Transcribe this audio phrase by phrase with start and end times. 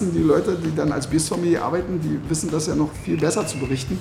[0.00, 3.58] Die Leute, die dann als Biersommelier arbeiten, die wissen das ja noch viel besser zu
[3.58, 3.98] berichten.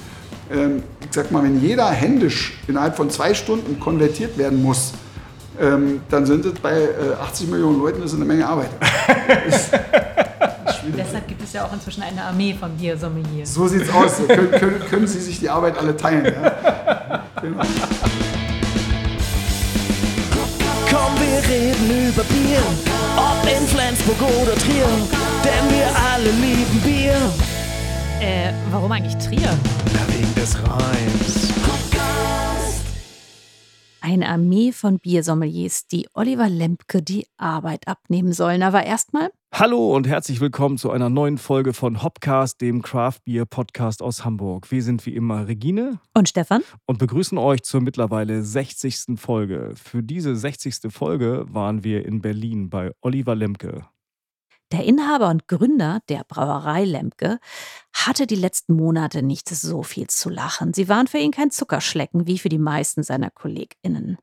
[0.52, 4.94] Ähm, ich sag mal, wenn jeder händisch innerhalb von zwei Stunden konvertiert werden muss,
[5.60, 8.70] ähm, dann sind es bei äh, 80 Millionen Leuten das ist eine Menge Arbeit.
[10.96, 13.54] Deshalb gibt es ja auch inzwischen eine Armee von Biersommeliers.
[13.54, 14.18] So sieht's aus.
[14.28, 16.26] können, können, können Sie sich die Arbeit alle teilen.
[16.26, 17.24] Ja?
[17.42, 17.64] Genau.
[20.90, 22.62] Komm, wir reden über Bier,
[23.18, 24.86] ob in Flensburg oder Trier,
[25.48, 27.16] denn wir alle lieben Bier.
[28.20, 29.58] Äh, warum eigentlich Trier?
[29.94, 31.54] Na, wegen des Reims.
[34.02, 38.64] Eine Armee von Biersommeliers, die Oliver Lempke die Arbeit abnehmen sollen.
[38.64, 43.46] Aber erstmal Hallo und herzlich willkommen zu einer neuen Folge von Hopcast, dem Craft Beer
[43.46, 44.72] Podcast aus Hamburg.
[44.72, 49.18] Wir sind wie immer Regine und Stefan und begrüßen euch zur mittlerweile 60.
[49.18, 49.74] Folge.
[49.76, 50.90] Für diese 60.
[50.90, 53.86] Folge waren wir in Berlin bei Oliver Lemke.
[54.74, 57.40] Der Inhaber und Gründer der Brauerei Lemke
[57.94, 60.74] hatte die letzten Monate nicht so viel zu lachen.
[60.74, 64.18] Sie waren für ihn kein Zuckerschlecken wie für die meisten seiner KollegInnen.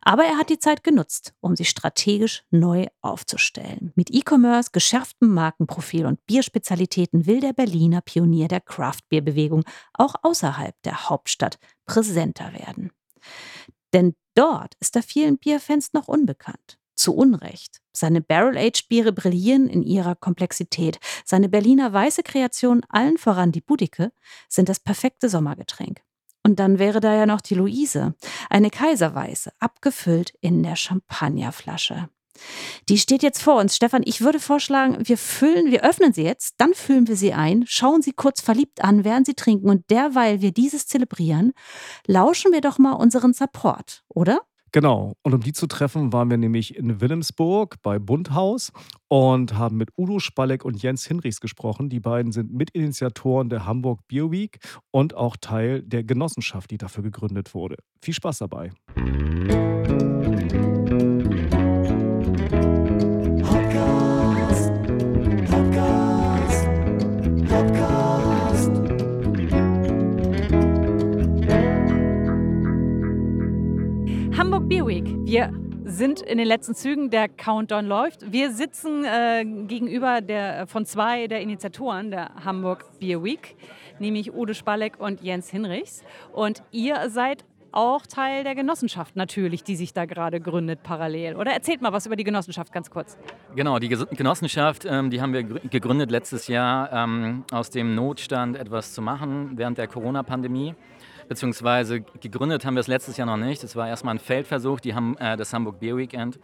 [0.00, 3.92] Aber er hat die Zeit genutzt, um sich strategisch neu aufzustellen.
[3.96, 11.08] Mit E-Commerce, geschärftem Markenprofil und Bierspezialitäten will der Berliner Pionier der Craft-Bier-Bewegung auch außerhalb der
[11.08, 12.92] Hauptstadt präsenter werden.
[13.92, 17.80] Denn dort ist er vielen Bierfans noch unbekannt zu Unrecht.
[17.92, 20.98] Seine Barrel-Aged-Biere brillieren in ihrer Komplexität.
[21.24, 24.12] Seine Berliner weiße Kreation, allen voran die Budike,
[24.48, 26.00] sind das perfekte Sommergetränk.
[26.44, 28.14] Und dann wäre da ja noch die Luise,
[28.48, 32.08] eine Kaiserweiße, abgefüllt in der Champagnerflasche.
[32.88, 33.76] Die steht jetzt vor uns.
[33.76, 37.64] Stefan, ich würde vorschlagen, wir füllen, wir öffnen sie jetzt, dann füllen wir sie ein,
[37.66, 41.52] schauen sie kurz verliebt an, während sie trinken und derweil wir dieses zelebrieren,
[42.06, 44.40] lauschen wir doch mal unseren Support, oder?
[44.72, 48.72] Genau, und um die zu treffen, waren wir nämlich in Wilhelmsburg bei Bundhaus
[49.08, 51.88] und haben mit Udo Spalleck und Jens Hinrichs gesprochen.
[51.88, 54.58] Die beiden sind Mitinitiatoren der Hamburg Beer Week
[54.90, 57.76] und auch Teil der Genossenschaft, die dafür gegründet wurde.
[58.02, 58.70] Viel Spaß dabei.
[74.68, 75.06] Beer Week.
[75.24, 75.50] Wir
[75.84, 78.30] sind in den letzten Zügen, der Countdown läuft.
[78.30, 83.56] Wir sitzen äh, gegenüber der, von zwei der Initiatoren der Hamburg Beer Week,
[83.98, 86.04] nämlich Udo Spalleck und Jens Hinrichs.
[86.34, 91.36] Und ihr seid auch Teil der Genossenschaft natürlich, die sich da gerade gründet parallel.
[91.36, 93.16] Oder erzählt mal was über die Genossenschaft ganz kurz.
[93.56, 98.92] Genau, die Genossenschaft, ähm, die haben wir gegründet letztes Jahr ähm, aus dem Notstand etwas
[98.92, 100.74] zu machen während der Corona-Pandemie
[101.28, 103.62] beziehungsweise gegründet haben wir es letztes Jahr noch nicht.
[103.62, 106.38] Es war erstmal ein Feldversuch, die haben äh, das Hamburg Beer Weekend.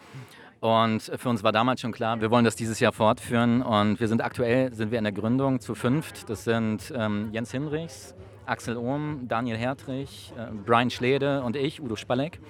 [0.61, 3.61] Und für uns war damals schon klar, wir wollen das dieses Jahr fortführen.
[3.63, 6.31] Und wir sind aktuell sind wir in der Gründung zu fünft.
[6.31, 8.15] Das sind ähm, Jens Hinrichs,
[8.47, 12.41] Axel Ohm, Daniel Hertrich, äh, Brian Schlede und ich, Udo Spalleck.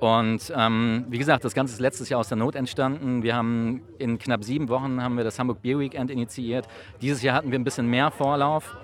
[0.00, 3.22] Und ähm, wie gesagt, das Ganze ist letztes Jahr aus der Not entstanden.
[3.22, 6.68] Wir haben in knapp sieben Wochen haben wir das Hamburg Beer Weekend initiiert.
[7.00, 8.76] Dieses Jahr hatten wir ein bisschen mehr Vorlauf.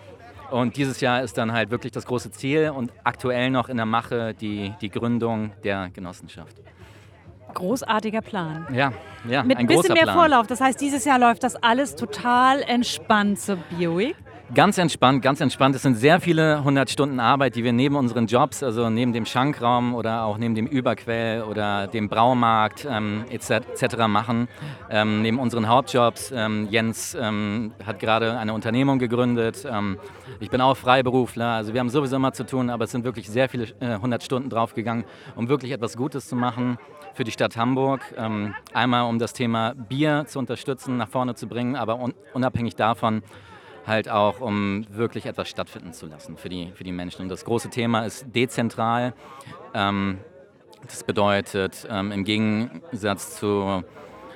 [0.51, 3.87] Und dieses Jahr ist dann halt wirklich das große Ziel und aktuell noch in der
[3.87, 6.57] Mache die, die Gründung der Genossenschaft.
[7.55, 8.67] Großartiger Plan.
[8.73, 8.93] Ja,
[9.29, 9.43] ja.
[9.43, 10.17] Mit ein bisschen mehr Plan.
[10.17, 10.47] Vorlauf.
[10.47, 14.17] Das heißt, dieses Jahr läuft das alles total entspannt zur Bioweek.
[14.53, 15.77] Ganz entspannt, ganz entspannt.
[15.77, 19.25] Es sind sehr viele hundert Stunden Arbeit, die wir neben unseren Jobs, also neben dem
[19.25, 24.09] Schankraum oder auch neben dem Überquell oder dem Braumarkt ähm, etc.
[24.09, 24.49] machen.
[24.91, 26.33] Ähm, neben unseren Hauptjobs.
[26.35, 29.65] Ähm, Jens ähm, hat gerade eine Unternehmung gegründet.
[29.71, 29.99] Ähm,
[30.41, 31.47] ich bin auch Freiberufler.
[31.47, 34.23] Also wir haben sowieso immer zu tun, aber es sind wirklich sehr viele äh, hundert
[34.23, 35.05] äh, Stunden draufgegangen,
[35.37, 36.77] um wirklich etwas Gutes zu machen
[37.15, 38.01] für die Stadt Hamburg.
[38.17, 42.75] Ähm, einmal um das Thema Bier zu unterstützen, nach vorne zu bringen, aber un unabhängig
[42.75, 43.23] davon
[43.87, 47.23] halt auch, um wirklich etwas stattfinden zu lassen für die, für die Menschen.
[47.23, 49.15] Und das große Thema ist dezentral.
[49.75, 50.19] Ähm,
[50.87, 53.85] das bedeutet, ähm, im Gegensatz zu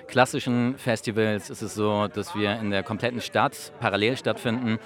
[0.07, 4.79] klassischen Festivals ist es so, dass wir in der kompletten Stadt parallel stattfinden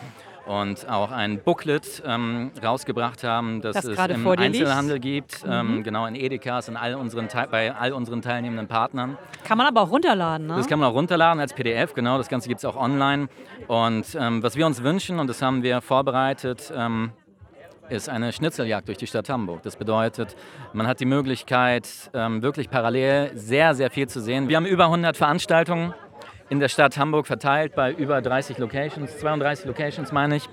[0.48, 5.42] und auch ein Booklet ähm, rausgebracht haben, das, das es im Einzelhandel liegt.
[5.42, 5.82] gibt, ähm, mhm.
[5.82, 9.18] genau in Edekas, in all unseren bei all unseren teilnehmenden Partnern.
[9.44, 10.56] Kann man aber auch runterladen, ne?
[10.56, 12.16] Das kann man auch runterladen als PDF, genau.
[12.16, 13.28] Das Ganze gibt es auch online.
[13.66, 17.12] Und ähm, was wir uns wünschen, und das haben wir vorbereitet, ähm,
[17.90, 19.62] ist eine Schnitzeljagd durch die Stadt Hamburg.
[19.62, 20.36] Das bedeutet,
[20.72, 24.48] man hat die Möglichkeit, ähm, wirklich parallel sehr, sehr viel zu sehen.
[24.48, 25.94] Wir haben über 100 Veranstaltungen
[26.50, 30.48] in der Stadt Hamburg verteilt bei über 30 Locations, 32 Locations meine ich.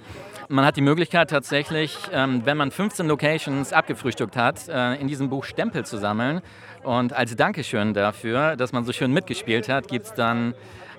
[0.47, 5.29] Man hat die Möglichkeit tatsächlich, ähm, wenn man 15 Locations abgefrühstückt hat, äh, in diesem
[5.29, 6.41] Buch Stempel zu sammeln.
[6.83, 10.53] Und als Dankeschön dafür, dass man so schön mitgespielt hat, gibt es dann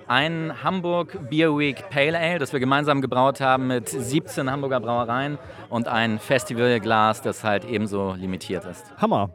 [0.08, 5.38] ein Hamburg Beer Week Pale Ale, das wir gemeinsam gebraut haben mit 17 Hamburger Brauereien
[5.68, 8.92] und ein Festivalglas, das halt ebenso limitiert ist.
[8.98, 9.30] Hammer.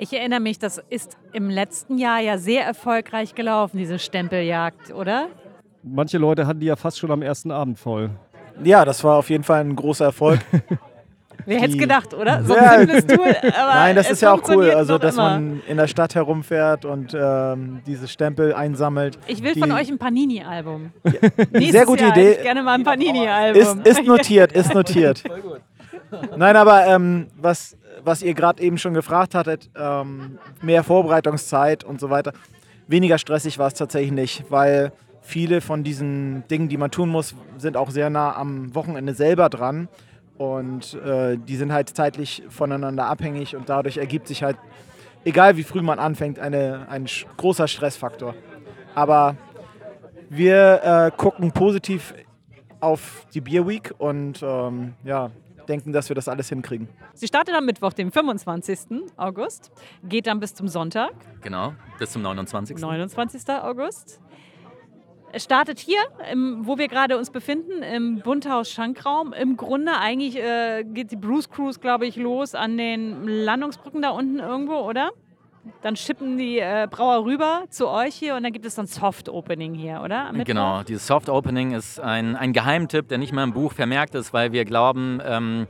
[0.00, 5.26] Ich erinnere mich, das ist im letzten Jahr ja sehr erfolgreich gelaufen, diese Stempeljagd, oder?
[5.82, 8.10] Manche Leute hatten die ja fast schon am ersten Abend voll.
[8.62, 10.40] Ja, das war auf jeden Fall ein großer Erfolg.
[11.46, 12.44] Wer hätte es gedacht, oder?
[12.44, 12.72] So Ja.
[12.72, 13.28] ein simples Tool.
[13.58, 15.30] Aber Nein, das ist ja auch cool, also dass immer.
[15.30, 19.18] man in der Stadt herumfährt und ähm, diese Stempel einsammelt.
[19.28, 20.92] Ich will von euch ein Panini-Album.
[21.52, 22.26] Sehr gute Jahr Idee.
[22.30, 23.80] hätte Ich gerne mal ein Panini-Album.
[23.80, 25.22] Ist, ist notiert, ist notiert.
[26.36, 32.00] Nein, aber ähm, was, was ihr gerade eben schon gefragt hattet, ähm, mehr Vorbereitungszeit und
[32.00, 32.32] so weiter.
[32.86, 37.34] Weniger stressig war es tatsächlich nicht, weil viele von diesen Dingen, die man tun muss,
[37.58, 39.88] sind auch sehr nah am Wochenende selber dran.
[40.38, 44.56] Und äh, die sind halt zeitlich voneinander abhängig und dadurch ergibt sich halt,
[45.24, 47.06] egal wie früh man anfängt, eine, ein
[47.36, 48.34] großer Stressfaktor.
[48.94, 49.36] Aber
[50.30, 52.14] wir äh, gucken positiv
[52.80, 55.30] auf die Beer Week und ähm, ja,
[55.68, 56.88] denken, dass wir das alles hinkriegen.
[57.14, 59.02] Sie startet am Mittwoch, dem 25.
[59.16, 59.70] August,
[60.02, 61.12] geht dann bis zum Sonntag,
[61.42, 62.78] Genau, bis zum 29.
[62.78, 63.48] 29.
[63.62, 64.20] August.
[65.30, 65.98] Es startet hier,
[66.32, 69.34] im, wo wir gerade uns befinden, im Bunthaus Schankraum.
[69.34, 74.10] Im Grunde eigentlich äh, geht die Bruce Cruise, glaube ich, los an den Landungsbrücken da
[74.10, 75.10] unten irgendwo, oder?
[75.82, 79.28] Dann schippen die äh, Brauer rüber zu euch hier und dann gibt es dann Soft
[79.28, 80.30] Opening hier, oder?
[80.44, 84.32] Genau, dieses Soft Opening ist ein, ein Geheimtipp, der nicht mehr im Buch vermerkt ist,
[84.32, 85.66] weil wir glauben, ähm,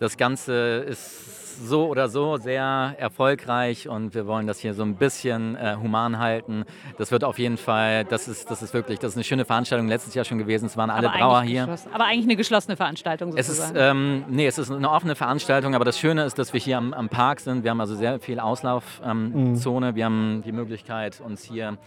[0.00, 4.96] das Ganze ist so oder so sehr erfolgreich und wir wollen das hier so ein
[4.96, 6.64] bisschen äh, human halten.
[6.98, 9.88] Das wird auf jeden Fall, das ist, das ist wirklich, das ist eine schöne Veranstaltung
[9.88, 10.66] letztes Jahr schon gewesen.
[10.66, 11.68] Es waren alle aber Brauer hier.
[11.92, 13.98] Aber eigentlich eine geschlossene Veranstaltung Es ist, sozusagen.
[13.98, 16.92] ähm, nee, es ist eine offene Veranstaltung, aber das Schöne ist, dass wir hier am,
[16.92, 17.64] am Park sind.
[17.64, 19.94] Wir haben also sehr viel Auslaufzone.
[19.94, 21.78] Wir haben die Möglichkeit, uns hier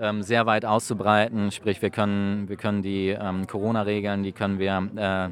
[0.00, 1.50] ähm, sehr weit auszubreiten.
[1.50, 5.28] Sprich, wir können, wir können die ähm, Corona-Regeln, die können wir äh,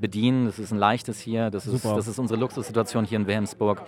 [0.00, 0.46] bedienen.
[0.46, 1.50] Das ist ein leichtes hier.
[1.50, 1.96] Das ist, Super.
[1.96, 3.82] das ist unsere Luxussituation hier in Wilhelmsburg.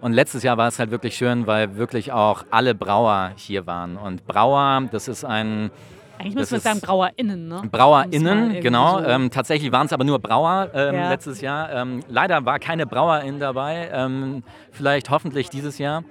[0.00, 3.96] Und letztes Jahr war es halt wirklich schön, weil wirklich auch alle Brauer hier waren.
[3.96, 5.70] Und Brauer, das ist ein
[6.18, 7.62] eigentlich müssen wir sagen BrauerInnen, ne?
[7.70, 8.98] BrauerInnen, genau.
[9.00, 11.08] so- Ähm, tatsächlich waren es aber nur Brauer ähm, Ja.
[11.10, 11.72] letztes Jahr.
[11.72, 13.88] Ähm, leider war keine Brauerin dabei.
[13.92, 16.04] Ähm, vielleicht hoffentlich dieses Jahr.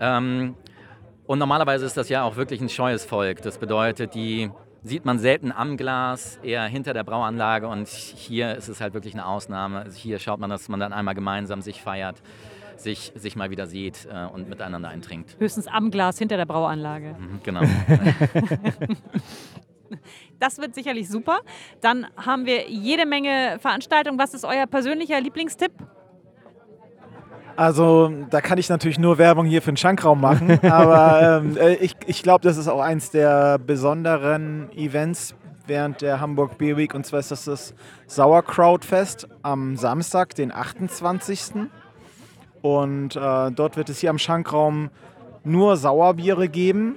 [0.00, 0.54] Ähm,
[1.26, 3.42] und normalerweise ist das ja auch wirklich ein scheues Volk.
[3.42, 4.50] Das bedeutet, die
[4.82, 7.68] sieht man selten am Glas, eher hinter der Brauanlage.
[7.68, 9.80] Und hier ist es halt wirklich eine Ausnahme.
[9.80, 12.20] Also hier schaut man, dass man dann einmal gemeinsam sich feiert,
[12.76, 15.36] sich, sich mal wieder sieht äh, und miteinander eintrinkt.
[15.38, 17.16] Höchstens am Glas hinter der Brauanlage.
[17.18, 17.62] Mhm, genau.
[20.38, 21.40] Das wird sicherlich super.
[21.82, 24.18] Dann haben wir jede Menge Veranstaltungen.
[24.18, 25.70] Was ist euer persönlicher Lieblingstipp?
[27.56, 31.74] Also da kann ich natürlich nur Werbung hier für den Schankraum machen, aber ähm, äh,
[31.74, 35.34] ich, ich glaube, das ist auch eins der besonderen Events
[35.66, 37.74] während der Hamburg Beer Week und zwar ist das das
[38.06, 41.68] Sauerkrautfest am Samstag, den 28.
[42.62, 44.90] Und äh, dort wird es hier am Schankraum
[45.44, 46.96] nur Sauerbiere geben.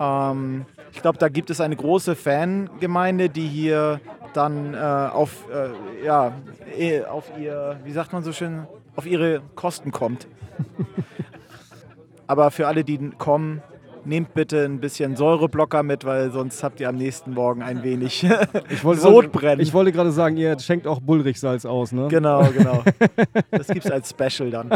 [0.00, 4.00] Ähm, ich glaube, da gibt es eine große Fangemeinde, die hier
[4.32, 6.32] dann äh, auf, äh, ja,
[6.76, 8.66] eh, auf ihr, wie sagt man so schön,
[8.98, 10.26] auf ihre Kosten kommt.
[12.26, 13.62] Aber für alle, die kommen,
[14.04, 18.26] nehmt bitte ein bisschen Säureblocker mit, weil sonst habt ihr am nächsten Morgen ein wenig
[18.70, 19.60] Ich wollte, Sodbrennen.
[19.60, 22.08] Ich wollte gerade sagen, ihr schenkt auch Bullrichsalz aus, ne?
[22.08, 22.82] Genau, genau.
[23.52, 24.70] Das gibt es als Special dann.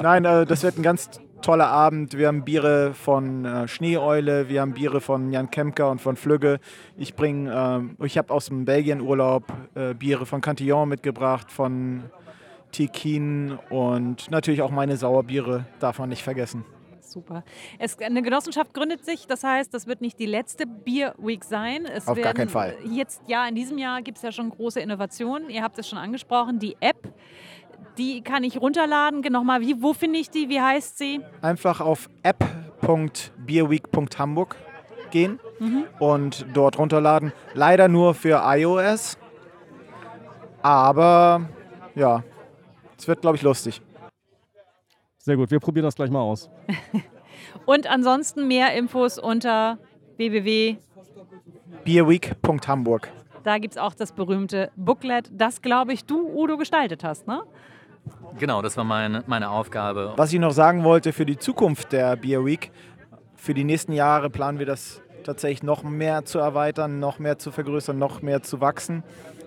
[0.00, 1.10] Nein, äh, das wird ein ganz
[1.42, 2.16] toller Abend.
[2.16, 6.60] Wir haben Biere von äh, Schneeeule, wir haben Biere von Jan Kemker und von Flügge.
[6.96, 9.44] Ich bringe, ähm, ich habe aus dem Belgien-Urlaub
[9.74, 12.04] äh, Biere von Cantillon mitgebracht, von
[12.72, 16.64] Tikin und natürlich auch meine Sauerbiere, darf man nicht vergessen.
[17.00, 17.42] Super.
[17.78, 21.86] Es, eine Genossenschaft gründet sich, das heißt, das wird nicht die letzte Beer Week sein.
[21.86, 22.76] Es Auf gar werden keinen Fall.
[22.84, 25.48] Jetzt, ja, in diesem Jahr gibt es ja schon große Innovationen.
[25.48, 27.14] Ihr habt es schon angesprochen, die App.
[27.96, 29.22] Die kann ich runterladen.
[29.32, 30.50] Nochmal, wie, wo finde ich die?
[30.50, 31.20] Wie heißt sie?
[31.40, 34.56] einfach auf app.beerweek.hamburg
[35.10, 35.40] gehen
[35.98, 37.32] und dort runterladen.
[37.54, 39.16] Leider nur für iOS.
[40.62, 41.48] Aber
[41.94, 42.24] ja,
[42.98, 43.80] es wird, glaube ich, lustig.
[45.18, 46.50] Sehr gut, wir probieren das gleich mal aus.
[47.66, 49.78] Und ansonsten mehr Infos unter
[50.16, 50.76] www.
[51.84, 53.08] Beerweek.hamburg.
[53.44, 57.42] Da gibt es auch das berühmte Booklet, das, glaube ich, du, Udo, gestaltet hast, ne?
[58.38, 60.12] genau, das war meine, meine Aufgabe.
[60.16, 62.70] Was ich noch sagen wollte für die Zukunft der Beer Week,
[63.36, 67.50] für die nächsten Jahre planen wir das tatsächlich noch mehr zu erweitern, noch mehr zu
[67.50, 69.02] vergrößern, noch mehr zu wachsen.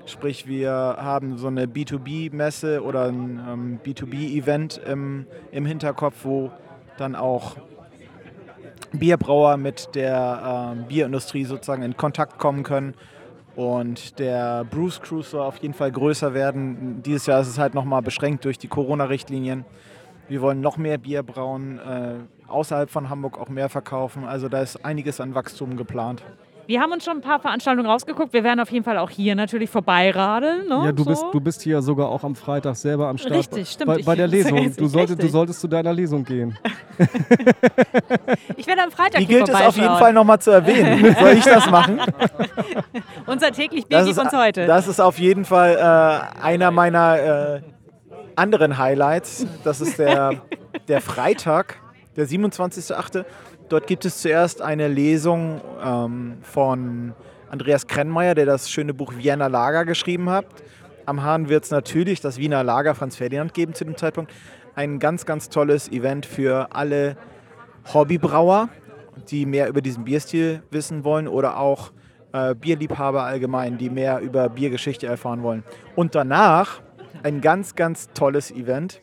[0.05, 6.51] Sprich, wir haben so eine B2B-Messe oder ein ähm, B2B-Event im, im Hinterkopf, wo
[6.97, 7.55] dann auch
[8.93, 12.93] Bierbrauer mit der ähm, Bierindustrie sozusagen in Kontakt kommen können.
[13.55, 17.03] Und der Bruce Cruise soll auf jeden Fall größer werden.
[17.03, 19.65] Dieses Jahr ist es halt nochmal beschränkt durch die Corona-Richtlinien.
[20.27, 22.15] Wir wollen noch mehr Bier brauen, äh,
[22.47, 24.23] außerhalb von Hamburg auch mehr verkaufen.
[24.23, 26.23] Also da ist einiges an Wachstum geplant.
[26.71, 28.31] Wir haben uns schon ein paar Veranstaltungen rausgeguckt.
[28.31, 30.69] Wir werden auf jeden Fall auch hier natürlich vorbeiradeln.
[30.69, 30.81] Ne?
[30.85, 31.09] Ja, du, so.
[31.09, 33.33] bist, du bist hier sogar auch am Freitag selber am Start.
[33.33, 33.87] Richtig, stimmt.
[33.87, 34.73] Bei, bei der Lesung.
[34.77, 36.57] Du, solltest, du solltest zu deiner Lesung gehen.
[38.55, 39.97] Ich werde am Freitag Die hier gilt es auf jeden.
[39.97, 41.13] Fall nochmal zu erwähnen.
[41.19, 41.99] Soll ich das machen?
[43.25, 44.65] Unser täglich ist, uns heute.
[44.65, 47.19] das ist auf jeden Fall äh, einer meiner
[47.57, 47.61] äh,
[48.37, 49.45] anderen Highlights.
[49.65, 50.41] Das ist der,
[50.87, 51.75] der Freitag,
[52.15, 53.25] der 27.8.
[53.71, 57.13] Dort gibt es zuerst eine Lesung ähm, von
[57.49, 60.45] Andreas Krennmeier, der das schöne Buch Wiener Lager geschrieben hat.
[61.05, 64.33] Am Hahn wird es natürlich das Wiener Lager Franz Ferdinand geben zu dem Zeitpunkt.
[64.75, 67.15] Ein ganz, ganz tolles Event für alle
[67.93, 68.67] Hobbybrauer,
[69.29, 71.93] die mehr über diesen Bierstil wissen wollen oder auch
[72.33, 75.63] äh, Bierliebhaber allgemein, die mehr über Biergeschichte erfahren wollen.
[75.95, 76.81] Und danach
[77.23, 78.99] ein ganz, ganz tolles Event.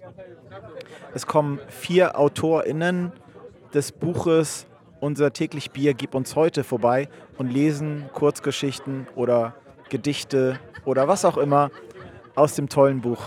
[1.15, 3.13] Es kommen vier AutorInnen
[3.75, 4.67] des Buches
[5.01, 9.55] Unser täglich Bier gib uns heute vorbei und lesen Kurzgeschichten oder
[9.91, 11.71] Gedichte oder was auch immer
[12.35, 13.21] aus dem tollen Buch,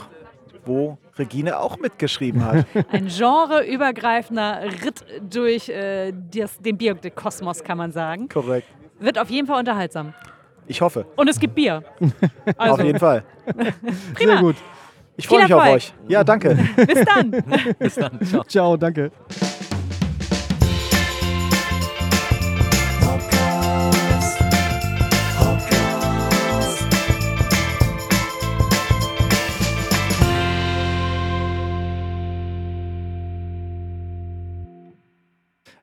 [0.66, 2.66] wo Regine auch mitgeschrieben hat.
[2.92, 8.28] Ein genreübergreifender Ritt durch äh, das, den Bierkosmos, kann man sagen.
[8.30, 8.68] Korrekt.
[9.00, 10.14] Wird auf jeden Fall unterhaltsam.
[10.68, 11.06] Ich hoffe.
[11.16, 11.84] Und es gibt Bier.
[12.58, 13.24] Also, Auf jeden Fall.
[14.14, 14.34] Prima.
[14.34, 14.56] Sehr gut.
[15.18, 15.94] Ich freue mich auf euch.
[16.08, 16.58] Ja, danke.
[16.76, 17.32] Bis dann.
[17.78, 18.20] Bis dann.
[18.26, 18.44] Ciao.
[18.44, 19.12] Ciao, danke.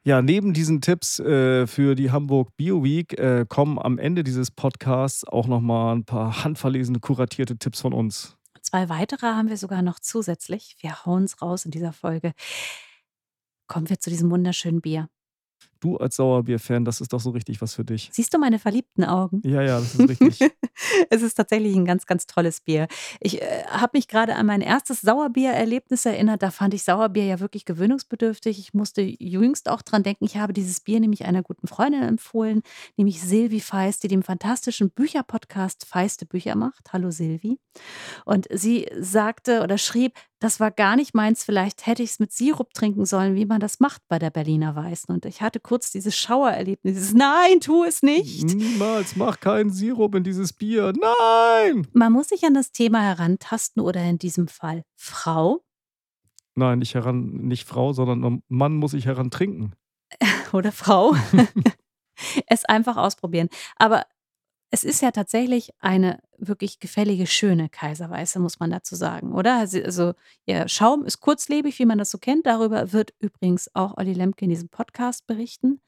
[0.09, 4.51] Ja, neben diesen Tipps äh, für die Hamburg Bio Week äh, kommen am Ende dieses
[4.51, 8.35] Podcasts auch nochmal ein paar handverlesene, kuratierte Tipps von uns.
[8.63, 10.77] Zwei weitere haben wir sogar noch zusätzlich.
[10.81, 12.33] Wir hauen es raus in dieser Folge.
[13.67, 15.11] Kommen wir zu diesem wunderschönen Bier.
[15.81, 18.11] Du als Sauerbier-Fan, das ist doch so richtig was für dich.
[18.13, 19.41] Siehst du meine verliebten Augen?
[19.45, 20.39] Ja, ja, das ist richtig.
[21.11, 22.89] es ist tatsächlich ein ganz, ganz tolles Bier.
[23.21, 26.43] Ich äh, habe mich gerade an mein erstes Sauerbier-Erlebnis erinnert.
[26.43, 28.59] Da fand ich Sauerbier ja wirklich gewöhnungsbedürftig.
[28.59, 30.25] Ich musste jüngst auch dran denken.
[30.25, 32.63] Ich habe dieses Bier nämlich einer guten Freundin empfohlen,
[32.97, 36.93] nämlich Silvi Feist, die dem fantastischen Bücherpodcast Feiste Bücher macht.
[36.93, 37.59] Hallo Silvi.
[38.25, 41.45] Und sie sagte oder schrieb, das war gar nicht meins.
[41.45, 44.77] Vielleicht hätte ich es mit Sirup trinken sollen, wie man das macht bei der Berliner
[44.77, 45.13] Weißen.
[45.15, 46.95] Und ich hatte kurz dieses Schauererlebnis.
[46.95, 48.55] Dieses Nein, tu es nicht.
[48.55, 50.93] Niemals, mach keinen Sirup in dieses Bier.
[50.93, 51.87] Nein!
[51.93, 55.63] Man muss sich an das Thema herantasten oder in diesem Fall Frau
[56.59, 59.75] Nein, nicht heran, nicht Frau, sondern Mann muss ich heran trinken.
[60.53, 61.15] oder Frau
[62.49, 63.49] es einfach ausprobieren.
[63.77, 64.07] Aber
[64.71, 69.59] es ist ja tatsächlich eine wirklich gefällige, schöne Kaiserweiße, muss man dazu sagen, oder?
[69.59, 70.13] Also, also
[70.47, 72.47] ihr Schaum ist kurzlebig, wie man das so kennt.
[72.47, 75.81] Darüber wird übrigens auch Olli Lemke in diesem Podcast berichten.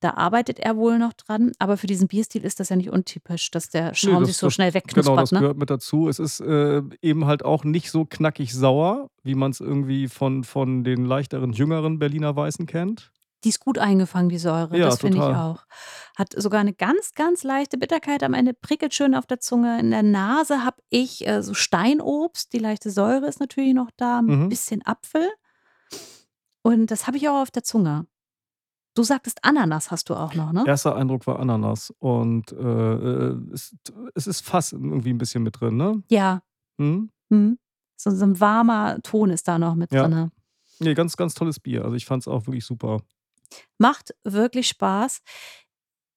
[0.00, 1.52] Da arbeitet er wohl noch dran.
[1.58, 4.46] Aber für diesen Bierstil ist das ja nicht untypisch, dass der Schaum das- sich so
[4.46, 5.04] das- schnell wegknuspert.
[5.04, 5.40] Genau, das ne?
[5.40, 6.08] gehört mit dazu.
[6.08, 10.44] Es ist äh, eben halt auch nicht so knackig sauer, wie man es irgendwie von,
[10.44, 13.10] von den leichteren, jüngeren Berliner Weißen kennt.
[13.44, 14.76] Die ist gut eingefangen, die Säure.
[14.76, 15.64] Ja, das finde ich auch.
[16.16, 19.78] Hat sogar eine ganz, ganz leichte Bitterkeit am Ende, prickelt schön auf der Zunge.
[19.78, 22.52] In der Nase habe ich äh, so Steinobst.
[22.52, 24.48] Die leichte Säure ist natürlich noch da, ein Mhm.
[24.48, 25.28] bisschen Apfel.
[26.62, 28.06] Und das habe ich auch auf der Zunge.
[28.94, 30.64] Du sagtest Ananas hast du auch noch, ne?
[30.66, 31.92] Erster Eindruck war Ananas.
[31.98, 33.74] Und äh, äh, es,
[34.14, 36.02] es ist fast irgendwie ein bisschen mit drin, ne?
[36.08, 36.42] Ja.
[36.78, 37.10] Hm?
[37.30, 37.58] Hm.
[37.96, 40.06] So, so ein warmer Ton ist da noch mit Ja.
[40.08, 40.30] drin.
[40.78, 41.84] Nee, ganz, ganz tolles Bier.
[41.84, 43.00] Also ich fand es auch wirklich super.
[43.78, 45.20] Macht wirklich Spaß.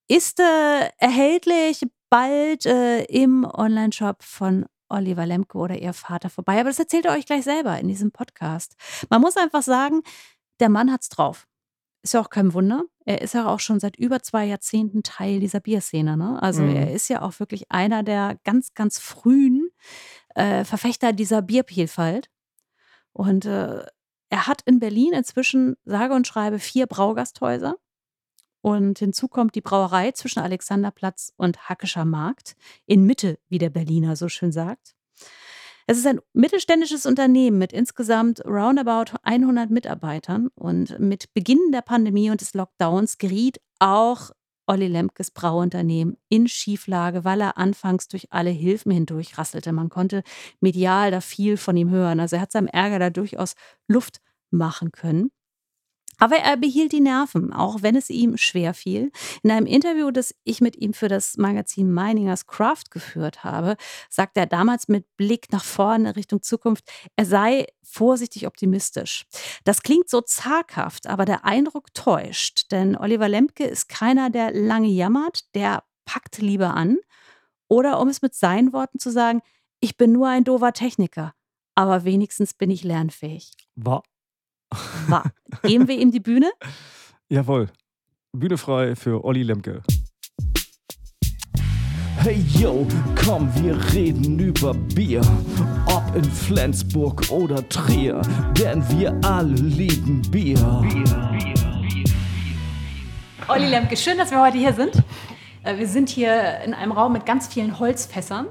[0.10, 6.60] Ist äh, erhältlich bald äh, im Online-Shop von Oliver Lemke oder ihr Vater vorbei.
[6.60, 8.76] Aber das erzählt er euch gleich selber in diesem Podcast.
[9.10, 10.02] Man muss einfach sagen,
[10.62, 11.46] der Mann hat's drauf.
[12.04, 12.84] Ist ja auch kein Wunder.
[13.04, 16.16] Er ist ja auch schon seit über zwei Jahrzehnten Teil dieser Bierszene.
[16.16, 16.42] Ne?
[16.42, 16.76] Also Mhm.
[16.76, 19.70] er ist ja auch wirklich einer der ganz, ganz frühen
[20.36, 22.30] äh, Verfechter dieser Biervielfalt.
[23.12, 23.84] Und äh,
[24.30, 27.76] er hat in Berlin inzwischen sage und schreibe vier Braugasthäuser.
[28.62, 32.56] Und hinzu kommt die Brauerei zwischen Alexanderplatz und Hackescher Markt
[32.86, 34.96] in Mitte, wie der Berliner so schön sagt.
[35.90, 40.50] Es ist ein mittelständisches Unternehmen mit insgesamt roundabout 100 Mitarbeitern.
[40.56, 44.32] Und mit Beginn der Pandemie und des Lockdowns geriet auch
[44.68, 49.72] Olli Lemkes Brauunternehmen in Schieflage, weil er anfangs durch alle Hilfen hindurch rasselte.
[49.74, 50.24] Man konnte
[50.60, 52.20] medial da viel von ihm hören.
[52.20, 53.56] Also er hat seinem Ärger da durchaus
[53.88, 54.22] Luft
[54.52, 55.32] machen können.
[56.20, 59.12] Aber er behielt die Nerven, auch wenn es ihm schwer fiel.
[59.44, 63.76] In einem Interview, das ich mit ihm für das Magazin Meiningers Craft geführt habe,
[64.10, 66.86] sagte er damals mit Blick nach vorne Richtung Zukunft,
[67.16, 69.26] er sei vorsichtig optimistisch.
[69.64, 74.90] Das klingt so zaghaft, aber der Eindruck täuscht, denn Oliver Lemke ist keiner, der lange
[74.90, 76.98] jammert, der packt lieber an.
[77.70, 79.42] Oder um es mit seinen Worten zu sagen,
[79.80, 81.34] ich bin nur ein doofer Techniker,
[81.76, 83.52] aber wenigstens bin ich lernfähig.
[83.76, 84.02] War.
[85.08, 85.32] War.
[85.64, 86.52] Geben wir ihm die Bühne?
[87.30, 87.70] Jawohl.
[88.34, 89.82] Bühne frei für Olli Lemke.
[92.20, 95.22] Hey yo, komm, wir reden über Bier.
[95.86, 98.22] Ob in Flensburg oder Trier,
[98.60, 100.60] denn wir alle lieben Bier.
[103.48, 105.02] Olli Lemke, schön, dass wir heute hier sind.
[105.64, 108.48] Äh, Wir sind hier in einem Raum mit ganz vielen Holzfässern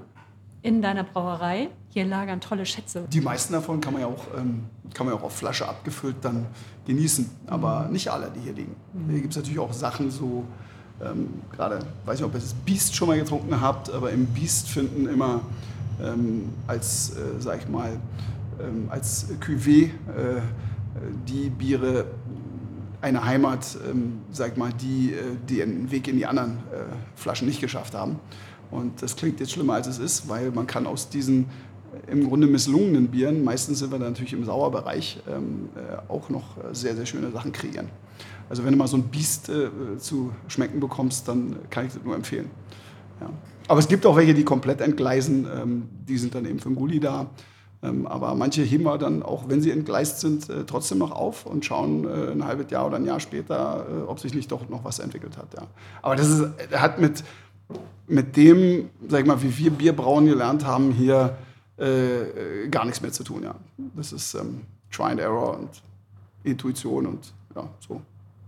[0.66, 1.68] in deiner Brauerei.
[1.90, 3.04] Hier lagern tolle Schätze.
[3.12, 6.16] Die meisten davon kann man ja auch, ähm, kann man ja auch auf Flasche abgefüllt
[6.22, 6.46] dann
[6.86, 8.74] genießen, aber nicht alle, die hier liegen.
[9.08, 10.44] Hier gibt es natürlich auch Sachen so,
[11.00, 14.68] ähm, gerade, weiß nicht, ob ihr das Beast schon mal getrunken habt, aber im Beast
[14.68, 15.40] finden immer
[16.02, 17.92] ähm, als, äh, sag ich mal,
[18.60, 19.90] ähm, als Cuvée äh,
[21.28, 22.06] die Biere
[23.02, 26.82] eine Heimat, ähm, sag ich mal, die äh, den Weg in die anderen äh,
[27.14, 28.18] Flaschen nicht geschafft haben.
[28.70, 31.44] Und das klingt jetzt schlimmer, als es ist, weil man kann aus diesen
[32.08, 36.28] äh, im Grunde misslungenen Bieren, meistens sind wir da natürlich im Sauerbereich, ähm, äh, auch
[36.28, 37.88] noch äh, sehr, sehr schöne Sachen kreieren.
[38.48, 39.68] Also wenn du mal so ein Biest äh,
[39.98, 42.50] zu schmecken bekommst, dann kann ich das nur empfehlen.
[43.20, 43.30] Ja.
[43.68, 46.76] Aber es gibt auch welche, die komplett entgleisen, ähm, die sind dann eben für den
[46.76, 47.30] Gulli da.
[47.82, 51.44] Ähm, aber manche heben wir dann, auch wenn sie entgleist sind, äh, trotzdem noch auf
[51.46, 54.68] und schauen äh, ein halbes Jahr oder ein Jahr später, äh, ob sich nicht doch
[54.68, 55.54] noch was entwickelt hat.
[55.54, 55.66] Ja.
[56.02, 56.42] Aber das ist,
[56.72, 57.22] hat mit,
[58.08, 61.36] mit dem, sag ich mal, wie wir Bierbrauen gelernt haben, hier
[61.76, 63.42] äh, gar nichts mehr zu tun.
[63.42, 63.54] Ja.
[63.94, 65.82] Das ist ähm, Try and Error und
[66.44, 68.00] Intuition und ja, so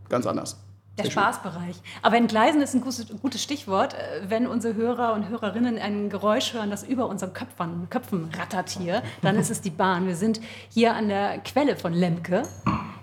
[0.09, 0.57] ganz anders.
[0.97, 1.23] Der Sehr schön.
[1.23, 1.77] Spaßbereich.
[2.03, 3.95] Aber entgleisen ist ein gutes, Stichwort.
[3.95, 8.71] Äh, Wenn unsere Hörer und Hörerinnen ein Geräusch hören, das über unseren Köpfen, Köpfen rattert
[8.71, 10.07] hier, dann ist es die Bahn.
[10.07, 12.43] Wir sind hier an der Quelle von Lemke,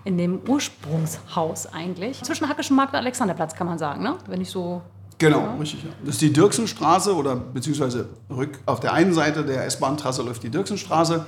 [0.04, 2.22] in dem Ursprungshaus eigentlich.
[2.22, 4.18] Zwischen Hackischen Markt und Alexanderplatz kann man sagen, ne?
[4.26, 4.82] wenn ich so
[5.18, 5.84] Genau, richtig.
[5.84, 5.90] Ja.
[6.04, 10.50] Das ist die Dirksenstraße oder beziehungsweise rück, auf der einen Seite der S-Bahn-Trasse läuft die
[10.50, 11.24] Dirksenstraße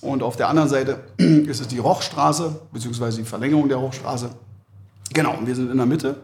[0.00, 4.30] und auf der anderen Seite ist es die Rochstraße beziehungsweise die Verlängerung der Rochstraße.
[5.12, 6.16] Genau, und wir sind in der Mitte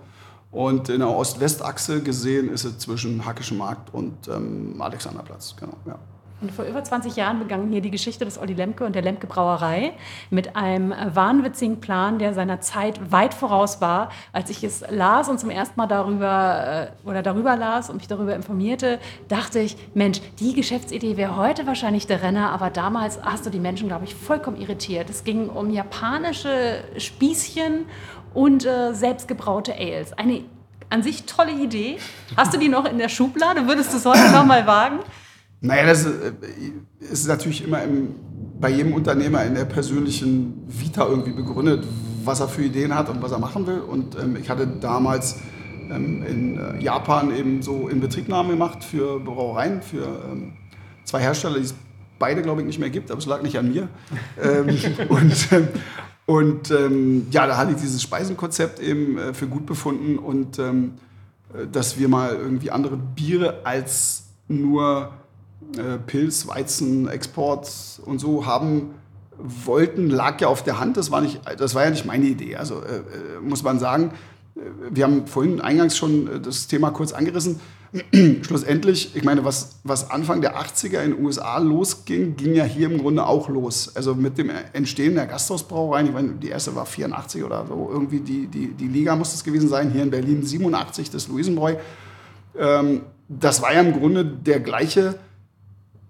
[0.51, 5.55] und in der Ost-West-Achse gesehen ist es zwischen Hackischen Markt und ähm, Alexanderplatz.
[5.59, 5.99] Genau, ja.
[6.45, 9.27] Und vor über 20 Jahren begann hier die Geschichte des Olli Lemke und der Lemke
[9.27, 9.95] Brauerei
[10.29, 14.11] mit einem wahnwitzigen Plan, der seiner Zeit weit voraus war.
[14.31, 18.09] Als ich es las und zum ersten Mal darüber äh, oder darüber las und mich
[18.09, 23.47] darüber informierte, dachte ich, Mensch, die Geschäftsidee wäre heute wahrscheinlich der Renner, aber damals hast
[23.47, 25.09] du die Menschen, glaube ich, vollkommen irritiert.
[25.09, 27.87] Es ging um japanische Spießchen
[28.35, 30.13] und äh, selbstgebraute Ales.
[30.13, 30.45] Eine
[30.91, 31.97] an sich tolle Idee.
[32.37, 33.67] Hast du die noch in der Schublade?
[33.67, 34.99] Würdest du es heute noch mal wagen?
[35.65, 36.11] Naja, das äh,
[37.01, 38.15] ist natürlich immer im,
[38.61, 41.87] bei jedem Unternehmer in der persönlichen Vita irgendwie begründet,
[42.23, 43.79] was er für Ideen hat und was er machen will.
[43.79, 45.37] Und ähm, ich hatte damals
[45.91, 50.53] ähm, in äh, Japan eben so Inbetriebnahme gemacht für Brauereien, für ähm,
[51.05, 51.75] zwei Hersteller, die es
[52.19, 53.89] beide, glaube ich, nicht mehr gibt, aber es lag nicht an mir.
[54.43, 54.69] ähm,
[55.09, 55.69] und ähm,
[56.27, 60.93] und ähm, ja, da hatte ich dieses Speisenkonzept eben äh, für gut befunden und ähm,
[61.55, 65.11] äh, dass wir mal irgendwie andere Biere als nur
[65.77, 67.71] äh, Pilz, Weizen, Export
[68.05, 68.95] und so haben
[69.39, 70.97] wollten, lag ja auf der Hand.
[70.97, 72.57] Das war, nicht, das war ja nicht meine Idee.
[72.57, 74.13] Also äh, äh, muss man sagen,
[74.57, 77.61] äh, wir haben vorhin eingangs schon das Thema kurz angerissen.
[78.43, 82.91] Schlussendlich, ich meine, was, was Anfang der 80er in den USA losging, ging ja hier
[82.91, 83.95] im Grunde auch los.
[83.95, 88.21] Also mit dem Entstehen der Gasthausbrauereien, ich meine, die erste war 84 oder so, irgendwie
[88.21, 91.77] die, die, die Liga muss es gewesen sein, hier in Berlin 87, das Luisenbräu.
[92.59, 95.19] Ähm, das war ja im Grunde der gleiche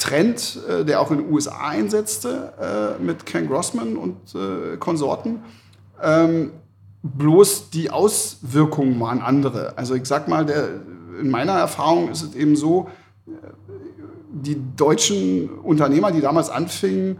[0.04, 5.42] Trend, äh, der auch in den USA einsetzte, äh, mit Ken Grossman und äh, Konsorten.
[6.02, 6.50] Ähm,
[7.02, 9.78] bloß die Auswirkungen waren andere.
[9.78, 10.68] Also ich sag mal, der,
[11.20, 12.88] in meiner Erfahrung ist es eben so,
[14.30, 17.16] die deutschen Unternehmer, die damals anfingen,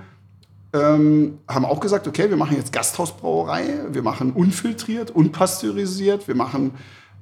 [0.74, 6.72] ähm, haben auch gesagt, okay, wir machen jetzt Gasthausbrauerei, wir machen unfiltriert, unpasteurisiert, wir machen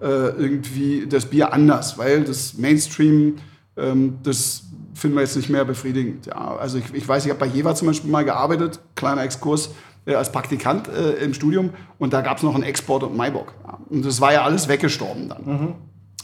[0.01, 3.37] äh, irgendwie das Bier anders, weil das Mainstream,
[3.77, 4.65] ähm, das
[5.03, 6.27] finden wir jetzt nicht mehr befriedigend.
[6.27, 9.71] Ja, also ich, ich weiß, ich habe bei Jever zum Beispiel mal gearbeitet, kleiner Exkurs,
[10.07, 13.53] äh, als Praktikant äh, im Studium und da gab es noch einen Export und Maibock.
[13.67, 13.79] Ja.
[13.91, 15.75] Und das war ja alles weggestorben dann.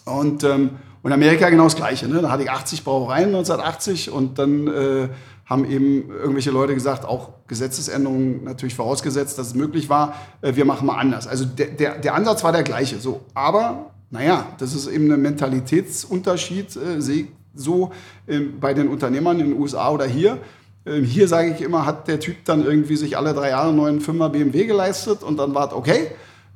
[0.04, 0.70] Und, ähm,
[1.02, 2.08] und Amerika genau das Gleiche.
[2.08, 2.22] Ne?
[2.22, 5.08] Da hatte ich 80 Brauereien 1980 und dann äh,
[5.44, 10.64] haben eben irgendwelche Leute gesagt, auch Gesetzesänderungen natürlich vorausgesetzt, dass es möglich war, äh, wir
[10.64, 11.26] machen mal anders.
[11.26, 13.00] Also der, der, der Ansatz war der gleiche.
[13.00, 13.22] So.
[13.34, 17.28] Aber, naja, das ist eben ein Mentalitätsunterschied, äh, sehe
[17.58, 17.90] so
[18.26, 20.38] äh, bei den Unternehmern in den USA oder hier.
[20.86, 23.76] Ähm, hier sage ich immer, hat der Typ dann irgendwie sich alle drei Jahre einen
[23.76, 26.08] neuen Fünfer BMW geleistet und dann war es okay.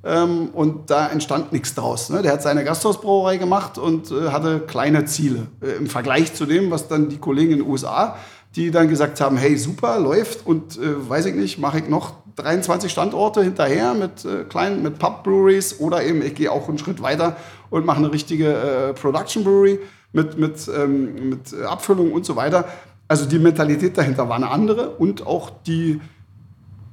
[0.04, 2.10] Ähm, und da entstand nichts draus.
[2.10, 2.22] Ne?
[2.22, 6.70] Der hat seine Gasthausbrauerei gemacht und äh, hatte kleine Ziele äh, im Vergleich zu dem,
[6.70, 8.16] was dann die Kollegen in den USA,
[8.56, 12.14] die dann gesagt haben, hey, super, läuft und äh, weiß ich nicht, mache ich noch
[12.34, 17.02] 23 Standorte hinterher mit kleinen, mit Pub Breweries oder eben ich gehe auch einen Schritt
[17.02, 17.36] weiter
[17.68, 19.78] und mache eine richtige Production Brewery
[20.12, 22.66] mit, mit, ähm, mit Abfüllung und so weiter.
[23.08, 26.00] Also die Mentalität dahinter war eine andere und auch die,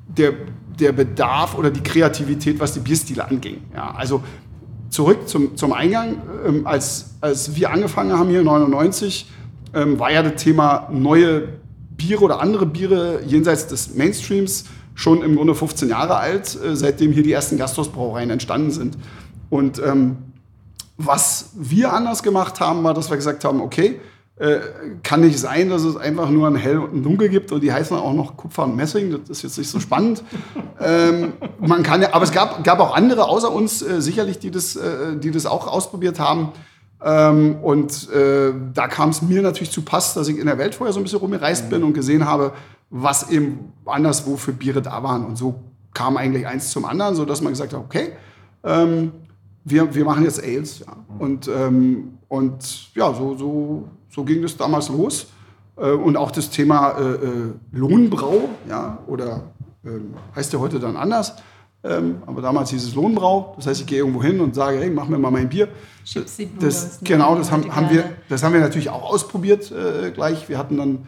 [0.08, 0.34] der,
[0.79, 3.62] der Bedarf oder die Kreativität, was die Bierstile anging.
[3.73, 4.23] Ja, also
[4.89, 6.21] zurück zum, zum Eingang.
[6.45, 9.29] Ähm, als, als wir angefangen haben hier 99,
[9.73, 11.47] ähm, war ja das Thema neue
[11.95, 17.12] Biere oder andere Biere jenseits des Mainstreams schon im Grunde 15 Jahre alt, äh, seitdem
[17.12, 18.97] hier die ersten Gasthausbrauereien entstanden sind.
[19.49, 20.17] Und ähm,
[20.99, 24.01] was wir anders gemacht haben, war, dass wir gesagt haben, okay,
[24.35, 24.59] äh,
[25.01, 27.71] kann nicht sein, dass es einfach nur ein Hell und ein Dunkel gibt und die
[27.71, 29.12] heißen auch noch Kupfer und Messing.
[29.12, 30.23] Das ist jetzt nicht so spannend.
[30.79, 34.51] ähm, man kann ja, aber es gab, gab auch andere außer uns äh, sicherlich, die
[34.51, 36.51] das, äh, die das auch ausprobiert haben.
[37.01, 40.75] Ähm, und äh, da kam es mir natürlich zu Pass, dass ich in der Welt
[40.75, 42.51] vorher so ein bisschen rumgereist bin und gesehen habe,
[42.89, 45.25] was eben anderswo für Biere da waren.
[45.25, 48.12] Und so kam eigentlich eins zum anderen, sodass man gesagt hat, okay,
[48.65, 49.13] ähm,
[49.69, 50.79] wir, wir machen jetzt Ales.
[50.79, 50.95] Ja.
[51.17, 55.27] Und, ähm, und ja, so, so so ging das damals los.
[55.77, 59.43] Äh, und auch das Thema äh, äh, Lohnbrau, ja, oder
[59.86, 61.36] ähm, heißt ja heute dann anders.
[61.82, 63.53] Ähm, aber damals hieß es Lohnbrau.
[63.55, 65.69] Das heißt, ich gehe irgendwo hin und sage, hey, mach mir mal mein Bier.
[66.60, 70.49] Das, genau, das haben, haben, wir, das haben wir natürlich auch ausprobiert äh, gleich.
[70.49, 71.05] Wir hatten dann,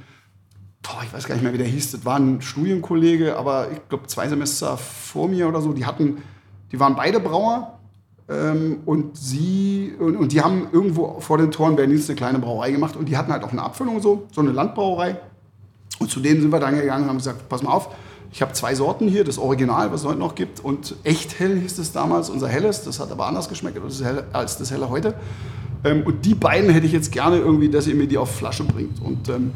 [0.81, 3.89] boah, ich weiß gar nicht mehr, wie der hieß, das war ein Studienkollege, aber ich
[3.89, 6.19] glaube zwei Semester vor mir oder so, die hatten,
[6.71, 7.80] die waren beide Brauer
[8.85, 12.95] und sie und, und, die haben irgendwo vor den Toren Berlins eine kleine Brauerei gemacht
[12.95, 15.17] und die hatten halt auch eine Abfüllung so, so eine Landbrauerei.
[15.99, 17.89] Und zu denen sind wir dann gegangen und haben gesagt, pass mal auf,
[18.31, 21.59] ich habe zwei Sorten hier, das Original, was es heute noch gibt, und echt hell
[21.59, 23.77] hieß es damals, unser helles, das hat aber anders geschmeckt
[24.31, 25.15] als das helle heute.
[25.83, 28.63] Ähm, und die beiden hätte ich jetzt gerne irgendwie, dass ihr mir die auf Flasche
[28.63, 29.01] bringt.
[29.01, 29.51] Und ähm,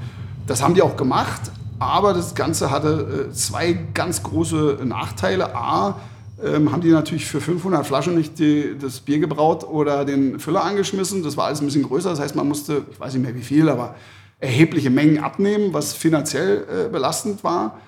[0.48, 1.42] das haben die auch gemacht,
[1.80, 5.56] aber das Ganze hatte äh, zwei ganz große Nachteile.
[5.56, 5.96] A,
[6.44, 10.64] ähm, haben die natürlich für 500 Flaschen nicht die, das Bier gebraut oder den Füller
[10.64, 11.24] angeschmissen.
[11.24, 12.10] Das war alles ein bisschen größer.
[12.10, 13.96] Das heißt, man musste, ich weiß nicht mehr wie viel, aber
[14.40, 17.80] erhebliche Mengen abnehmen, was finanziell äh, belastend war,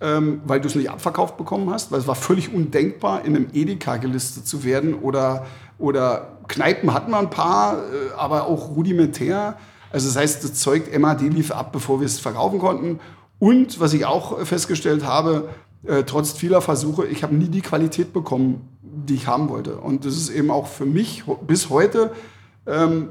[0.00, 1.90] ähm, weil du es nicht abverkauft bekommen hast.
[1.90, 5.46] Weil es war völlig undenkbar, in einem Edeka gelistet zu werden oder,
[5.78, 9.58] oder Kneipen hatten wir ein paar, äh, aber auch rudimentär.
[9.90, 13.00] Also das heißt, das Zeug MAD lief ab, bevor wir es verkaufen konnten.
[13.40, 15.48] Und was ich auch festgestellt habe,
[15.84, 19.76] äh, trotz vieler Versuche, ich habe nie die Qualität bekommen, die ich haben wollte.
[19.76, 22.12] Und das ist eben auch für mich bis heute
[22.66, 23.08] ähm,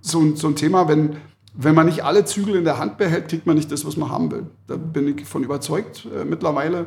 [0.00, 1.16] so, so ein Thema, wenn,
[1.54, 4.10] wenn man nicht alle Zügel in der Hand behält, kriegt man nicht das, was man
[4.10, 4.46] haben will.
[4.66, 6.86] Da bin ich von überzeugt äh, mittlerweile.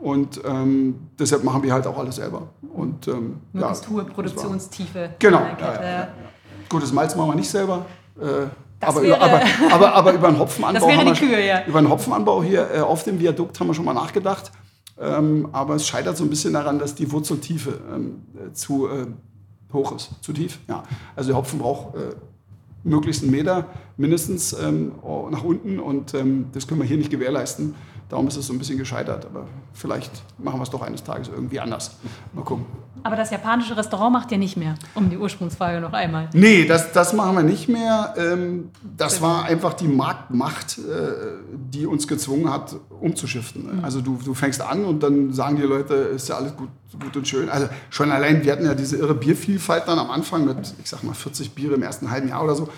[0.00, 2.48] Und ähm, deshalb machen wir halt auch alles selber.
[2.72, 5.10] Und, ähm, Möglichst ja, hohe Produktionstiefe.
[5.18, 5.40] Genau.
[5.60, 6.08] Ja, ja,
[6.68, 7.84] Gutes Malz machen wir nicht selber.
[8.18, 8.46] Äh,
[8.80, 11.64] aber, wäre, aber, aber, aber, über einen Hopfenanbau, wir, Kühe, ja.
[11.66, 14.52] über einen Hopfenanbau hier äh, auf dem Viadukt haben wir schon mal nachgedacht.
[14.98, 19.06] Ähm, aber es scheitert so ein bisschen daran, dass die Wurzeltiefe ähm, zu äh,
[19.72, 20.58] hoch ist, zu tief.
[20.68, 20.82] Ja.
[21.16, 22.14] Also der Hopfen braucht äh,
[22.84, 23.66] möglichst einen Meter
[23.96, 24.92] mindestens ähm,
[25.30, 27.74] nach unten und ähm, das können wir hier nicht gewährleisten.
[28.10, 29.24] Darum ist es so ein bisschen gescheitert.
[29.24, 31.92] Aber vielleicht machen wir es doch eines Tages irgendwie anders.
[32.34, 32.66] Mal gucken.
[33.02, 36.28] Aber das japanische Restaurant macht ihr nicht mehr, um die Ursprungsfrage noch einmal.
[36.34, 38.14] Nee, das, das machen wir nicht mehr.
[38.18, 40.82] Ähm, das war einfach die Marktmacht, äh,
[41.54, 43.78] die uns gezwungen hat, umzuschiften.
[43.78, 43.84] Mhm.
[43.84, 46.68] Also du, du fängst an und dann sagen die Leute, ist ja alles gut,
[47.00, 47.48] gut und schön.
[47.48, 51.04] Also schon allein, wir hatten ja diese irre Biervielfalt dann am Anfang mit, ich sag
[51.04, 52.68] mal, 40 Biere im ersten halben Jahr oder so.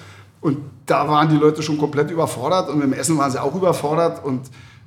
[0.42, 4.25] Und da waren die Leute schon komplett überfordert und dem Essen waren sie auch überfordert
[4.25, 4.42] und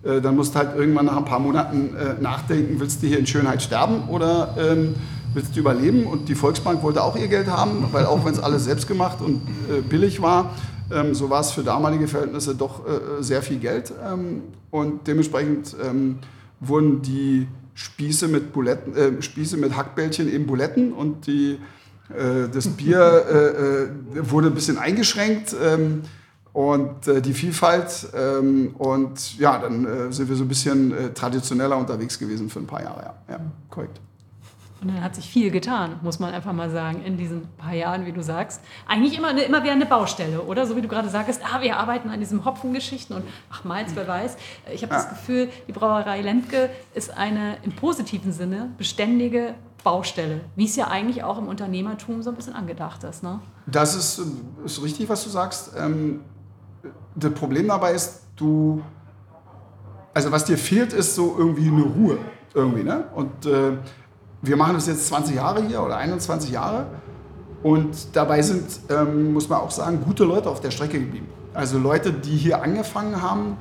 [0.05, 3.19] äh, dann musst du halt irgendwann nach ein paar Monaten äh, nachdenken, willst du hier
[3.19, 4.95] in Schönheit sterben oder ähm,
[5.33, 6.05] willst du überleben?
[6.05, 9.19] Und die Volksbank wollte auch ihr Geld haben, weil auch wenn es alles selbst gemacht
[9.21, 10.51] und äh, billig war,
[10.93, 13.91] ähm, so war es für damalige Verhältnisse doch äh, sehr viel Geld.
[14.03, 16.19] Ähm, und dementsprechend ähm,
[16.59, 21.57] wurden die Spieße mit, Buletten, äh, Spieße mit Hackbällchen eben Buletten und die,
[22.09, 23.89] äh, das Bier
[24.21, 25.55] wurde ein bisschen eingeschränkt.
[26.55, 28.07] Und äh, die Vielfalt.
[28.15, 32.59] Ähm, und ja, dann äh, sind wir so ein bisschen äh, traditioneller unterwegs gewesen für
[32.59, 33.01] ein paar Jahre.
[33.01, 33.39] Ja, ja
[33.69, 33.99] korrekt.
[34.81, 38.05] Und dann hat sich viel getan, muss man einfach mal sagen, in diesen paar Jahren,
[38.05, 38.61] wie du sagst.
[38.87, 40.65] Eigentlich immer, immer wieder eine Baustelle, oder?
[40.65, 44.07] So wie du gerade sagst, ah, wir arbeiten an diesen Hopfengeschichten und ach, Malz, wer
[44.07, 44.37] weiß.
[44.73, 45.01] Ich habe ja.
[45.01, 50.87] das Gefühl, die Brauerei Lemke ist eine im positiven Sinne beständige Baustelle, wie es ja
[50.87, 53.23] eigentlich auch im Unternehmertum so ein bisschen angedacht ist.
[53.23, 53.41] Ne?
[53.67, 54.21] Das ist,
[54.63, 55.73] ist richtig, was du sagst.
[55.77, 56.21] Ähm,
[57.15, 58.81] das Problem dabei ist, du,
[60.13, 62.17] also was dir fehlt, ist so irgendwie eine Ruhe.
[62.53, 63.05] Irgendwie, ne?
[63.13, 63.77] Und äh,
[64.41, 66.87] wir machen das jetzt 20 Jahre hier oder 21 Jahre.
[67.63, 71.27] Und dabei sind, ähm, muss man auch sagen, gute Leute auf der Strecke geblieben.
[71.53, 73.57] Also Leute, die hier angefangen haben,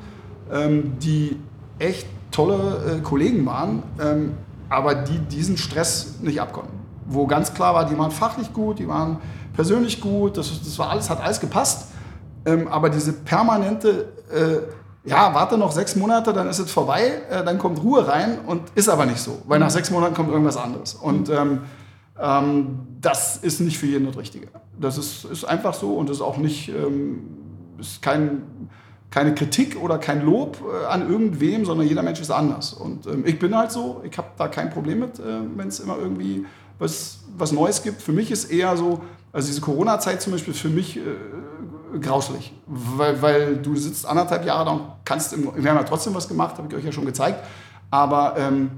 [0.53, 1.39] ähm, die
[1.79, 4.35] echt tolle äh, Kollegen waren, ähm,
[4.69, 6.79] aber die diesen Stress nicht abkonnten.
[7.07, 9.19] Wo ganz klar war, die waren fachlich gut, die waren
[9.55, 11.89] persönlich gut, das, das war alles, hat alles gepasst.
[12.47, 14.61] Ähm, aber diese permanente äh,
[15.05, 18.63] ja, warte noch sechs Monate, dann ist es vorbei, äh, dann kommt Ruhe rein und
[18.75, 20.95] ist aber nicht so, weil nach sechs Monaten kommt irgendwas anderes.
[20.95, 21.61] Und ähm,
[22.19, 24.49] ähm, das ist nicht für jeden das Richtige.
[24.79, 27.21] Das ist, ist einfach so und ist auch nicht, ähm,
[27.79, 28.69] ist kein,
[29.11, 32.73] keine Kritik oder kein Lob äh, an irgendwem, sondern jeder Mensch ist anders.
[32.73, 35.81] Und ähm, ich bin halt so, ich habe da kein Problem mit, äh, wenn es
[35.81, 36.47] immer irgendwie
[36.79, 38.01] was, was Neues gibt.
[38.01, 39.03] Für mich ist eher so,
[39.33, 40.99] also diese Corona-Zeit zum Beispiel für mich
[42.01, 46.15] grauslich, weil, weil du sitzt anderthalb Jahre da und kannst, im, wir haben ja trotzdem
[46.15, 47.45] was gemacht, habe ich euch ja schon gezeigt,
[47.91, 48.71] aber ähm,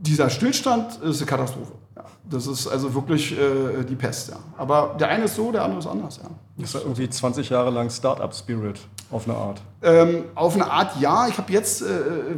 [0.00, 1.72] dieser Stillstand ist eine Katastrophe.
[1.96, 4.30] Ja, das ist also wirklich äh, die Pest.
[4.30, 4.36] Ja.
[4.56, 6.18] Aber der eine ist so, der andere ist anders.
[6.22, 6.30] Ja.
[6.56, 9.60] Das ist ja irgendwie 20 Jahre lang Startup-Spirit auf eine Art.
[9.82, 11.28] Ähm, auf eine Art ja.
[11.28, 11.86] Ich habe jetzt, äh,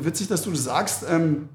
[0.05, 1.49] witzig, dass du das sagst, ähm,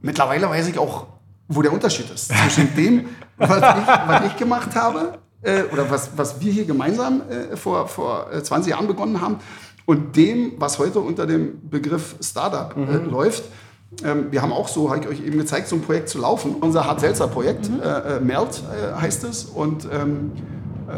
[0.00, 1.06] mittlerweile weiß ich auch,
[1.48, 6.10] wo der Unterschied ist zwischen dem, was ich, was ich gemacht habe äh, oder was,
[6.16, 9.36] was wir hier gemeinsam äh, vor, vor 20 äh, Jahren begonnen haben
[9.86, 13.10] und dem, was heute unter dem Begriff Startup äh, mhm.
[13.10, 13.44] läuft.
[14.04, 16.56] Ähm, wir haben auch so, habe ich euch eben gezeigt, so ein Projekt zu laufen.
[16.60, 17.80] Unser Hart-Selzer-Projekt, mhm.
[17.80, 18.62] Äh, Melt
[19.00, 20.32] heißt es und ähm,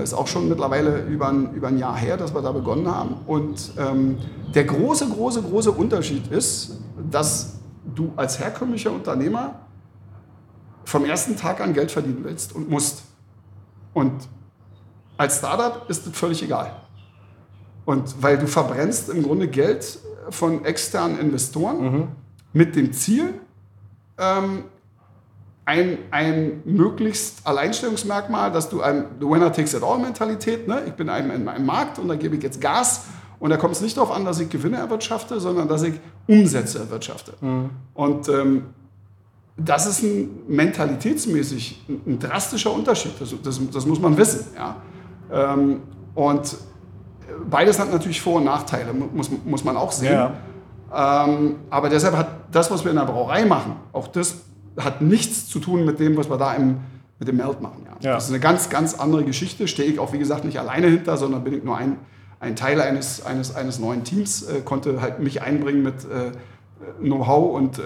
[0.02, 3.16] ist auch schon mittlerweile über ein, über ein Jahr her, dass wir da begonnen haben.
[3.26, 4.18] Und ähm,
[4.54, 6.78] der große, große, große Unterschied ist,
[7.10, 7.58] dass
[7.94, 9.60] du als herkömmlicher Unternehmer
[10.84, 13.02] vom ersten Tag an Geld verdienen willst und musst.
[13.94, 14.12] Und
[15.18, 16.74] als Startup ist das völlig egal.
[17.84, 19.98] Und weil du verbrennst im Grunde Geld
[20.30, 22.08] von externen Investoren mhm.
[22.52, 23.34] mit dem Ziel,
[24.18, 24.64] ähm,
[25.64, 30.82] ein, ein möglichst Alleinstellungsmerkmal, dass du ein The Winner Takes It All Mentalität, ne?
[30.86, 33.04] ich bin ein, in meinem Markt und da gebe ich jetzt Gas
[33.38, 35.94] und da kommt es nicht darauf an, dass ich Gewinne erwirtschafte, sondern dass ich
[36.26, 37.34] Umsätze erwirtschafte.
[37.40, 37.70] Mhm.
[37.92, 38.62] Und ähm,
[39.58, 43.12] das ist ein mentalitätsmäßig ein, ein drastischer Unterschied.
[43.20, 44.46] Das, das, das, muss man wissen.
[44.54, 44.76] Ja.
[45.32, 45.82] Ähm,
[46.14, 46.56] und
[47.48, 50.12] beides hat natürlich Vor- und Nachteile, muss, muss man auch sehen.
[50.12, 51.26] Ja.
[51.26, 54.38] Ähm, aber deshalb hat das, was wir in der Brauerei machen, auch das
[54.78, 56.78] hat nichts zu tun mit dem, was wir da im,
[57.18, 57.84] mit dem Melt machen.
[57.84, 57.96] Ja.
[58.00, 58.14] ja.
[58.14, 59.68] Das ist eine ganz, ganz andere Geschichte.
[59.68, 61.96] Stehe ich auch, wie gesagt, nicht alleine hinter, sondern bin ich nur ein,
[62.40, 66.32] ein Teil eines, eines, eines neuen Teams, äh, konnte halt mich einbringen mit äh,
[67.00, 67.82] Know-how und äh,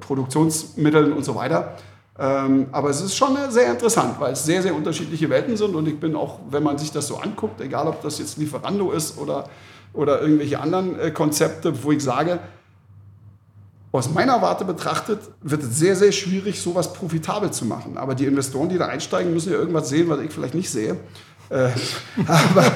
[0.00, 1.76] Produktionsmitteln und so weiter.
[2.18, 5.86] Ähm, aber es ist schon sehr interessant, weil es sehr, sehr unterschiedliche Welten sind und
[5.86, 9.18] ich bin auch, wenn man sich das so anguckt, egal ob das jetzt Lieferando ist
[9.18, 9.48] oder,
[9.92, 12.40] oder irgendwelche anderen äh, Konzepte, wo ich sage,
[13.92, 17.96] aus meiner Warte betrachtet wird es sehr, sehr schwierig, sowas profitabel zu machen.
[17.96, 20.96] Aber die Investoren, die da einsteigen, müssen ja irgendwas sehen, was ich vielleicht nicht sehe.
[21.48, 21.70] Äh,
[22.26, 22.72] aber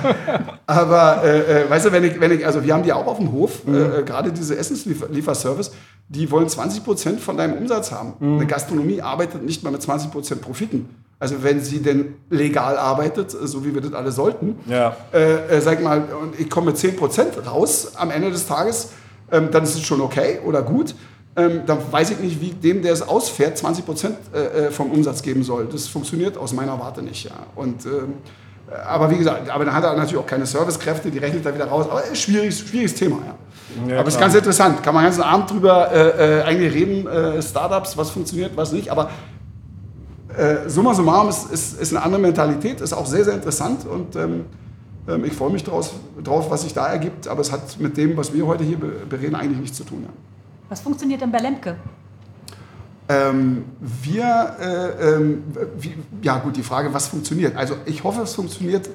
[0.71, 3.19] aber äh, äh, weißt du, wenn ich, wenn ich, also wir haben die auch auf
[3.19, 3.75] dem Hof, mhm.
[3.75, 5.73] äh, gerade diese Essenslieferservice,
[6.11, 8.15] die wollen 20 Prozent von deinem Umsatz haben.
[8.19, 8.39] Mhm.
[8.39, 10.89] Eine Gastronomie arbeitet nicht mal mit 20 Prozent Profiten.
[11.21, 14.97] Also wenn sie denn legal arbeitet, so wie wir das alle sollten, ja.
[15.13, 18.91] Äh, äh, sag mal, und ich komme mit 10 Prozent raus am Ende des Tages,
[19.31, 20.95] ähm, dann ist es schon okay oder gut.
[21.37, 25.23] Ähm, dann weiß ich nicht, wie dem, der es ausfährt, 20 Prozent äh, vom Umsatz
[25.23, 25.69] geben soll.
[25.71, 27.25] Das funktioniert aus meiner Warte nicht.
[27.25, 27.47] Ja.
[27.55, 28.15] Und ähm,
[28.87, 31.67] aber wie gesagt, aber dann hat er natürlich auch keine Servicekräfte, die rechnet er wieder
[31.67, 31.87] raus.
[31.91, 33.35] Aber schwieriges, schwieriges Thema, ja.
[33.89, 34.83] Ja aber es ist ganz interessant.
[34.83, 38.73] Kann man den ganzen Abend drüber äh, äh, eigentlich reden, äh, Startups, was funktioniert, was
[38.73, 38.91] nicht.
[38.91, 39.11] Aber
[40.37, 44.17] äh, summa summarum ist, ist, ist eine andere Mentalität, ist auch sehr, sehr interessant und
[44.17, 44.45] ähm,
[45.09, 47.29] ähm, ich freue mich draus, drauf, was sich da ergibt.
[47.29, 50.03] Aber es hat mit dem, was wir heute hier bereden, eigentlich nichts zu tun.
[50.03, 50.11] Ja.
[50.69, 51.77] Was funktioniert denn bei Lemke?
[53.09, 55.43] Ähm, wir, äh, ähm,
[55.79, 57.57] wie, ja gut, die Frage, was funktioniert.
[57.57, 58.89] Also ich hoffe, es funktioniert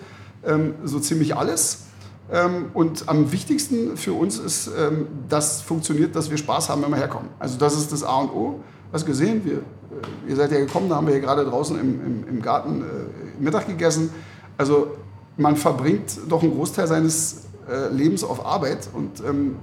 [0.45, 1.87] ähm, so ziemlich alles.
[2.31, 6.89] Ähm, und am wichtigsten für uns ist, ähm, dass funktioniert, dass wir Spaß haben, wenn
[6.89, 7.29] wir herkommen.
[7.37, 8.59] Also das ist das A und O.
[8.91, 12.01] Was gesehen, wir, äh, ihr seid ja gekommen, da haben wir hier gerade draußen im,
[12.03, 14.09] im, im Garten äh, Mittag gegessen.
[14.57, 14.95] Also
[15.37, 19.55] man verbringt doch einen Großteil seines äh, Lebens auf Arbeit und ähm,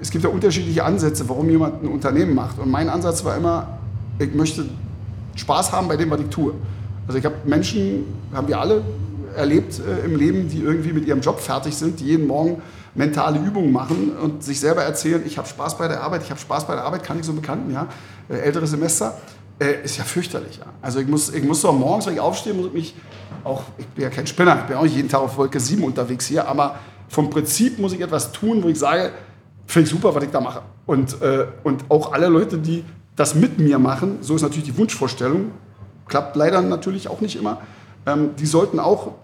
[0.00, 2.58] es gibt ja unterschiedliche Ansätze, warum jemand ein Unternehmen macht.
[2.58, 3.78] Und mein Ansatz war immer,
[4.18, 4.66] ich möchte
[5.34, 6.54] Spaß haben bei dem, was ich tue.
[7.06, 8.82] Also ich habe Menschen, haben wir alle
[9.38, 12.60] erlebt äh, im Leben, die irgendwie mit ihrem Job fertig sind, die jeden Morgen
[12.94, 16.40] mentale Übungen machen und sich selber erzählen, ich habe Spaß bei der Arbeit, ich habe
[16.40, 17.86] Spaß bei der Arbeit, kann ich so bekannten, ja,
[18.28, 19.16] äh, ältere Semester,
[19.60, 20.58] äh, ist ja fürchterlich.
[20.58, 20.66] Ja.
[20.82, 22.94] Also ich muss, ich muss doch morgens, wenn ich aufstehe, muss ich mich
[23.44, 25.82] auch, ich bin ja kein Spinner, ich bin auch nicht jeden Tag auf Wolke 7
[25.84, 26.76] unterwegs hier, aber
[27.08, 29.12] vom Prinzip muss ich etwas tun, wo ich sage,
[29.66, 30.62] finde ich super, was ich da mache.
[30.86, 32.84] Und, äh, und auch alle Leute, die
[33.16, 35.52] das mit mir machen, so ist natürlich die Wunschvorstellung,
[36.06, 37.60] klappt leider natürlich auch nicht immer,
[38.06, 39.14] ähm, die sollten auch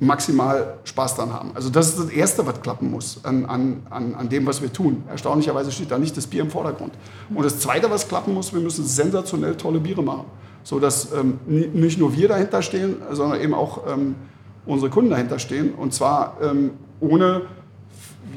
[0.00, 1.50] maximal Spaß dran haben.
[1.54, 5.02] Also das ist das Erste, was klappen muss an, an, an dem, was wir tun.
[5.08, 6.92] Erstaunlicherweise steht da nicht das Bier im Vordergrund.
[7.34, 10.26] Und das Zweite, was klappen muss, wir müssen sensationell tolle Biere machen.
[10.62, 14.14] So dass ähm, nicht nur wir dahinter stehen, sondern eben auch ähm,
[14.66, 15.74] unsere Kunden dahinter stehen.
[15.74, 17.42] Und zwar ähm, ohne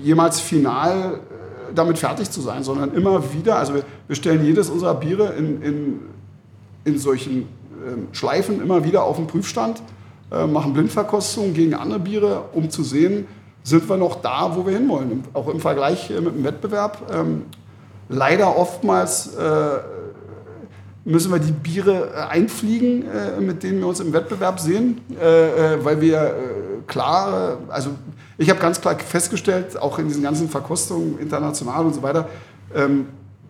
[0.02, 4.70] jemals final äh, damit fertig zu sein, sondern immer wieder, also wir, wir stellen jedes
[4.70, 6.00] unserer Biere in, in,
[6.86, 7.50] in solchen
[7.86, 9.82] ähm, Schleifen immer wieder auf den Prüfstand
[10.32, 13.28] äh, machen Blindverkostungen gegen andere Biere, um zu sehen,
[13.64, 15.24] sind wir noch da, wo wir hinwollen.
[15.34, 17.12] Auch im Vergleich äh, mit dem Wettbewerb.
[17.14, 17.44] Ähm,
[18.08, 19.80] leider oftmals äh,
[21.04, 23.06] müssen wir die Biere einfliegen,
[23.40, 26.36] mit denen wir uns im Wettbewerb sehen, weil wir
[26.86, 27.90] klar, also
[28.38, 32.30] ich habe ganz klar festgestellt, auch in diesen ganzen Verkostungen international und so weiter,
[32.76, 33.08] ähm,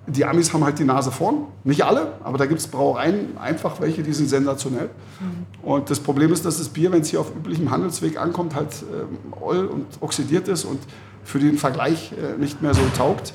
[0.08, 1.46] die Amis haben halt die Nase vorn.
[1.64, 4.90] Nicht alle, aber da gibt es Brauereien, einfach welche, die sind sensationell.
[5.20, 5.46] Mhm.
[5.62, 8.84] Und das Problem ist, dass das Bier, wenn es hier auf üblichem Handelsweg ankommt, halt
[8.92, 10.80] ähm, oll und oxidiert ist und
[11.24, 13.34] für den Vergleich äh, nicht mehr so taugt.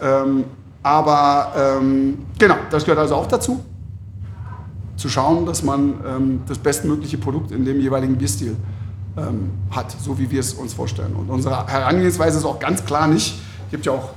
[0.00, 0.44] Ähm,
[0.82, 3.64] aber ähm, genau, das gehört also auch dazu,
[4.96, 8.56] zu schauen, dass man ähm, das bestmögliche Produkt in dem jeweiligen Bierstil
[9.16, 11.14] ähm, hat, so wie wir es uns vorstellen.
[11.16, 13.40] Und unsere Herangehensweise ist auch ganz klar nicht,
[13.70, 14.10] gibt ja auch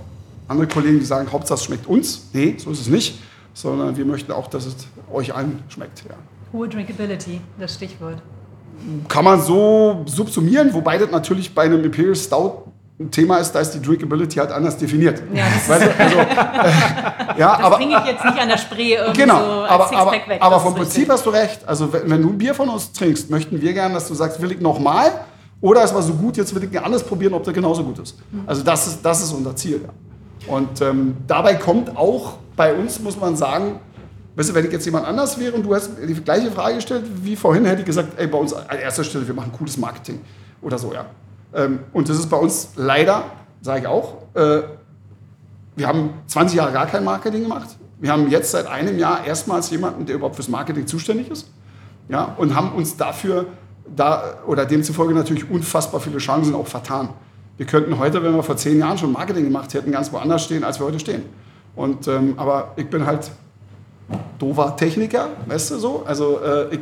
[0.49, 2.29] andere Kollegen, die sagen, Hauptsache es schmeckt uns.
[2.33, 3.19] Nee, so ist es nicht,
[3.53, 4.75] sondern wir möchten auch, dass es
[5.11, 6.03] euch allen schmeckt.
[6.07, 6.15] Ja.
[6.51, 8.21] Hohe Drinkability, das Stichwort.
[9.07, 12.63] Kann man so subsumieren, wobei das natürlich bei einem Imperial Stout
[12.99, 15.21] ein Thema ist, da ist die Drinkability halt anders definiert.
[15.33, 16.25] Ja, das weißt du, also, äh,
[17.39, 19.97] ja, das aber, trinke ich jetzt nicht an der Spree irgendwie genau, so als aber,
[19.97, 20.37] aber, weg.
[20.41, 21.09] Aber vom Prinzip richtig.
[21.09, 21.61] hast du recht.
[21.65, 24.41] Also wenn, wenn, du ein Bier von uns trinkst, möchten wir gerne, dass du sagst,
[24.41, 25.11] will ich nochmal
[25.61, 28.17] oder es war so gut, jetzt will ich anders probieren, ob der genauso gut ist.
[28.45, 29.81] Also das ist, das ist unser Ziel.
[29.83, 30.08] Ja.
[30.47, 33.79] Und ähm, dabei kommt auch bei uns, muss man sagen,
[34.35, 37.05] weißt du, wenn ich jetzt jemand anders wäre und du hast die gleiche Frage gestellt
[37.23, 40.21] wie vorhin, hätte ich gesagt, ey, bei uns an erster Stelle, wir machen cooles Marketing
[40.61, 41.05] oder so, ja.
[41.53, 43.23] Ähm, und das ist bei uns leider,
[43.61, 44.61] sage ich auch, äh,
[45.75, 47.69] wir haben 20 Jahre gar kein Marketing gemacht.
[47.99, 51.49] Wir haben jetzt seit einem Jahr erstmals jemanden, der überhaupt fürs Marketing zuständig ist.
[52.07, 53.45] Ja, und haben uns dafür
[53.95, 57.09] da, oder demzufolge natürlich unfassbar viele Chancen auch vertan.
[57.59, 60.63] Wir könnten heute, wenn wir vor zehn Jahren schon Marketing gemacht hätten, ganz woanders stehen,
[60.63, 61.23] als wir heute stehen.
[61.75, 63.31] Und, ähm, aber ich bin halt
[64.37, 66.03] doofer Techniker, weißt du so?
[66.05, 66.79] Also äh, ich,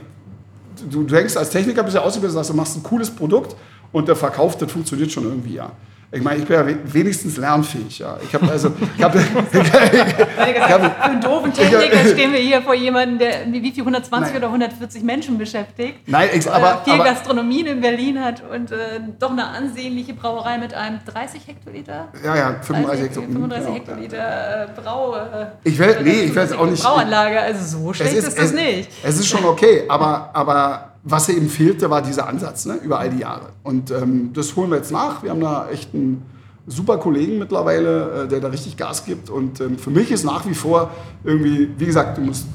[0.88, 3.56] du, du denkst als Techniker bist du ausgebildet, du machst ein cooles Produkt
[3.92, 5.72] und der Verkauf, das funktioniert schon irgendwie, ja.
[6.10, 8.00] Ich meine, ich bin ja wenigstens lernfähig.
[8.00, 8.18] Ja.
[8.24, 9.20] Ich habe also, ich habe,
[9.52, 14.38] Für einen doofen Techniker stehen wir hier vor jemandem, der wie viel 120 Nein.
[14.38, 16.00] oder 140 Menschen beschäftigt.
[16.08, 20.58] Nein, ich, aber, vier aber, Gastronomien in Berlin hat und äh, doch eine ansehnliche Brauerei
[20.58, 22.08] mit einem 30 Hektoliter.
[22.24, 23.34] Ja, ja, 35 Hektoliter.
[23.34, 24.64] 35 genau, Hektoliter ja.
[24.64, 25.16] Äh, Brau.
[25.16, 26.84] Äh, ich will, nee, ich es auch nicht.
[26.84, 28.90] Brauanlage, also so schlecht ist, ist, das es, nicht.
[29.04, 33.10] Es ist schon okay, aber, aber was eben fehlte, war dieser Ansatz ne, über all
[33.10, 33.50] die Jahre.
[33.64, 35.24] Und ähm, das holen wir jetzt nach.
[35.24, 36.24] Wir haben da echt einen
[36.68, 39.30] super Kollegen mittlerweile, äh, der da richtig Gas gibt.
[39.30, 40.92] Und ähm, für mich ist nach wie vor
[41.24, 42.46] irgendwie, wie gesagt, du musst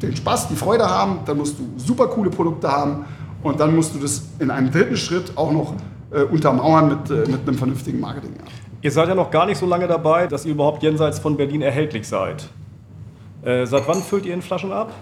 [0.00, 3.04] den Spaß, die Freude haben, dann musst du super coole Produkte haben
[3.42, 5.74] und dann musst du das in einem dritten Schritt auch noch
[6.10, 8.32] äh, untermauern mit, äh, mit einem vernünftigen Marketing.
[8.38, 8.44] Ja.
[8.82, 11.60] Ihr seid ja noch gar nicht so lange dabei, dass ihr überhaupt jenseits von Berlin
[11.62, 12.48] erhältlich seid.
[13.42, 14.92] Äh, seit wann füllt ihr in Flaschen ab?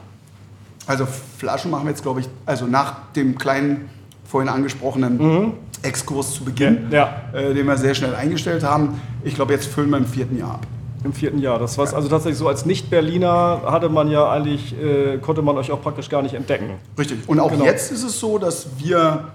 [0.88, 3.90] Also Flaschen machen wir jetzt, glaube ich, also nach dem kleinen
[4.24, 5.52] vorhin angesprochenen mhm.
[5.82, 7.38] Exkurs zu Beginn, ja, ja.
[7.38, 9.00] Äh, den wir sehr schnell eingestellt haben.
[9.22, 10.66] Ich glaube, jetzt füllen wir im vierten Jahr ab.
[11.04, 11.58] Im vierten Jahr.
[11.58, 11.92] Das war ja.
[11.92, 16.08] also tatsächlich so als Nicht-Berliner hatte man ja eigentlich, äh, konnte man euch auch praktisch
[16.08, 16.70] gar nicht entdecken.
[16.98, 17.18] Richtig.
[17.28, 17.64] Und auch genau.
[17.66, 19.28] jetzt ist es so, dass wir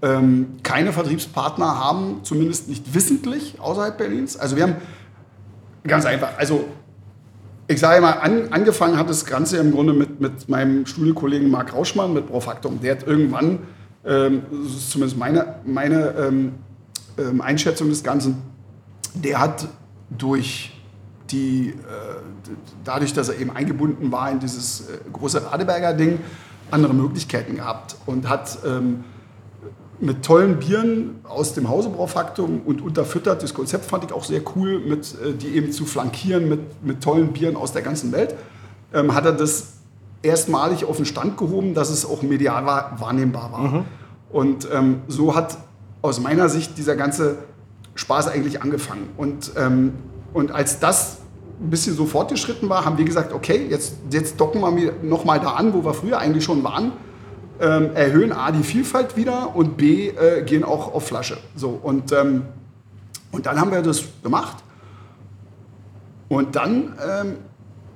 [0.00, 4.38] ähm, keine Vertriebspartner haben, zumindest nicht wissentlich außerhalb Berlins.
[4.38, 4.76] Also wir haben
[5.84, 6.64] ganz einfach, also
[7.68, 11.74] ich sage mal, an, angefangen hat das Ganze im Grunde mit, mit meinem Studienkollegen Marc
[11.74, 12.80] Rauschmann, mit Profaktum.
[12.80, 13.60] Der hat irgendwann,
[14.06, 16.54] ähm, das ist zumindest meine, meine ähm,
[17.18, 18.42] ähm, Einschätzung des Ganzen,
[19.14, 19.68] der hat
[20.08, 20.72] durch
[21.30, 21.74] die, äh,
[22.84, 26.20] dadurch, dass er eben eingebunden war in dieses äh, große Radeberger Ding,
[26.70, 29.04] andere Möglichkeiten gehabt und hat ähm,
[30.00, 33.42] mit tollen Bieren aus dem Hause Braufaktum und unterfüttert.
[33.42, 37.02] Das Konzept fand ich auch sehr cool, mit, äh, die eben zu flankieren mit, mit
[37.02, 38.34] tollen Bieren aus der ganzen Welt.
[38.92, 39.74] ähm, hat er das
[40.22, 43.84] erstmalig auf den Stand gehoben, dass es auch medial wahr, wahrnehmbar war.
[44.30, 45.58] Und ähm, so hat
[46.02, 47.38] aus meiner Sicht dieser ganze
[47.94, 49.08] Spaß eigentlich angefangen.
[49.16, 49.94] Und, ähm,
[50.32, 51.18] und als das
[51.60, 55.52] ein bisschen so fortgeschritten war, haben wir gesagt, okay, jetzt, jetzt docken wir nochmal da
[55.52, 56.92] an, wo wir früher eigentlich schon waren,
[57.60, 61.38] ähm, erhöhen A die Vielfalt wieder und B äh, gehen auch auf Flasche.
[61.56, 62.42] So, und, ähm,
[63.32, 64.56] und dann haben wir das gemacht.
[66.28, 67.36] Und dann ähm,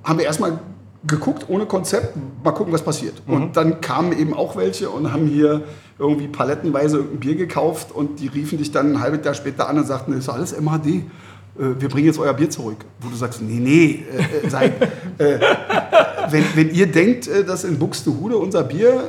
[0.03, 0.59] haben wir erstmal
[1.05, 3.21] geguckt, ohne Konzept, mal gucken, was passiert.
[3.27, 5.63] Und dann kamen eben auch welche und haben hier
[5.99, 9.77] irgendwie palettenweise ein Bier gekauft und die riefen dich dann ein halbes Jahr später an
[9.77, 10.87] und sagten, das ist alles MHD.
[10.87, 11.01] Äh,
[11.79, 12.77] Wir bringen jetzt euer Bier zurück.
[13.01, 14.81] Wo du sagst, nee, nee, äh, äh, seid,
[15.19, 15.39] äh,
[16.29, 19.03] wenn, wenn ihr denkt, äh, dass in Buxtehude unser Bier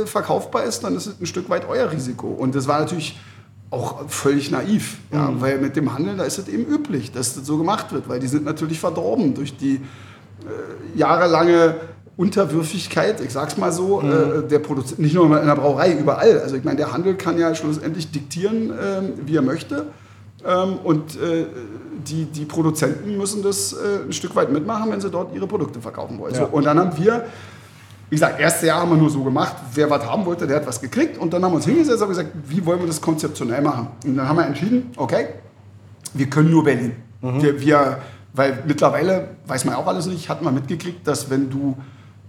[0.00, 2.28] äh, äh, verkaufbar ist, dann ist es ein Stück weit euer Risiko.
[2.28, 3.18] Und das war natürlich
[3.70, 7.46] auch völlig naiv, ja, weil mit dem Handel, da ist es eben üblich, dass das
[7.46, 11.76] so gemacht wird, weil die sind natürlich verdorben durch die äh, jahrelange
[12.16, 16.40] Unterwürfigkeit, ich sag's mal so, äh, der Produzent, nicht nur in der Brauerei, überall.
[16.40, 19.86] Also ich meine, der Handel kann ja schlussendlich diktieren, ähm, wie er möchte.
[20.44, 21.46] Ähm, und äh,
[22.06, 25.80] die, die Produzenten müssen das äh, ein Stück weit mitmachen, wenn sie dort ihre Produkte
[25.80, 26.34] verkaufen wollen.
[26.34, 27.24] So, und dann haben wir,
[28.10, 30.66] wie gesagt, erste Jahr haben wir nur so gemacht, wer was haben wollte, der hat
[30.66, 31.16] was gekriegt.
[31.16, 33.86] Und dann haben wir uns hingesetzt und gesagt, wie wollen wir das konzeptionell machen?
[34.04, 35.28] Und dann haben wir entschieden, okay,
[36.12, 36.96] wir können nur Berlin.
[37.40, 37.98] Wir, wir,
[38.32, 41.76] weil mittlerweile, weiß man auch alles nicht, hat man mitgekriegt, dass wenn du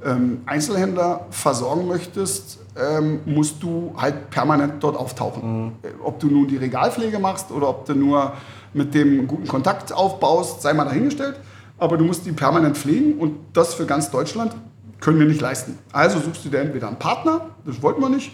[0.06, 5.74] ähm, Einzelhändler versorgen möchtest, ähm, musst du halt permanent dort auftauchen.
[5.82, 8.34] Äh, Ob du nun die Regalpflege machst oder ob du nur
[8.74, 11.40] mit dem guten Kontakt aufbaust, sei mal dahingestellt.
[11.80, 14.54] Aber du musst die permanent pflegen und das für ganz Deutschland
[15.02, 15.78] können wir nicht leisten.
[15.92, 18.32] Also suchst du dir entweder einen Partner, das wollten wir nicht,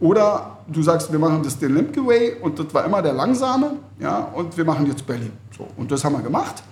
[0.00, 3.72] oder du sagst, wir machen das den Lemke Way und das war immer der langsame,
[4.00, 5.32] ja, und wir machen jetzt Berlin.
[5.56, 6.62] So, und das haben wir gemacht.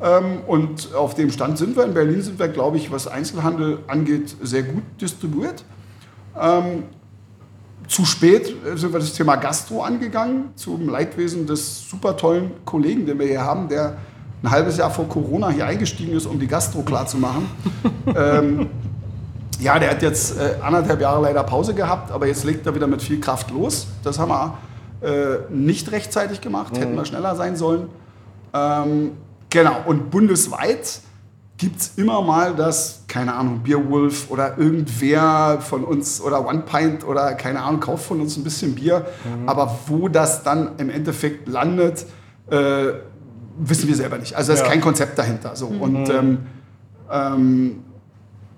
[0.00, 1.84] Ähm, und auf dem Stand sind wir.
[1.84, 5.64] In Berlin sind wir, glaube ich, was Einzelhandel angeht, sehr gut distribuiert.
[6.38, 6.84] Ähm,
[7.88, 13.18] zu spät sind wir das Thema Gastro angegangen, zum Leidwesen des super tollen Kollegen, den
[13.18, 13.96] wir hier haben, der
[14.42, 17.48] ein halbes Jahr vor Corona hier eingestiegen ist, um die Gastro klar zu machen.
[18.16, 18.68] ähm,
[19.60, 22.86] ja, der hat jetzt äh, anderthalb Jahre leider Pause gehabt, aber jetzt legt er wieder
[22.86, 23.86] mit viel Kraft los.
[24.02, 24.58] Das haben wir
[25.02, 27.88] äh, nicht rechtzeitig gemacht, hätten wir schneller sein sollen.
[28.52, 29.12] Ähm,
[29.50, 31.00] genau, und bundesweit
[31.58, 37.06] gibt es immer mal das, keine Ahnung, Beerwolf oder irgendwer von uns oder One Pint
[37.06, 39.06] oder keine Ahnung, kauft von uns ein bisschen Bier.
[39.46, 42.04] Aber wo das dann im Endeffekt landet,
[42.50, 42.88] äh,
[43.58, 44.34] wissen wir selber nicht.
[44.34, 45.56] Also da ist kein Konzept dahinter.
[45.56, 45.66] So.
[45.66, 46.38] Und, ähm,
[47.10, 47.84] ähm,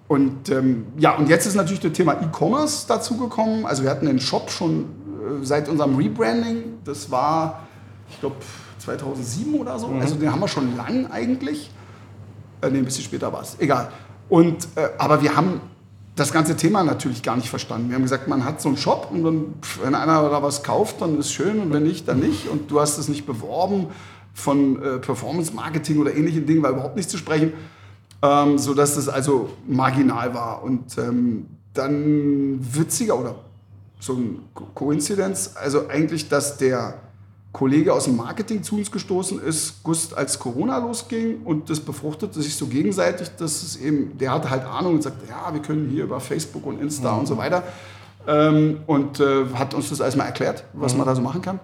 [0.09, 3.67] und ähm, ja, und jetzt ist natürlich das Thema E-Commerce dazugekommen.
[3.67, 6.79] Also wir hatten den Shop schon äh, seit unserem Rebranding.
[6.85, 7.67] Das war,
[8.11, 8.37] ich glaube,
[8.79, 9.89] 2007 oder so.
[10.01, 11.71] Also den haben wir schon lang eigentlich.
[12.63, 13.57] Äh, nee, ein bisschen später war es.
[13.59, 13.91] Egal.
[14.29, 15.61] Und, äh, aber wir haben
[16.17, 17.91] das ganze Thema natürlich gar nicht verstanden.
[17.91, 21.01] Wir haben gesagt, man hat so einen Shop und dann, wenn einer da was kauft,
[21.01, 22.49] dann ist schön und wenn nicht, dann nicht.
[22.49, 23.89] Und du hast es nicht beworben
[24.39, 27.53] von äh, Performance-Marketing oder ähnlichen Dingen, war überhaupt nicht zu sprechen,
[28.23, 30.63] ähm, sodass das also marginal war.
[30.63, 33.35] Und ähm, dann witziger oder
[34.01, 36.95] so ein Ko- Koinzidenz, also eigentlich, dass der
[37.51, 42.41] Kollege aus dem Marketing zu uns gestoßen ist, Gust, als Corona losging und das befruchtete
[42.41, 45.89] sich so gegenseitig, dass es eben, der hatte halt Ahnung und sagte, ja, wir können
[45.89, 47.65] hier über Facebook und Insta und so weiter
[48.29, 51.59] ähm, und äh, hat uns das alles mal erklärt, was man da so machen kann.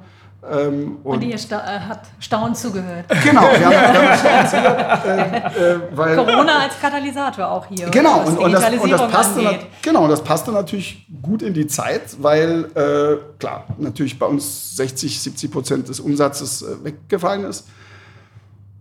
[0.51, 3.07] Ähm, Und ihr sta äh, hat staunend zugehört.
[3.23, 7.89] Genau, wir haben, wir haben schon erzählt, äh, äh, weil Corona als Katalysator auch hier.
[7.91, 11.67] Genau, und, und, das, und das passte nat- genau, das passte natürlich gut in die
[11.67, 17.67] Zeit, weil äh, klar, natürlich bei uns 60, 70 Prozent des Umsatzes äh, weggefallen ist.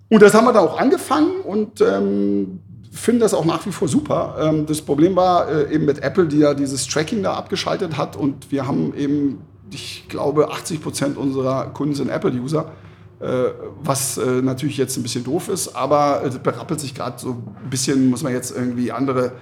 [0.09, 2.59] Und das haben wir dann auch angefangen und ähm,
[2.91, 4.35] finden das auch nach wie vor super.
[4.39, 8.15] Ähm, das Problem war äh, eben mit Apple, die ja dieses Tracking da abgeschaltet hat
[8.15, 9.41] und wir haben eben,
[9.73, 12.71] ich glaube, 80 Prozent unserer Kunden sind Apple-User.
[13.19, 13.51] Äh,
[13.81, 17.69] was äh, natürlich jetzt ein bisschen doof ist, aber es berappelt sich gerade so ein
[17.69, 19.33] bisschen, muss man jetzt irgendwie andere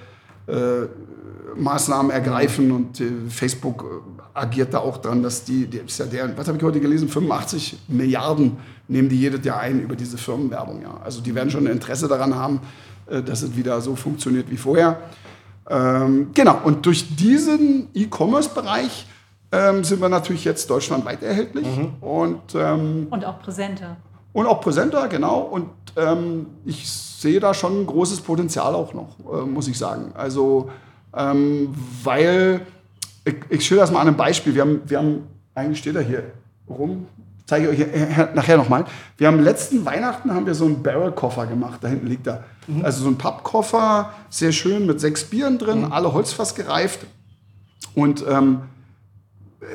[0.48, 0.86] äh,
[1.56, 6.06] Maßnahmen ergreifen und äh, Facebook äh, agiert da auch dran, dass die, die ist ja
[6.06, 8.58] deren, was habe ich heute gelesen, 85 Milliarden
[8.88, 10.82] nehmen die jedes Jahr ein über diese Firmenwerbung.
[10.82, 11.00] Ja.
[11.04, 12.60] Also die werden schon ein Interesse daran haben,
[13.08, 15.00] äh, dass es wieder so funktioniert wie vorher.
[15.70, 19.08] Ähm, genau, und durch diesen E-Commerce-Bereich
[19.52, 21.68] ähm, sind wir natürlich jetzt deutschlandweit erhältlich
[22.02, 23.98] und ähm, Und auch präsenter.
[24.34, 25.40] und auch präsenter, genau.
[25.42, 30.12] Und ähm, ich sehe da schon ein großes Potenzial auch noch, äh, muss ich sagen.
[30.16, 30.70] Also,
[31.16, 31.74] ähm,
[32.04, 32.62] weil,
[33.26, 34.56] ich, ich schilder das mal an einem Beispiel.
[34.56, 36.24] Wir haben, wir haben, eigentlich steht er hier
[36.70, 37.06] rum,
[37.46, 38.86] zeige ich euch äh, nachher nochmal.
[39.18, 41.80] Wir haben letzten Weihnachten haben wir so einen Barrel-Koffer gemacht.
[41.84, 42.46] Da hinten liegt er.
[42.84, 47.02] Also so ein Pappkoffer, sehr schön mit sechs Bieren drin, alle Holzfass gereift.
[47.96, 48.62] Und ähm,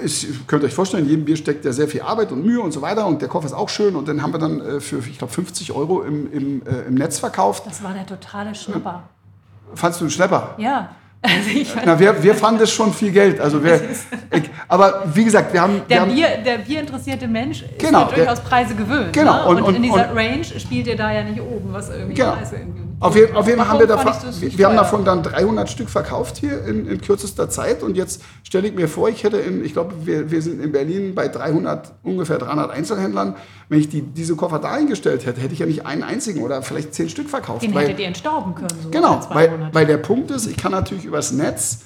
[0.05, 2.73] ich, könnt euch vorstellen, in jedem Bier steckt ja sehr viel Arbeit und Mühe und
[2.73, 3.07] so weiter.
[3.07, 3.95] Und der Koffer ist auch schön.
[3.97, 6.95] Und den haben wir dann äh, für, ich glaube, 50 Euro im, im, äh, im
[6.95, 7.65] Netz verkauft.
[7.67, 9.05] Das war der totale Schnapper.
[9.75, 10.55] Fandst du einen Schlepper?
[10.59, 10.91] Ja.
[11.27, 13.41] Also Na, wir, wir fanden das schon viel Geld.
[13.41, 13.81] Also wir,
[14.33, 15.75] ich, aber wie gesagt, wir haben.
[15.79, 19.13] wir der, haben Bier, der bierinteressierte Mensch ist Genau, ja durchaus der- Preise gewöhnt.
[19.13, 19.47] Genau, Ne?
[19.49, 22.33] und- Und, und- in dieser Range spielt ihr da ja nicht oben, was irgendwie Genau.
[22.33, 22.83] Preise irgendwie.
[22.99, 26.39] Auf jeden, auf jeden Fall haben wir, davon, wir haben davon dann 300 Stück verkauft
[26.39, 27.83] hier in, in kürzester Zeit.
[27.83, 30.73] Und jetzt stelle ich mir vor, ich hätte, in, ich glaube, wir, wir sind in
[30.73, 33.37] Berlin bei 300, ungefähr 300 Einzelhändlern.
[33.69, 36.63] Wenn ich die, diese Koffer da eingestellt hätte, hätte ich ja nicht einen einzigen oder
[36.63, 37.63] vielleicht zehn Stück verkauft.
[37.63, 38.69] Den weil- hättet ihr entstauben können.
[38.83, 41.81] So Genau, weil, weil der Punkt ist, ich kann natürlich übers Netz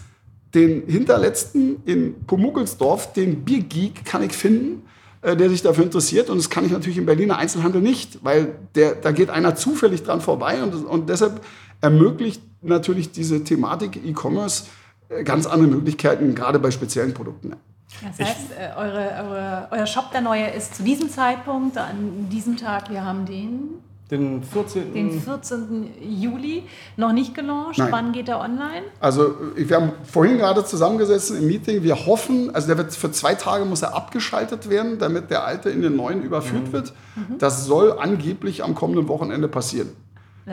[0.54, 4.82] den Hinterletzten in Pumuckelsdorf, den Biergeek, kann ich finden,
[5.22, 6.30] der sich dafür interessiert.
[6.30, 10.02] Und das kann ich natürlich im Berliner Einzelhandel nicht, weil der, da geht einer zufällig
[10.02, 10.62] dran vorbei.
[10.62, 11.42] Und, und deshalb
[11.80, 14.64] ermöglicht natürlich diese Thematik E-Commerce
[15.08, 17.54] äh, ganz andere Möglichkeiten, gerade bei speziellen Produkten.
[18.02, 22.56] Das heißt, äh, eure, eure, euer Shop, der neue, ist zu diesem Zeitpunkt, an diesem
[22.56, 24.92] Tag, wir haben den, Den 14.
[24.92, 25.90] den 14.
[26.00, 26.64] Juli,
[26.96, 27.78] noch nicht gelauncht.
[27.78, 27.92] Nein.
[27.92, 28.82] Wann geht er online?
[28.98, 31.82] Also wir haben vorhin gerade zusammengesessen im Meeting.
[31.84, 35.70] Wir hoffen, also der wird für zwei Tage muss er abgeschaltet werden, damit der alte
[35.70, 36.92] in den neuen überführt wird.
[37.38, 39.90] Das soll angeblich am kommenden Wochenende passieren.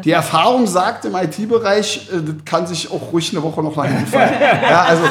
[0.03, 3.86] Die Erfahrung sagt im IT-Bereich, äh, das kann sich auch ruhig eine Woche noch nach
[3.86, 4.34] hinten fallen.
[4.70, 5.03] ja, also,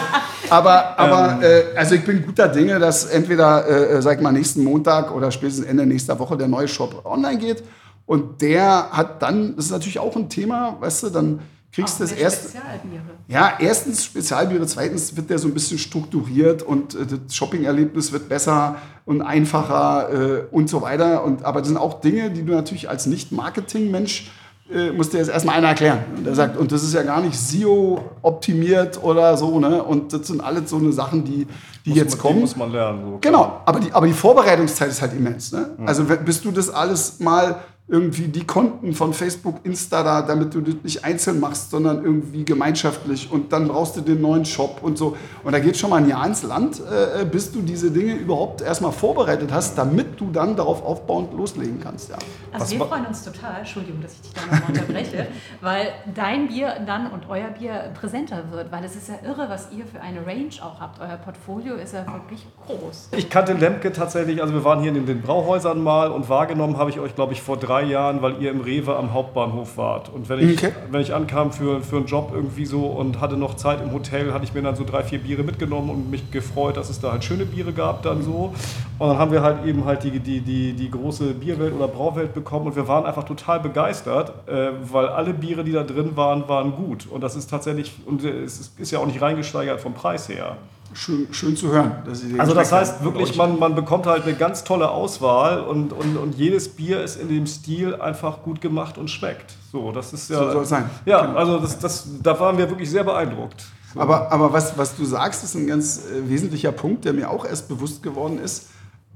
[0.50, 4.62] aber aber äh, also ich bin guter Dinge, dass entweder, äh, sag ich mal, nächsten
[4.62, 7.64] Montag oder spätestens Ende nächster Woche der neue Shop online geht.
[8.06, 11.40] Und der hat dann, das ist natürlich auch ein Thema, weißt du, dann
[11.72, 12.48] kriegst du das erste.
[12.48, 13.02] Spezialbiere.
[13.28, 18.28] Ja, erstens Spezialbiere, zweitens wird der so ein bisschen strukturiert und äh, das Shopping-Erlebnis wird
[18.28, 21.24] besser und einfacher äh, und so weiter.
[21.24, 24.30] Und, aber das sind auch Dinge, die du natürlich als Nicht-Marketing-Mensch
[24.72, 25.98] äh, musst dir jetzt erstmal einer erklären.
[26.16, 29.82] Und der sagt, und das ist ja gar nicht SEO-optimiert oder so, ne?
[29.82, 31.46] Und das sind alles so eine Sachen, die,
[31.84, 32.34] die Muss jetzt man, kommen.
[32.36, 33.00] Die muss man lernen.
[33.12, 33.18] So.
[33.20, 35.52] Genau, aber die, aber die Vorbereitungszeit ist halt immens.
[35.52, 35.70] Ne?
[35.86, 37.56] Also wenn- bis du das alles mal
[37.88, 42.44] irgendwie die Konten von Facebook, Insta da, damit du das nicht einzeln machst, sondern irgendwie
[42.44, 45.16] gemeinschaftlich und dann brauchst du den neuen Shop und so.
[45.44, 48.60] Und da geht schon mal ein Jahr ins Land, äh, bis du diese Dinge überhaupt
[48.60, 52.10] erstmal vorbereitet hast, damit du dann darauf aufbauend loslegen kannst.
[52.10, 52.16] Ja.
[52.50, 55.28] Also Was wir freuen uns total, Entschuldigung, dass ich dich da nochmal unterbreche,
[55.60, 59.68] weil dein Bier dann und euer Bier präsenter wird, weil es ist ja irre, was
[59.70, 61.00] ihr für eine Range auch habt.
[61.00, 63.10] Euer Portfolio ist ja wirklich groß.
[63.12, 66.90] Ich kannte Lemke tatsächlich, also wir waren hier in den Brauhäusern mal und wahrgenommen habe
[66.90, 70.08] ich euch, glaube ich, vor drei Jahren, weil ihr im Rewe am Hauptbahnhof wart.
[70.12, 70.72] Und wenn ich, Okay.
[70.90, 74.32] wenn ich ankam für, für einen Job irgendwie so und hatte noch Zeit im Hotel,
[74.32, 77.12] hatte ich mir dann so drei, vier Biere mitgenommen und mich gefreut, dass es da
[77.12, 78.52] halt schöne Biere gab dann so.
[78.98, 82.32] Und dann haben wir halt eben halt die, die, die, die große Bierwelt oder Brauwelt
[82.34, 86.48] bekommen und wir waren einfach total begeistert, äh, weil alle Biere, die da drin waren,
[86.48, 87.06] waren gut.
[87.10, 90.56] Und das ist tatsächlich, und es ist- ist ja auch nicht reingesteigert vom Preis her.
[90.96, 91.92] Schön, schön zu hören.
[92.38, 96.36] Also das heißt wirklich, man, man bekommt halt eine ganz tolle Auswahl und, und, und
[96.36, 99.54] jedes Bier ist in dem Stil einfach gut gemacht und schmeckt.
[99.70, 100.38] So, das ist ja.
[100.38, 100.88] So soll es sein.
[101.04, 101.38] Ja, Genau.
[101.38, 103.66] also das, das, da waren wir wirklich sehr beeindruckt.
[103.92, 104.00] So.
[104.00, 107.44] Aber, aber was, was du sagst, ist ein ganz äh, wesentlicher Punkt, der mir auch
[107.44, 108.70] erst bewusst geworden ist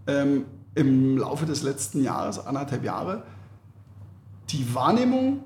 [0.06, 3.22] ähm, im Laufe des letzten Jahres, anderthalb Jahre.
[4.50, 5.44] Die Wahrnehmung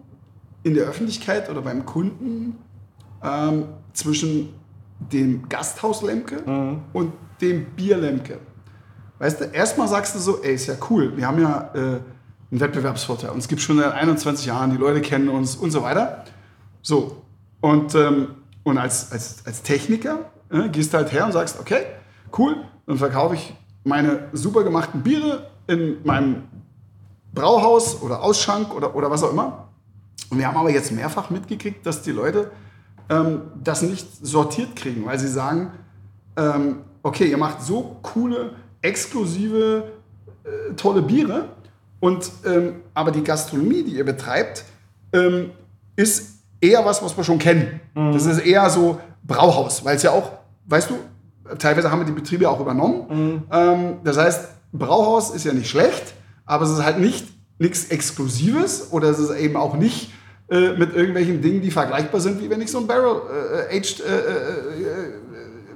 [0.64, 2.56] in der Öffentlichkeit oder beim Kunden
[3.22, 4.48] ähm, zwischen
[5.12, 8.38] dem Gasthaus Lemke und dem Bier Lemke.
[9.18, 12.60] Weißt du, erstmal sagst du so, ey, ist ja cool, wir haben ja äh, einen
[12.60, 13.30] Wettbewerbsvorteil.
[13.30, 16.24] Uns gibt schon seit 21 Jahren, die Leute kennen uns und so weiter.
[16.82, 17.22] So,
[17.60, 18.28] und, ähm,
[18.62, 21.86] und als, als, als Techniker äh, gehst du halt her und sagst, okay,
[22.36, 26.42] cool, dann verkaufe ich meine super gemachten Biere in meinem
[27.32, 29.68] Brauhaus oder Ausschank oder, oder was auch immer.
[30.30, 32.50] Und wir haben aber jetzt mehrfach mitgekriegt, dass die Leute
[33.08, 35.70] ähm, das nicht sortiert kriegen, weil sie sagen,
[36.36, 38.52] ähm, okay, ihr macht so coole,
[38.82, 39.84] exklusive,
[40.44, 41.48] äh, tolle Biere,
[42.00, 44.64] und, ähm, aber die Gastronomie, die ihr betreibt,
[45.14, 45.52] ähm,
[45.96, 47.80] ist eher was, was wir schon kennen.
[48.12, 50.32] Das ist eher so Brauhaus, weil es ja auch,
[50.66, 50.96] weißt du,
[51.56, 53.44] teilweise haben wir die Betriebe auch übernommen.
[53.50, 56.12] Ähm, das heißt, Brauhaus ist ja nicht schlecht,
[56.44, 57.26] aber es ist halt nicht
[57.58, 60.10] nichts Exklusives oder es ist eben auch nicht
[60.48, 64.18] äh, mit irgendwelchen Dingen, die vergleichbar sind, wie wenn ich so ein Barrel-Aged äh, äh,
[64.18, 65.12] äh,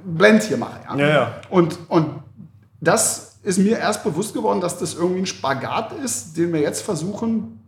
[0.05, 0.79] Blend hier mache.
[0.97, 1.41] Ja, ja.
[1.49, 2.07] Und, und
[2.79, 6.81] das ist mir erst bewusst geworden, dass das irgendwie ein Spagat ist, den wir jetzt
[6.81, 7.59] versuchen,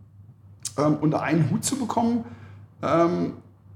[0.78, 2.24] ähm, unter einen Hut zu bekommen,
[2.82, 3.34] ähm,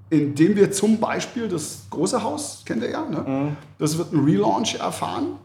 [0.08, 3.56] indem wir zum Beispiel das große Haus, kennt ihr ja, ne?
[3.78, 5.38] das wird ein Relaunch erfahren.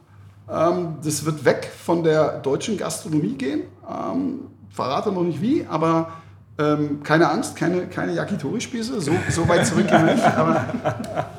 [0.50, 3.64] Ähm, das wird weg von der deutschen Gastronomie gehen.
[3.90, 6.21] Ähm, verrate noch nicht wie, aber
[6.62, 10.26] ähm, keine Angst, keine, keine Yakitori-Spieße, so, so weit zurück gehen wir nicht.
[10.38, 10.66] Aber,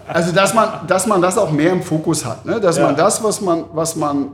[0.08, 2.44] also, dass man, dass man das auch mehr im Fokus hat.
[2.44, 2.60] Ne?
[2.60, 2.86] Dass Ja.
[2.86, 4.32] man das, was man, was man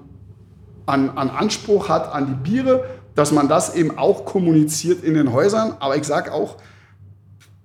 [0.86, 2.84] an, an Anspruch hat an die Biere,
[3.14, 5.74] dass man das eben auch kommuniziert in den Häusern.
[5.80, 6.56] Aber ich sage auch,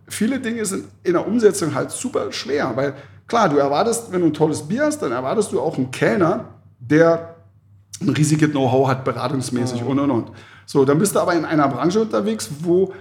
[0.07, 2.93] viele Dinge sind in der Umsetzung halt super schwer, weil
[3.27, 6.45] klar, du erwartest, wenn du ein tolles Bier hast, dann erwartest du auch einen Kellner,
[6.79, 7.35] der
[8.01, 10.31] ein riesiges Know-how hat, beratungsmäßig und und und.
[10.65, 12.91] So, dann bist du aber in einer Branche unterwegs, wo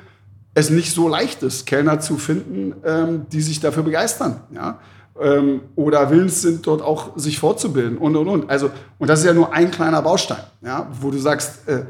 [0.54, 4.40] es nicht so leicht ist, Kellner zu finden, ähm, die sich dafür begeistern.
[4.54, 4.78] Ja?
[5.20, 8.50] Ähm, oder willens sind, dort auch sich fortzubilden und und und.
[8.50, 10.88] Also, und das ist ja nur ein kleiner Baustein, ja?
[11.00, 11.84] wo du sagst, äh,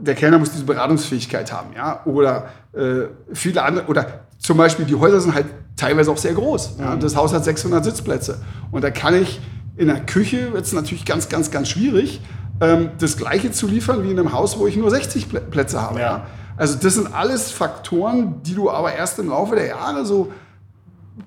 [0.00, 4.96] der Kellner muss diese Beratungsfähigkeit haben, ja, oder äh, viele andere, oder zum Beispiel die
[4.96, 6.76] Häuser sind halt teilweise auch sehr groß.
[6.78, 6.96] Ja?
[6.96, 8.38] Das Haus hat 600 Sitzplätze
[8.70, 9.40] und da kann ich
[9.76, 12.20] in der Küche wird es natürlich ganz, ganz, ganz schwierig,
[12.60, 15.80] ähm, das Gleiche zu liefern wie in einem Haus, wo ich nur 60 Plä- Plätze
[15.82, 15.98] habe.
[16.00, 16.26] Ja.
[16.56, 20.32] Also das sind alles Faktoren, die du aber erst im Laufe der Jahre so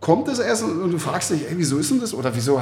[0.02, 2.62] kommt es erst und du fragst dich, ey, wieso ist denn das oder wieso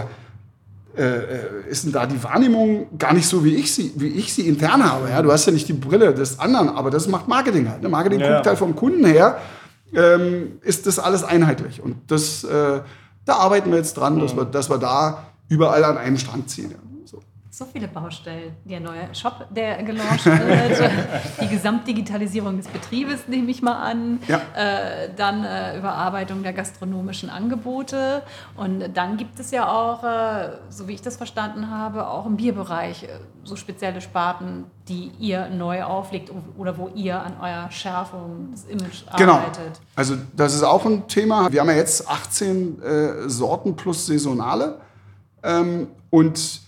[0.95, 4.34] äh, äh, ist denn da die Wahrnehmung gar nicht so, wie ich sie, wie ich
[4.34, 5.09] sie intern habe.
[5.09, 5.22] Ja?
[5.22, 7.82] Du hast ja nicht die Brille des anderen, aber das macht Marketing halt.
[7.82, 7.89] Ne?
[7.89, 8.36] Marketing Ja.
[8.36, 9.39] guckt halt vom Kunden her,
[9.93, 11.82] ähm, ist das alles einheitlich.
[11.82, 12.80] Und das, äh,
[13.26, 16.72] da arbeiten wir jetzt dran, dass, wir, dass wir da überall an einem Strang ziehen.
[16.72, 16.78] Ja.
[17.58, 17.64] So.
[17.72, 18.53] Viele Baustellen.
[18.66, 20.91] Der neue Shop, der gelauncht wird,
[21.41, 24.20] die Gesamtdigitalisierung des Betriebes, nehme ich mal an.
[24.28, 24.41] Ja.
[24.53, 28.24] Äh, dann äh, Überarbeitung der gastronomischen Angebote.
[28.58, 32.36] Und dann gibt es ja auch, äh, so wie ich das verstanden habe, auch im
[32.36, 33.08] Bierbereich äh,
[33.45, 39.06] so spezielle Sparten, die ihr neu auflegt oder wo ihr an eurer Schärfung des Image
[39.16, 39.36] Genau.
[39.36, 39.80] arbeitet.
[39.95, 41.49] Also das ist auch ein Thema.
[41.53, 44.82] Wir haben ja jetzt 18 äh, Sorten plus saisonale.
[45.41, 46.64] Ähm, und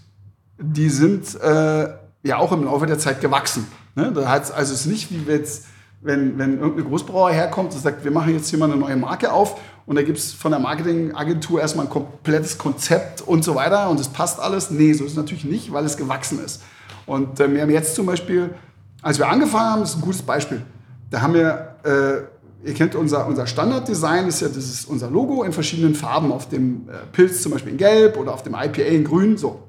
[0.59, 1.89] die sind äh,
[2.23, 3.67] ja auch im Laufe der Zeit gewachsen.
[3.95, 4.11] Ne?
[4.13, 5.65] Da hat's, also es ist nicht wie jetzt,
[6.01, 9.31] wenn, wenn irgendeine Großbrauer herkommt und sagt, wir machen jetzt hier mal eine neue Marke
[9.31, 13.89] auf und da gibt es von der Marketingagentur erstmal ein komplettes Konzept und so weiter
[13.89, 14.69] und es passt alles.
[14.69, 16.61] Nee, so ist es natürlich nicht, weil es gewachsen ist.
[17.05, 18.53] Und äh, wir haben jetzt zum Beispiel,
[19.01, 20.61] als wir angefangen haben, das ist ein gutes Beispiel,
[21.09, 25.43] da haben wir, äh, ihr kennt unser, unser Standarddesign, ist ja das ist unser Logo
[25.43, 28.81] in verschiedenen Farben, auf dem äh, Pilz zum Beispiel in gelb oder auf dem IPA
[28.81, 29.66] in grün, so.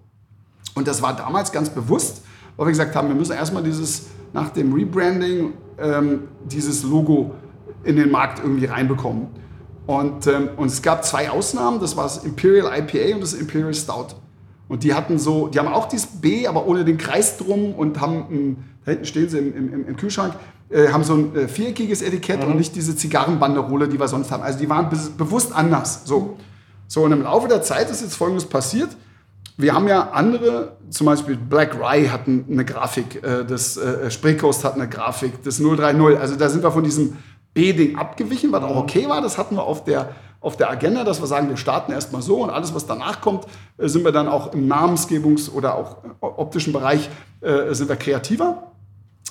[0.79, 2.22] Und das war damals ganz bewusst,
[2.57, 7.33] weil wir gesagt haben, wir müssen erstmal dieses, nach dem Rebranding, ähm, dieses Logo
[7.83, 9.26] in den Markt irgendwie reinbekommen.
[9.87, 13.74] Und, ähm, und es gab zwei Ausnahmen, das war das Imperial IPA und das Imperial
[13.74, 14.14] Stout.
[14.68, 18.01] Und die hatten so, die haben auch dieses B, aber ohne den Kreis drum und
[18.01, 20.35] haben, ein, da hinten stehen sie im, im, im Kühlschrank,
[20.70, 24.45] äh, haben so ein äh, viereckiges Etikett und nicht diese Zigarrenbanderole, die wir sonst haben.
[24.45, 26.03] Also die waren be bewusst anders.
[26.05, 26.37] So.
[26.87, 28.91] so, und im Laufe der Zeit ist jetzt Folgendes passiert.
[29.61, 34.09] Wir haben ja andere, zum Beispiel Black Rye hat ein- eine Grafik, äh, das äh,
[34.09, 36.17] Spreekost hat eine Grafik, das 030.
[36.19, 37.17] Also da sind wir von diesem
[37.55, 39.21] B-Ding abgewichen, was auch okay war.
[39.21, 42.41] Das hatten wir auf der, auf der Agenda, dass wir sagen, wir starten erstmal so
[42.45, 43.47] und alles, was danach kommt,
[43.79, 47.97] äh, sind wir dann auch im Namensgebungs- oder auch äh, optischen Bereich äh, sind wir
[47.97, 48.63] kreativer.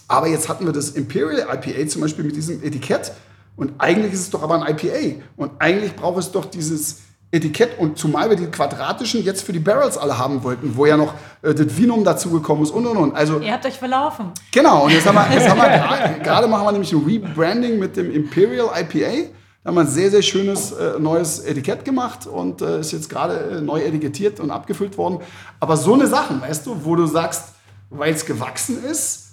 [0.09, 3.13] Aber jetzt hatten wir das Imperial IPA zum Beispiel mit diesem Etikett.
[3.55, 5.21] Und eigentlich ist es doch aber ein IPA.
[5.37, 6.99] Und eigentlich braucht es doch dieses
[7.31, 7.77] Etikett.
[7.77, 11.13] Und zumal wir die quadratischen jetzt für die Barrels alle haben wollten, wo ja noch
[11.41, 13.15] äh, das Vinum dazugekommen ist und und und.
[13.15, 14.31] Also Ihr habt euch verlaufen.
[14.51, 17.97] Genau, und jetzt haben wir, jetzt haben wir gerade- machen wir nämlich ein Rebranding mit
[17.97, 19.29] dem Imperial IPA.
[19.63, 23.09] Da haben wir ein sehr, sehr schönes äh, neues Etikett gemacht und äh, ist jetzt
[23.09, 25.19] gerade äh, neu etikettiert und abgefüllt worden.
[25.59, 27.49] Aber so eine Sachen, weißt du, wo du sagst,
[27.89, 29.26] weil es gewachsen ist,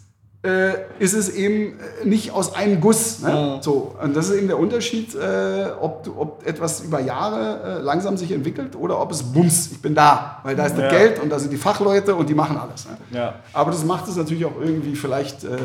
[0.44, 3.20] äh, ist es eben äh, nicht aus einem Guss.
[3.22, 3.58] Ne?
[3.62, 7.82] So, und das ist eben der Unterschied, äh, ob, du, ob etwas über Jahre äh,
[7.82, 10.40] langsam sich entwickelt oder ob es bums, ich bin da.
[10.42, 10.98] Weil da ist das Ja.
[10.98, 12.86] Geld und da sind die Fachleute und die machen alles.
[12.86, 12.96] Ne?
[13.10, 13.34] Ja.
[13.54, 15.56] Aber das macht es natürlich auch irgendwie vielleicht äh,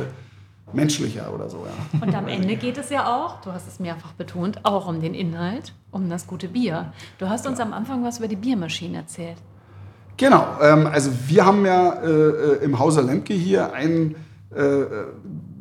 [0.71, 1.99] menschlicher oder so, ja.
[2.01, 5.13] Und am Ende geht es ja auch, du hast es mehrfach betont, auch um den
[5.13, 6.93] Inhalt, um das gute Bier.
[7.17, 9.37] Du hast uns am Anfang was über die Biermaschine erzählt.
[10.15, 14.15] Genau, ähm, also wir haben ja äh, äh, im Hauser Lemke hier einen
[14.55, 14.85] äh,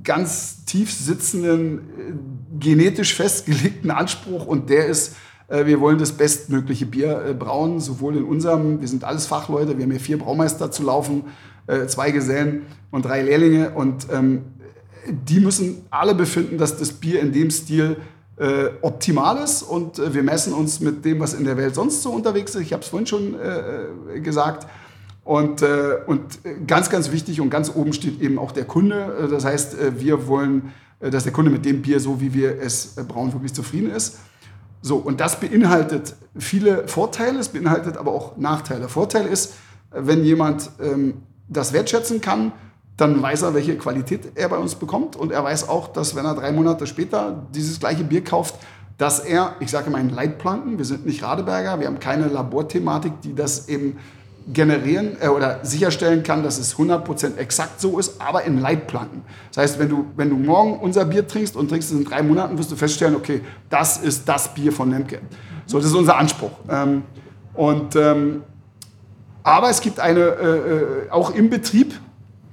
[0.02, 2.12] ganz tief sitzenden, äh,
[2.58, 5.14] genetisch festgelegten Anspruch und der ist,
[5.48, 9.84] äh, wir wollen das bestmögliche Bier brauen, sowohl in unserem, wir sind alles Fachleute, wir
[9.84, 11.24] haben hier vier Braumeister zu laufen,
[11.86, 14.44] zwei Gesellen und drei Lehrlinge und ähm,
[15.06, 17.98] die müssen alle befinden, dass das Bier in dem Stil
[18.80, 22.54] optimal ist und wir messen uns mit dem, was in der Welt sonst so unterwegs
[22.54, 22.62] ist.
[22.62, 23.36] Ich habe es vorhin schon
[24.22, 24.66] gesagt.
[25.28, 29.14] Und, äh, und ganz, ganz wichtig und ganz oben steht eben auch der Kunde.
[29.24, 32.58] Äh, Das heißt, äh, wir wollen, dass der Kunde mit dem Bier, so wie wir
[32.62, 34.20] es brauen, wirklich zufrieden ist.
[34.80, 38.88] So, und das beinhaltet viele Vorteile, es beinhaltet aber auch Nachteile.
[38.88, 39.52] Vorteil ist,
[39.90, 42.52] wenn jemand ähm, das wertschätzen kann,
[42.96, 45.14] dann weiß er, welche Qualität er bei uns bekommt.
[45.14, 48.54] Und er weiß auch, dass wenn er drei Monate später dieses gleiche Bier kauft,
[48.96, 53.20] dass er, ich sage immer in Leitplanken, wir sind nicht Radeberger, wir haben keine Laborthematik,
[53.20, 53.98] die das eben
[54.52, 59.22] generieren äh, oder sicherstellen kann, dass es 100% exakt so ist, aber in Leitplanken.
[59.52, 62.22] Das heißt, wenn du, wenn du morgen unser Bier trinkst und trinkst es in drei
[62.22, 65.20] Monaten, wirst du feststellen, okay, das ist das Bier von Lemke.
[65.66, 66.52] So, das ist unser Anspruch.
[66.68, 67.02] Ähm,
[67.54, 68.42] und, ähm,
[69.42, 71.94] aber es gibt eine, äh, äh auch im Betrieb,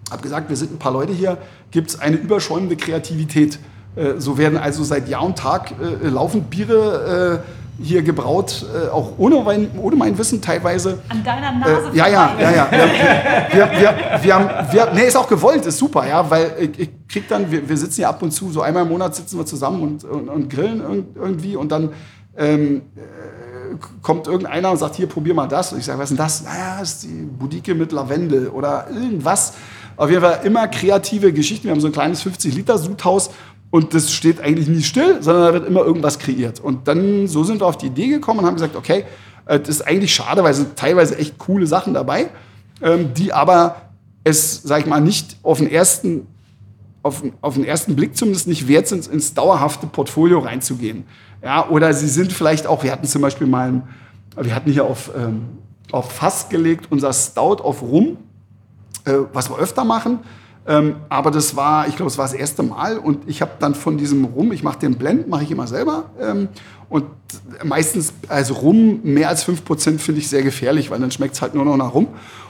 [0.05, 1.37] ich habe gesagt, wir sind ein paar Leute hier,
[1.71, 3.59] gibt es eine überschäumende Kreativität.
[3.95, 8.89] Äh, so werden also seit Jahr und Tag äh, laufend Biere äh, hier gebraut, äh,
[8.89, 10.99] auch ohne mein, ohne mein Wissen teilweise.
[11.09, 12.67] An deiner Nase Äh, ja, ja, ja, ja.
[13.51, 16.89] Wir, wir, wir, haben, wir, nee, ist auch gewollt, ist super, ja, weil ich, ich
[17.07, 19.45] krieg dann, wir, wir sitzen ja ab und zu, so einmal im Monat sitzen wir
[19.45, 21.89] zusammen und, und, und grillen irg- irgendwie und dann
[22.38, 23.01] ähm, äh,
[24.01, 25.73] kommt irgendeiner und sagt, hier, probier mal das.
[25.73, 26.43] Und ich sage, was ist denn das?
[26.43, 27.07] Naja, das ist die
[27.38, 29.53] Budike mit Lavendel oder irgendwas.
[29.97, 31.65] Auf jeden Fall immer kreative Geschichten.
[31.65, 33.32] Wir haben so ein kleines 50-Liter-Sudhaus
[33.72, 36.59] und das steht eigentlich nie still, sondern da wird immer irgendwas kreiert.
[36.59, 39.05] Und dann, so sind wir auf die Idee gekommen und haben gesagt, okay,
[39.45, 42.30] äh, das ist eigentlich schade, weil es sind teilweise echt coole Sachen dabei,
[42.82, 43.82] ähm, die aber
[44.24, 46.28] es, sag ich mal, nicht auf den ersten
[47.05, 51.03] auf, auf den ersten Blick zumindest nicht wert sind, ins dauerhafte Portfolio reinzugehen.
[51.43, 53.84] Ja, oder sie sind vielleicht auch, wir hatten zum Beispiel mal,
[54.36, 55.45] wir hatten hier auf, ähm,
[55.91, 58.18] auf Fass gelegt unser Stout auf Rum,
[59.05, 60.18] äh, was wir öfter machen.
[60.68, 63.76] Ähm, aber das war, ich glaube, es war das erste Mal und ich habe dann
[63.76, 66.05] von diesem Rum, ich mache den Blend, mache ich immer selber.
[66.20, 66.49] Ähm,
[66.89, 67.05] und
[67.63, 71.53] meistens, also Rum mehr als 5% finde ich sehr gefährlich, weil dann schmeckt es halt
[71.53, 72.07] nur noch nach Rum.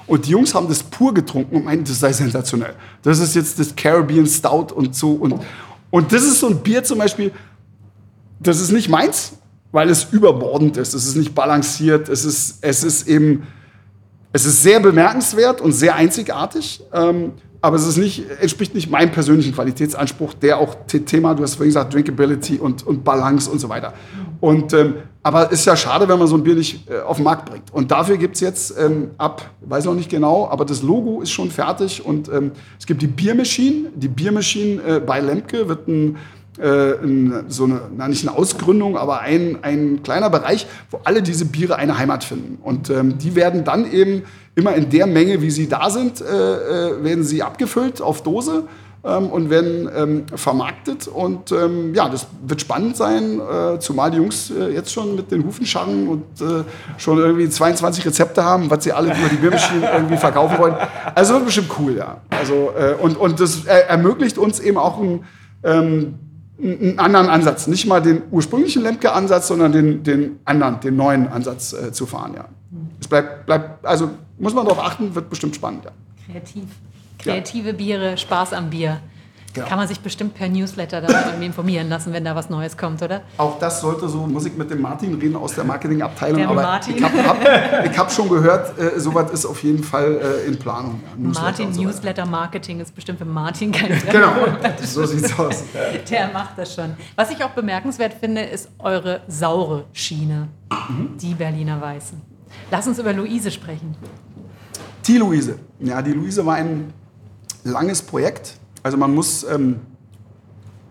[0.07, 2.75] Und die Jungs haben das pur getrunken und meinten, das sei sensationell.
[3.01, 5.11] Das ist jetzt das Caribbean Stout und so.
[5.13, 5.41] Und,
[5.89, 7.31] und das ist so ein Bier zum Beispiel,
[8.39, 9.33] das ist nicht meins,
[9.71, 10.93] weil es überbordend ist.
[10.93, 12.07] Es ist nicht balanciert.
[12.07, 13.47] Es ist, es ist eben,
[14.31, 16.83] es ist sehr bemerkenswert und sehr einzigartig.
[16.93, 17.33] Ähm,
[17.65, 21.69] aber es nicht, entspricht nicht meinem persönlichen Qualitätsanspruch, der auch The- Thema, du hast vorhin
[21.69, 23.91] gesagt, Drinkability und, und Balance und so weiter.
[24.39, 24.93] Und, ähm,
[25.23, 27.73] aber ist ja schade, wenn man so ein Bier nicht äh, auf den Markt bringt.
[27.73, 31.31] Und dafür gibt es jetzt ähm, ab, weiß noch nicht genau, aber das Logo ist
[31.31, 33.89] schon fertig und ähm, es gibt die Biermaschine.
[33.95, 36.17] Die Biermaschine äh, bei Lemke wird ein,
[36.57, 41.75] so eine, na, nicht eine Ausgründung, aber ein, ein kleiner Bereich, wo alle diese Biere
[41.75, 42.59] eine Heimat finden.
[42.63, 44.23] Und ähm, die werden dann eben
[44.55, 48.63] immer in der Menge, wie sie da sind, äh, äh, werden sie abgefüllt auf Dose
[49.03, 51.07] ähm, und werden ähm, vermarktet.
[51.07, 55.31] Und ähm, ja, das wird spannend sein, äh, zumal die Jungs äh, jetzt schon mit
[55.31, 56.63] den Hufen scharren und äh,
[56.97, 60.75] schon irgendwie 22 Rezepte haben, was sie alle über die Biermaschine irgendwie verkaufen wollen.
[61.13, 62.21] Also wird bestimmt cool, ja.
[62.29, 65.25] Also, äh, und, und das äh, ermöglicht uns eben auch ein
[65.63, 66.19] ähm,
[66.61, 67.67] einen anderen Ansatz.
[67.67, 72.33] Nicht mal den ursprünglichen Lemke-Ansatz, sondern den, den anderen, den neuen Ansatz äh, zu fahren.
[72.35, 72.45] Ja.
[72.99, 75.85] Es bleibt, bleibt, also muss man darauf achten, wird bestimmt spannend.
[75.85, 75.91] Ja.
[76.31, 76.63] Kreativ.
[77.17, 78.99] Kreative Biere, Spaß am Bier.
[79.55, 79.67] Genau.
[79.67, 83.21] Kann man sich bestimmt per Newsletter darüber informieren lassen, wenn da was Neues kommt, oder?
[83.37, 86.37] Auch das sollte so, muss ich mit dem Martin reden aus der Marketingabteilung.
[86.39, 86.97] Der aber Martin.
[86.97, 91.01] ich habe hab, hab schon gehört, äh, sowas ist auf jeden Fall äh, in Planung.
[91.05, 91.23] Ja.
[91.23, 91.83] Newsletter Martin so.
[91.83, 94.33] Newsletter Marketing ist bestimmt für Martin kein Genau,
[94.83, 95.63] so sieht's aus.
[96.11, 96.97] Der macht das schon.
[97.15, 100.49] Was ich auch bemerkenswert finde, ist eure saure Schiene.
[100.69, 101.17] Mhm.
[101.17, 102.21] Die Berliner Weißen.
[102.71, 103.95] Lass uns über Luise sprechen.
[105.07, 105.59] Die Luise.
[105.79, 106.93] Ja, die Luise war ein
[107.63, 108.57] langes Projekt.
[108.85, 109.43] Also man muss...
[109.43, 109.77] Ähm,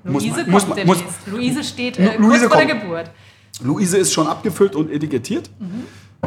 [0.02, 1.04] muss Luise man- kommt muss demnächst.
[1.04, 2.74] muss- Luise steht äh, Luise kurz vor der.
[2.74, 3.10] Geburt.
[3.62, 5.48] Luise ist schon abgefüllt und etikettiert.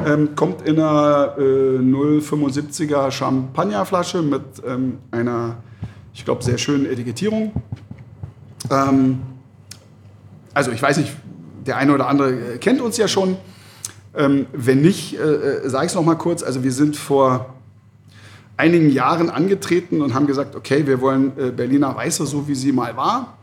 [0.05, 5.57] Ähm, kommt in einer äh, 075er Champagnerflasche mit ähm, einer,
[6.13, 7.51] ich glaube, sehr schönen Etikettierung.
[8.71, 9.19] Ähm,
[10.53, 11.11] also ich weiß nicht,
[11.65, 13.35] der eine oder andere äh, kennt uns ja schon.
[14.15, 15.21] Ähm, wenn nicht, äh,
[15.65, 16.43] äh, sage ich es noch mal kurz.
[16.43, 17.53] Also wir sind vor
[18.57, 22.71] einigen Jahren angetreten und haben gesagt, okay, wir wollen äh, Berliner Weiße, so wie sie
[22.71, 23.37] mal war,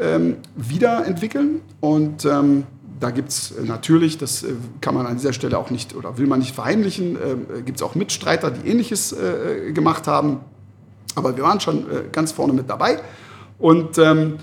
[0.00, 1.60] ähm, wiederentwickeln.
[1.80, 2.64] Und ähm,
[2.98, 6.26] da gibt es natürlich, das äh, kann man an dieser Stelle auch nicht oder will
[6.26, 10.40] man nicht verheimlichen, äh, gibt es auch Mitstreiter, die Ähnliches äh, gemacht haben.
[11.14, 13.00] Aber wir waren schon äh, ganz vorne mit dabei
[13.58, 14.38] und ähm,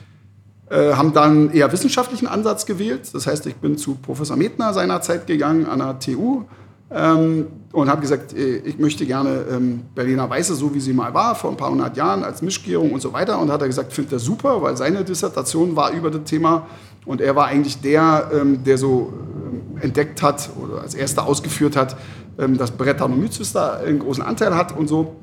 [0.69, 3.13] äh, haben dann eher wissenschaftlichen Ansatz gewählt.
[3.13, 6.45] Das heißt, ich bin zu Professor Metner seinerzeit gegangen an der TU
[6.91, 11.13] ähm, und habe gesagt, äh, ich möchte gerne ähm, Berliner Weiße, so wie sie mal
[11.13, 13.39] war, vor ein paar hundert Jahren als Mischgärung und so weiter.
[13.39, 16.67] Und hat er gesagt, findet er super, weil seine Dissertation war über das Thema
[17.05, 21.75] und er war eigentlich der, ähm, der so ähm, entdeckt hat oder als erster ausgeführt
[21.75, 21.95] hat,
[22.37, 25.15] ähm, dass Brettanomyces da einen großen Anteil hat und so.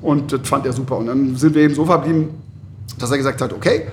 [0.00, 0.96] Und das fand er super.
[0.98, 2.28] Und dann sind wir eben so verblieben,
[2.98, 3.86] dass er gesagt hat, okay,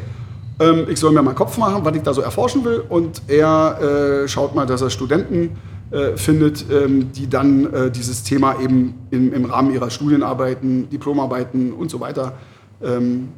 [0.60, 2.84] ähm, ich soll mir mal Kopf machen, was ich da so erforschen will.
[2.88, 5.58] Und er äh, schaut mal, dass er Studenten
[5.92, 11.74] äh, findet, ähm, die dann äh, dieses Thema eben in, im Rahmen ihrer Studienarbeiten, Diplomarbeiten
[11.74, 12.34] und so weiter
[12.82, 13.30] ähm,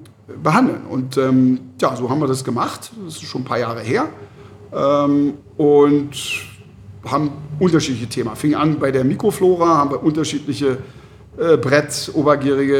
[0.41, 0.85] behandeln.
[0.89, 2.91] Und ähm, ja, so haben wir das gemacht.
[3.05, 4.07] Das ist schon ein paar Jahre her.
[4.73, 6.11] Ähm, und
[7.05, 8.35] haben unterschiedliche Themen.
[8.35, 10.77] Fing an bei der Mikroflora, haben wir unterschiedliche
[11.37, 12.75] äh, Brett, obergärige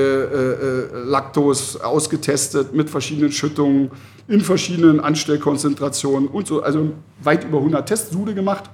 [0.94, 3.92] äh, äh, Laktos ausgetestet mit verschiedenen Schüttungen
[4.28, 6.62] in verschiedenen Anstellkonzentrationen und so.
[6.62, 6.92] Also
[7.22, 8.70] weit über 100 Testsude gemacht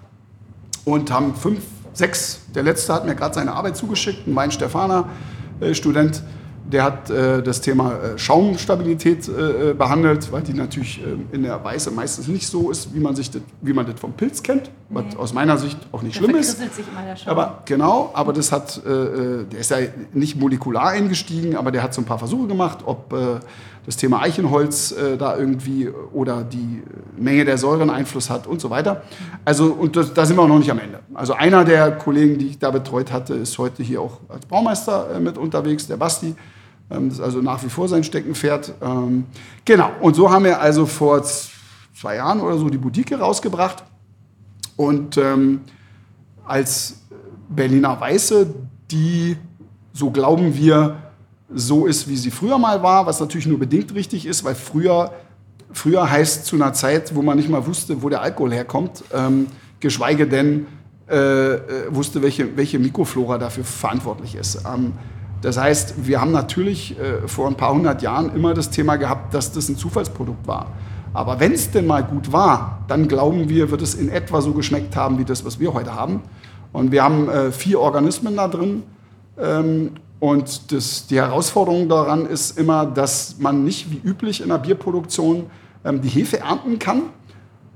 [0.86, 1.62] und haben fünf,
[1.94, 5.10] sechs, der letzte hat mir gerade seine Arbeit zugeschickt, ein Main-Stefaner
[5.60, 6.24] äh, Student,
[6.72, 11.44] der hat äh, das Thema äh, Schaumstabilität äh, äh, behandelt, weil die natürlich äh, in
[11.44, 14.42] der Weiße meistens nicht so ist, wie man, sich das, wie man das vom Pilz
[14.44, 15.16] kennt, was Nee.
[15.18, 16.58] aus meiner Sicht auch nicht Der schlimm ist.
[16.58, 17.30] sich immer der Schaum.
[17.32, 19.78] Aber genau, aber das hat, äh, der ist ja
[20.14, 23.14] nicht molekular eingestiegen, aber der hat so ein paar Versuche gemacht, ob
[23.86, 26.84] das Thema Eichenholz da irgendwie oder die
[27.18, 29.04] Menge der Säuren Einfluss hat und so weiter.
[29.44, 31.00] Also und das, da sind wir auch noch nicht am Ende.
[31.14, 35.20] Also einer der Kollegen, die ich da betreut hatte, ist heute hier auch als Baumeister
[35.20, 36.36] mit unterwegs, der Basti.
[36.94, 38.74] Ähm, das ist also nach wie vor sein Steckenpferd.
[38.82, 39.26] Ähm,
[39.66, 39.92] genau.
[40.02, 43.84] Und so haben wir also vor zwei Jahren oder so die Boutique rausgebracht
[44.76, 45.62] und ähm,
[46.46, 47.02] als
[47.50, 48.48] Berliner Weiße,
[48.92, 49.38] die,
[49.94, 50.98] so glauben wir,
[51.54, 55.14] so ist, wie sie früher mal war, was natürlich nur bedingt richtig ist, weil früher,
[55.72, 59.48] früher heißt zu einer Zeit, wo man nicht mal wusste, wo der Alkohol herkommt, ähm,
[59.80, 60.66] geschweige denn
[61.10, 64.64] äh, äh, wusste, welche, welche Mikroflora dafür verantwortlich ist.
[64.66, 64.94] Ähm,
[65.44, 69.34] das heißt, wir haben natürlich äh, vor ein paar hundert Jahren immer das Thema gehabt,
[69.34, 70.68] dass das ein Zufallsprodukt war.
[71.14, 74.54] Aber wenn es denn mal gut war, dann glauben wir, wird es in etwa so
[74.54, 76.22] geschmeckt haben wie das, was wir heute haben.
[76.72, 78.84] Und wir haben äh, vier Organismen da drin.
[79.38, 79.92] Ähm,
[80.22, 85.48] und das, die Herausforderung daran ist immer, dass man nicht wie üblich in der Bierproduktion
[85.84, 87.02] ähm, die Hefe ernten kann,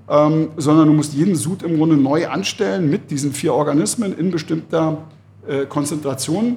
[0.07, 4.31] ähm, sondern du musst jeden Sud im Grunde neu anstellen mit diesen vier Organismen in
[4.31, 4.99] bestimmter
[5.45, 6.55] äh, Konzentration,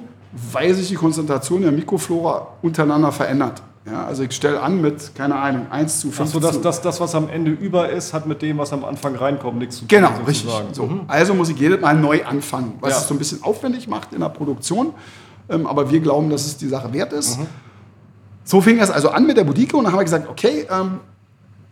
[0.51, 3.61] weil sich die Konzentration der Mikroflora untereinander verändert.
[3.85, 6.99] Ja, also ich stelle an mit, keine Ahnung, 1 zu 5 Achso, das, das, das,
[7.01, 9.87] was am Ende über ist, hat mit dem, was am Anfang reinkommt, nichts zu tun.
[9.87, 10.27] Genau, sozusagen.
[10.67, 10.75] richtig.
[10.75, 10.85] So.
[10.85, 11.01] Mhm.
[11.07, 12.97] Also muss ich jedes Mal neu anfangen, was Ja.
[12.99, 14.93] es so ein bisschen aufwendig macht in der Produktion.
[15.49, 17.39] Ähm, aber wir glauben, dass es die Sache wert ist.
[17.39, 17.47] Mhm.
[18.43, 20.99] So fing es also an mit der Boutique und dann haben wir gesagt, okay, ähm,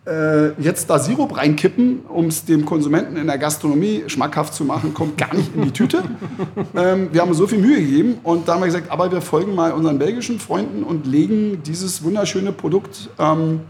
[0.10, 4.94] äh, jetzt da Sirup reinkippen, um es dem Konsumenten in der Gastronomie schmackhaft zu machen,
[4.94, 6.04] kommt gar nicht in die Tüte.
[6.76, 9.22] ähm, wir haben uns so viel Mühe gegeben und da haben wir gesagt, aber wir
[9.22, 13.62] folgen mal unseren belgischen Freunden und legen dieses wunderschöne Produkt ähm,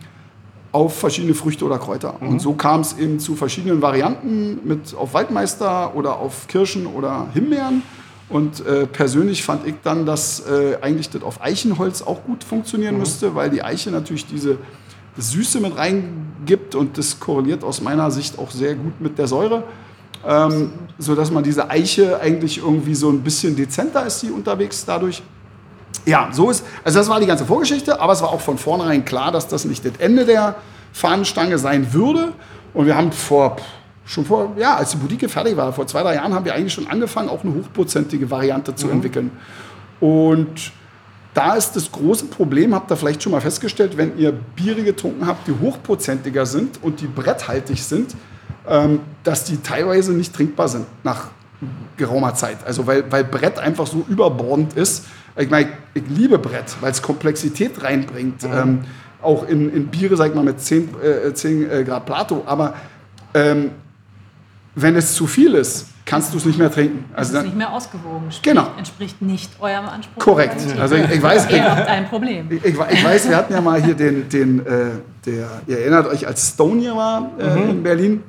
[0.71, 2.21] auf verschiedene Früchte oder Kräuter.
[2.21, 7.27] Und so kam es eben zu verschiedenen Varianten mit auf Waldmeister oder auf Kirschen oder
[7.33, 7.81] Himbeeren.
[8.29, 12.99] Und äh, persönlich fand ich dann, dass äh, eigentlich das auf Eichenholz auch gut funktionieren
[12.99, 14.59] müsste, weil die Eiche natürlich diese
[15.17, 15.77] Süße mit
[16.39, 19.63] reingibt und das korreliert aus meiner Sicht auch sehr gut mit der Säure.
[20.25, 24.83] Ähm, so dass man diese Eiche eigentlich irgendwie so ein bisschen dezenter ist, die unterwegs
[24.85, 25.23] dadurch.
[26.05, 29.05] Ja, so ist, also das war die ganze Vorgeschichte, aber es war auch von vornherein
[29.05, 30.55] klar, dass das nicht das Ende der
[30.91, 32.33] Fahnenstange sein würde.
[32.73, 33.55] Und wir haben vor,
[34.05, 36.73] schon vor, ja, als die Boutique fertig war, vor zwei, drei Jahren, haben wir eigentlich
[36.73, 39.31] schon angefangen, auch eine hochprozentige Variante zu entwickeln.
[39.99, 40.71] Und
[41.33, 45.27] da ist das große Problem, habt ihr vielleicht schon mal festgestellt, wenn ihr Biere getrunken
[45.27, 48.15] habt, die hochprozentiger sind und die bretthaltig sind,
[48.67, 51.27] ähm, dass die teilweise nicht trinkbar sind nach
[51.97, 52.57] geraumer Zeit.
[52.65, 55.05] Also weil, weil Brett einfach so überbordend ist.
[55.37, 58.43] Ich meine, ich liebe Brett, weil es Komplexität reinbringt.
[58.43, 58.81] Ähm,
[59.21, 62.43] auch in, in Biere, sag ich mal, mit 10, äh, 10 äh, Grad Plato.
[62.45, 62.73] Aber
[63.33, 63.71] ähm,
[64.75, 67.05] wenn es zu viel ist, kannst du es nicht mehr trinken.
[67.11, 68.31] Es Also ist dann, nicht mehr ausgewogen.
[68.31, 68.67] Sprich, Genau.
[68.77, 70.23] Entspricht nicht eurem Anspruch.
[70.23, 70.61] Korrekt.
[70.79, 72.47] Also ich, ich weiß, ich, Ihr habt ein Problem.
[72.51, 74.89] ich, ich weiß, wir hatten ja mal hier den, den äh,
[75.25, 78.23] der, ihr erinnert euch, als Stone hier war äh, in Berlin.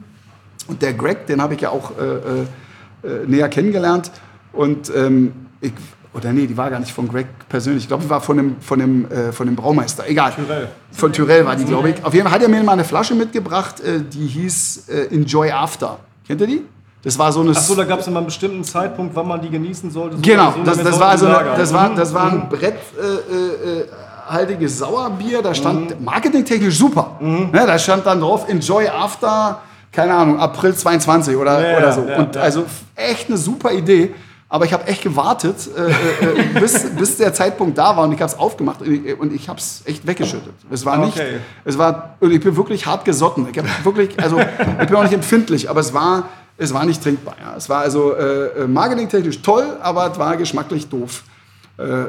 [0.68, 4.10] Und der Greg, den habe ich ja auch äh, äh, äh, näher kennengelernt.
[4.52, 5.72] Und ähm, ich,
[6.12, 7.84] oder nee, die war gar nicht von Greg persönlich.
[7.84, 10.08] Ich glaube, die war von dem, von dem, äh, von dem Braumeister.
[10.08, 10.32] Egal.
[10.32, 10.68] Tyrell.
[10.92, 12.04] Von Tyrell war die, glaube ich.
[12.04, 15.50] Auf jeden Fall hat er mir mal eine Flasche mitgebracht, äh, die hieß äh, Enjoy
[15.50, 15.98] After.
[16.26, 16.62] Kennt ihr die?
[17.02, 17.50] Das war so eine.
[17.52, 20.16] Achso, da gab es immer einen bestimmten Zeitpunkt, wann man die genießen sollte.
[20.16, 21.96] So Genau, so, das, das, war also eine, das, war, Mhm.
[21.96, 22.48] das war ein
[24.26, 27.16] bretthaltiges Sauerbier, da stand marketingtechnisch super.
[27.20, 29.60] Ne, da stand dann drauf, enjoy after,
[29.92, 32.02] keine Ahnung, April 22 oder, Ja, oder so.
[32.06, 32.42] ja, Und ja.
[32.42, 32.64] also
[32.96, 34.14] echt eine super Idee.
[34.52, 35.90] Aber ich habe echt gewartet, äh,
[36.56, 39.32] äh, bis, bis der Zeitpunkt da war und ich habe es aufgemacht und ich, und
[39.32, 40.52] ich habe es echt weggeschüttet.
[40.72, 41.38] Es war nicht, Okay.
[41.64, 43.46] es war, und ich bin wirklich hart gesotten.
[43.52, 46.24] Ich habe wirklich, also ich bin auch nicht empfindlich, aber es war,
[46.60, 47.36] es war nicht trinkbar.
[47.40, 47.54] Ja.
[47.56, 51.24] Es war also äh, äh, marketingtechnisch toll, aber es war geschmacklich doof.
[51.78, 52.08] Äh, äh,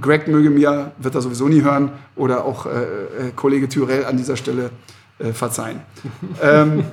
[0.00, 4.16] Greg möge mir, wird er sowieso nie hören, oder auch äh, äh, Kollege Tyrell an
[4.16, 4.70] dieser Stelle
[5.32, 5.80] verzeihen.
[6.42, 6.84] ähm,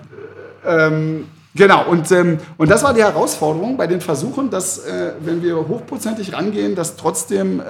[0.66, 4.84] ähm, Genau, und, ähm, und das war die Herausforderung bei den Versuchen, dass,
[5.20, 7.62] wenn wir hochprozentig rangehen, dass trotzdem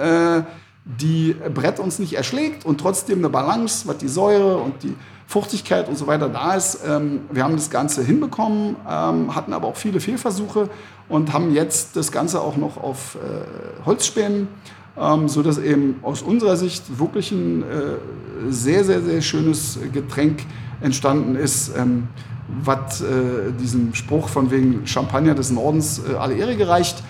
[0.84, 4.94] die Brett uns nicht erschlägt und trotzdem eine Balance, was die Säure und die
[5.26, 6.80] Fruchtigkeit und so weiter da ist.
[6.86, 10.68] Ähm, wir haben das Ganze hinbekommen, ähm, hatten aber auch viele Fehlversuche
[11.08, 14.48] und haben jetzt das Ganze auch noch auf äh, Holzspänen,
[14.98, 17.66] ähm, so dass eben aus unserer Sicht wirklich ein äh,
[18.50, 20.44] sehr, sehr, sehr schönes Getränk
[20.80, 21.72] entstanden ist.
[22.64, 27.02] Was äh, diesem Spruch von wegen Champagner des Nordens äh, alle Ehre gereicht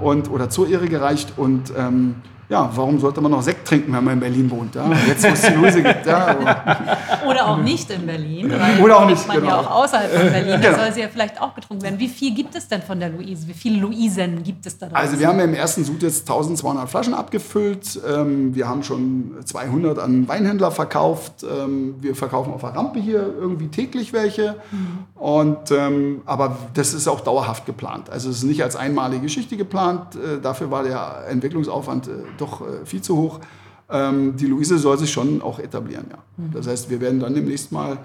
[0.00, 2.16] und oder zur Ehre gereicht und ähm,
[2.48, 4.74] ja, warum sollte man noch Sekt trinken, wenn man in Berlin wohnt?
[4.74, 4.90] Ja?
[5.06, 6.06] Jetzt, wo es die Luise gibt.
[6.06, 6.34] Ja,
[7.28, 8.50] Oder auch nicht in Berlin.
[8.82, 9.48] Oder auch nicht, man genau.
[9.48, 10.60] ja auch außerhalb von Berlin.
[10.60, 10.76] Genau.
[10.76, 11.98] Da soll sie ja vielleicht auch getrunken werden.
[11.98, 13.46] Wie viel gibt es denn von der Luise?
[13.46, 14.96] Wie viele Luisen gibt es da draußen?
[14.96, 18.00] Also wir haben ja im ersten Sud jetzt 1200 Flaschen abgefüllt.
[18.08, 21.44] Ähm, wir haben schon 200 an Weinhändler verkauft.
[21.44, 24.56] Ähm, wir verkaufen auf der Rampe hier irgendwie täglich welche.
[25.14, 28.08] Und, ähm, aber das ist auch dauerhaft geplant.
[28.08, 30.14] Also es ist nicht als einmalige Geschichte geplant.
[30.14, 33.40] Äh, dafür war der Entwicklungsaufwand äh, doch äh, viel zu hoch.
[33.90, 36.18] Ähm, die Luise soll sich schon auch etablieren, ja.
[36.52, 37.98] Das heißt, wir werden dann demnächst mal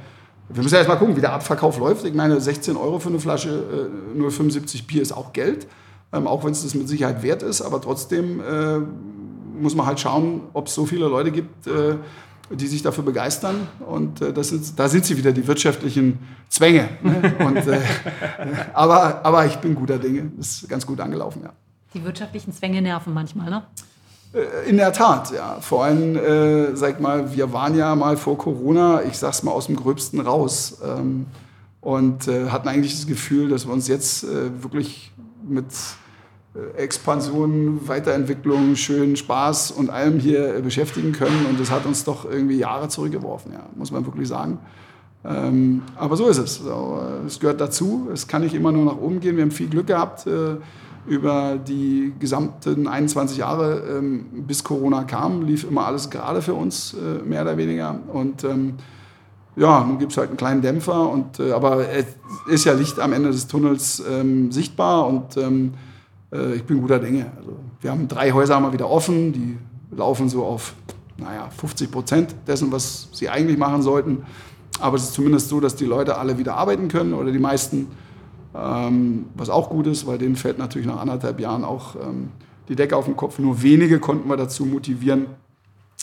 [0.49, 2.05] wir müssen ja erst mal gucken, wie der Abverkauf läuft.
[2.05, 5.67] Ich meine, 16 Euro für eine Flasche äh, 0,75 Bier ist auch Geld,
[6.11, 7.61] ähm, auch wenn es das mit Sicherheit wert ist.
[7.61, 8.79] Aber trotzdem äh,
[9.59, 11.95] muss man halt schauen, ob es so viele Leute gibt, äh,
[12.51, 13.67] die sich dafür begeistern.
[13.87, 16.19] Und äh, das sind, da sind sie wieder, die wirtschaftlichen
[16.49, 16.89] Zwänge.
[17.01, 17.33] Ne?
[17.39, 17.79] Und, äh,
[18.73, 20.31] aber, aber ich bin guter Dinge.
[20.39, 21.53] Ist ganz gut angelaufen, ja.
[21.93, 23.63] Die wirtschaftlichen Zwänge nerven manchmal, ne?
[24.33, 25.57] Äh, In der Tat, ja.
[25.61, 29.67] Vor allem, äh, sag mal, wir waren ja mal vor Corona, ich sag's mal, aus
[29.67, 30.79] dem Gröbsten raus.
[30.83, 31.27] Ähm,
[31.81, 35.11] und äh, hatten eigentlich das Gefühl, dass wir uns jetzt äh, wirklich
[35.45, 35.65] mit
[36.55, 41.45] äh, Expansion, Weiterentwicklung, schön Spaß und allem hier äh, beschäftigen können.
[41.49, 44.59] Und das hat uns doch irgendwie Jahre zurückgeworfen, ja, muss man wirklich sagen.
[45.25, 46.55] Ähm, aber so ist es.
[46.55, 48.09] So, es gehört dazu.
[48.13, 49.35] Es kann nicht immer nur nach oben gehen.
[49.35, 50.25] Wir haben viel Glück gehabt
[51.05, 56.93] über die gesamten 21 Jahre, ähm, bis Corona kam, lief immer alles gerade für uns,
[56.93, 57.99] äh, mehr oder weniger.
[58.11, 58.75] Und ähm,
[59.55, 62.05] ja, nun gibt es halt einen kleinen Dämpfer, und, äh, aber es
[62.47, 65.73] ist ja Licht am Ende des Tunnels ähm, sichtbar und ähm,
[66.31, 67.31] äh, ich bin guter Dinge.
[67.37, 69.57] Also, wir haben drei Häuser mal wieder offen, die
[69.95, 70.73] laufen so auf
[71.17, 74.23] naja, 50 Prozent dessen, was sie eigentlich machen sollten.
[74.79, 77.87] Aber es ist zumindest so, dass die Leute alle wieder arbeiten können oder die meisten,
[78.55, 82.29] ähm, was auch gut ist, weil denen fällt natürlich nach anderthalb Jahren auch ähm,
[82.69, 83.39] die Decke auf den Kopf.
[83.39, 85.27] Nur wenige konnten wir dazu motivieren,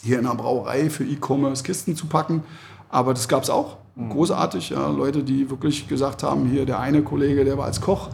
[0.02, 2.42] hier in der Brauerei für E-Commerce Kisten zu packen.
[2.88, 3.76] Aber das gab es auch.
[3.96, 4.70] Großartig.
[4.70, 8.08] Ja, Leute, die wirklich gesagt haben, hier der eine Kollege, der war als Koch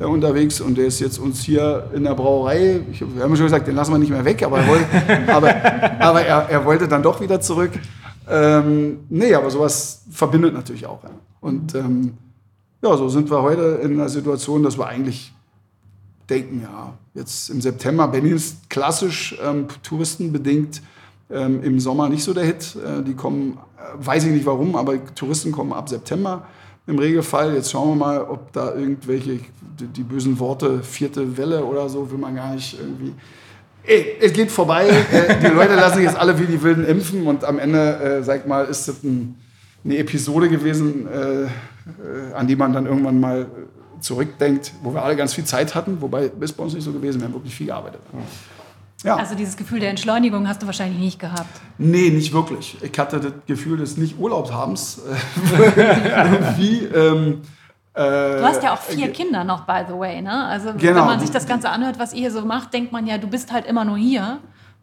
[0.00, 2.80] äh, unterwegs und der ist jetzt uns hier in der Brauerei.
[2.90, 4.86] Ich, wir haben schon gesagt, den lassen wir nicht mehr weg, aber er wollte,
[5.32, 5.54] aber,
[6.00, 7.70] aber er, er wollte dann doch wieder zurück.
[8.28, 11.02] Ähm, nee, aber sowas verbindet natürlich auch.
[11.04, 11.10] Ja.
[11.40, 12.14] Und ähm,
[12.82, 15.32] ja, so sind wir heute in einer Situation, dass wir eigentlich
[16.30, 20.82] denken, ja, jetzt im September, Berlin ist klassisch ähm, touristenbedingt
[21.30, 22.76] ähm, im Sommer nicht so der Hit.
[22.76, 26.46] Äh, die kommen, äh, weiß ich nicht warum, aber Touristen kommen ab September
[26.86, 27.54] im Regelfall.
[27.54, 29.40] Jetzt schauen wir mal, ob da irgendwelche,
[29.78, 33.12] die, die bösen Worte, vierte Welle oder so, will man gar nicht irgendwie.
[33.84, 34.88] Ey, es geht vorbei.
[34.88, 38.22] Äh, die Leute lassen sich jetzt alle wie die Wilden impfen und am Ende, äh,
[38.22, 39.36] sag mal, ist das ein,
[39.84, 41.46] eine Episode gewesen, äh,
[42.34, 43.46] an die man dann irgendwann mal
[44.00, 47.20] zurückdenkt, wo wir alle ganz viel Zeit hatten, wobei ist bei uns nicht so gewesen,
[47.20, 48.00] wir haben wirklich viel gearbeitet.
[49.04, 49.16] Ja.
[49.16, 51.60] Also dieses Gefühl der Entschleunigung hast du wahrscheinlich nicht gehabt.
[51.78, 52.76] Nee, nicht wirklich.
[52.82, 55.00] Ich hatte das Gefühl des Nicht-Urlaubshabens.
[55.56, 56.88] Irgendwie.
[56.94, 57.42] Ähm,
[57.94, 58.00] äh,
[58.38, 60.44] Du hast ja auch vier Kinder noch, by the way, ne?
[60.46, 61.00] Also Genau.
[61.00, 63.26] wenn man sich das Ganze anhört, was ihr hier so macht, denkt man ja, du
[63.26, 64.38] bist halt immer nur hier.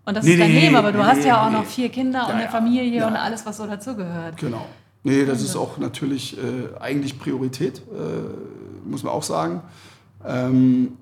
[0.05, 1.89] Und das Nee, ist dein nee, Leben, aber du nee, hast ja auch noch vier
[1.89, 2.49] Kinder und Ja, eine ja.
[2.49, 4.37] Familie und alles, was so dazugehört.
[4.37, 4.65] Genau.
[5.05, 9.61] Nee, das ist auch natürlich äh, eigentlich Priorität, äh, muss man auch sagen.
[10.25, 10.97] Ähm,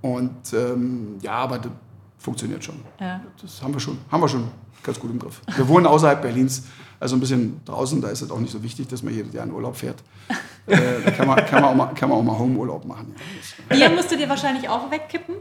[0.00, 1.70] und ähm, ja, aber das
[2.18, 2.76] funktioniert schon.
[2.98, 3.20] Ja.
[3.42, 4.48] Das haben wir schon, haben wir schon
[4.82, 5.42] ganz gut im Griff.
[5.54, 6.64] Wir wohnen außerhalb Berlins,
[6.98, 9.44] also ein bisschen draußen, da ist es auch nicht so wichtig, dass man jedes Jahr
[9.44, 10.02] in Urlaub fährt.
[10.66, 13.14] äh, da kann man, kann, man auch mal, kann man auch mal Homeurlaub machen.
[13.68, 13.76] Ja.
[13.76, 15.34] Bier musst du dir wahrscheinlich auch wegkippen.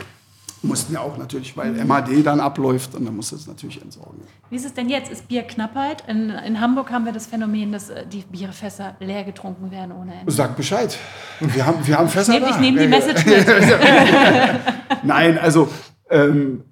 [0.68, 4.22] Mussten wir auch natürlich, weil MHD dann abläuft und dann muss es natürlich entsorgen.
[4.50, 5.12] Wie ist es denn jetzt?
[5.12, 6.04] Ist Bier Knappheit?
[6.08, 10.14] In, in Hamburg haben wir das Phänomen, dass äh, die Bierfässer leer getrunken werden ohne
[10.20, 10.32] Ende.
[10.32, 10.98] Sag Bescheid.
[11.40, 12.56] Wir haben, wir haben Fässer Ich nehme da.
[12.56, 14.58] ich nehm die Ja, Message ja.
[14.58, 15.04] mit.
[15.04, 15.70] Nein, also,
[16.10, 16.64] ähm,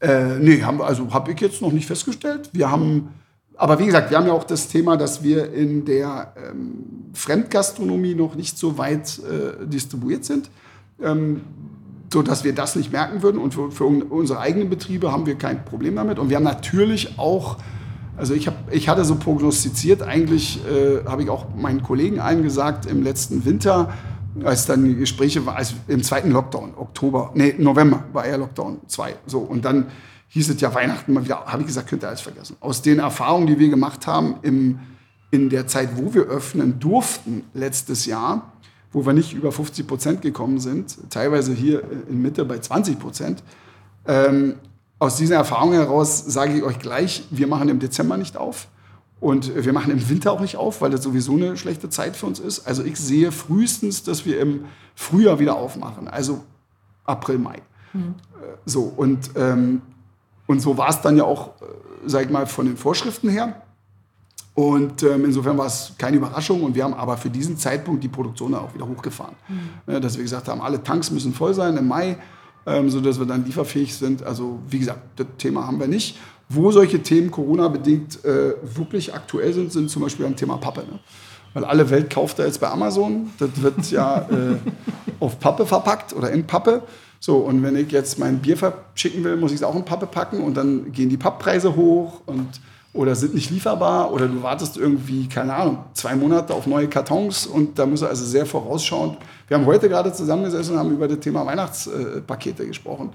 [0.00, 2.50] äh, nee, haben, also habe ich jetzt noch nicht festgestellt.
[2.52, 3.10] Wir haben,
[3.56, 8.14] aber wie gesagt, wir haben ja auch das Thema, dass wir in der ähm, Fremdgastronomie
[8.14, 10.50] noch nicht so weit äh, distribuiert sind.
[11.02, 11.42] Ähm,
[12.14, 13.38] so dass wir das nicht merken würden.
[13.38, 16.20] Und für, für un- unsere eigenen Betriebe haben wir kein Problem damit.
[16.20, 17.56] Und wir haben natürlich auch,
[18.16, 22.44] also ich, hab, ich hatte so prognostiziert, eigentlich äh, habe ich auch meinen Kollegen allen
[22.44, 23.92] gesagt im letzten Winter,
[24.44, 28.78] als dann die Gespräche war, also im zweiten Lockdown, Oktober, nee, November war eher Lockdown
[28.86, 29.16] 2.
[29.26, 29.86] So, und dann
[30.28, 32.56] hieß es ja Weihnachten mal wieder, habe ich gesagt, könnt ihr alles vergessen.
[32.60, 34.78] Aus den Erfahrungen, die wir gemacht haben im,
[35.32, 38.52] in der Zeit, wo wir öffnen durften letztes Jahr,
[38.94, 43.42] wo wir nicht über 50 Prozent gekommen sind, teilweise hier in Mitte bei 20 Prozent,
[44.06, 44.54] ähm,
[44.98, 48.68] aus dieser Erfahrung heraus sage ich euch gleich, wir machen im Dezember nicht auf.
[49.20, 52.26] Und wir machen im Winter auch nicht auf, weil das sowieso eine schlechte Zeit für
[52.26, 52.66] uns ist.
[52.66, 56.08] Also ich sehe frühestens, dass wir im Frühjahr wieder aufmachen.
[56.08, 56.44] Also
[57.04, 57.62] April, Mai.
[57.92, 58.14] Mhm.
[58.66, 59.82] So, und, ähm,
[60.46, 61.64] und so war es dann ja auch, äh,
[62.06, 63.62] sag ich mal, von den Vorschriften her.
[64.54, 66.62] Und ähm, insofern war es keine Überraschung.
[66.62, 69.34] Und wir haben aber für diesen Zeitpunkt die Produktion auch wieder hochgefahren.
[69.48, 70.00] Mhm.
[70.00, 72.16] Dass wir gesagt haben, alle Tanks müssen voll sein im Mai,
[72.66, 74.22] ähm, sodass wir dann lieferfähig sind.
[74.22, 76.16] Also wie gesagt, das Thema haben wir nicht.
[76.48, 80.80] Wo solche Themen Corona-bedingt äh, wirklich aktuell sind, sind zum Beispiel am Thema Pappe.
[80.80, 81.00] Ne?
[81.52, 83.30] Weil alle Welt kauft da jetzt bei Amazon.
[83.38, 84.56] Das wird ja äh,
[85.20, 86.82] auf Pappe verpackt oder in Pappe.
[87.18, 90.06] So, und wenn ich jetzt mein Bier verschicken will, muss ich es auch in Pappe
[90.06, 92.60] packen und dann gehen die Papppreise hoch und
[92.94, 97.46] oder sind nicht lieferbar oder du wartest irgendwie, keine Ahnung, zwei Monate auf neue Kartons
[97.46, 99.18] und da muss er also sehr vorausschauend.
[99.48, 103.12] Wir haben heute gerade zusammengesessen und haben über das Thema Weihnachtspakete gesprochen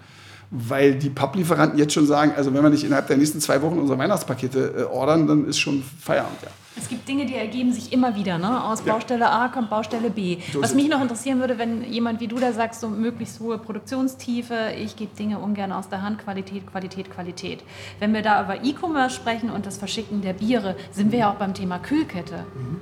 [0.51, 3.77] weil die Papplieferanten jetzt schon sagen, also wenn wir nicht innerhalb der nächsten zwei Wochen
[3.77, 6.41] unsere Weihnachtspakete äh, ordern, dann ist schon Feierabend.
[6.41, 6.49] Ja.
[6.78, 8.38] Es gibt Dinge, die ergeben sich immer wieder.
[8.38, 8.63] Ne?
[8.63, 10.38] Aus Baustelle A kommt Baustelle B.
[10.53, 13.57] So Was mich noch interessieren würde, wenn jemand wie du da sagst, so möglichst hohe
[13.57, 17.63] Produktionstiefe, ich gebe Dinge ungern aus der Hand, Qualität, Qualität, Qualität.
[17.99, 21.36] Wenn wir da über E-Commerce sprechen und das Verschicken der Biere, sind wir ja auch
[21.36, 22.45] beim Thema Kühlkette.
[22.55, 22.82] Mhm.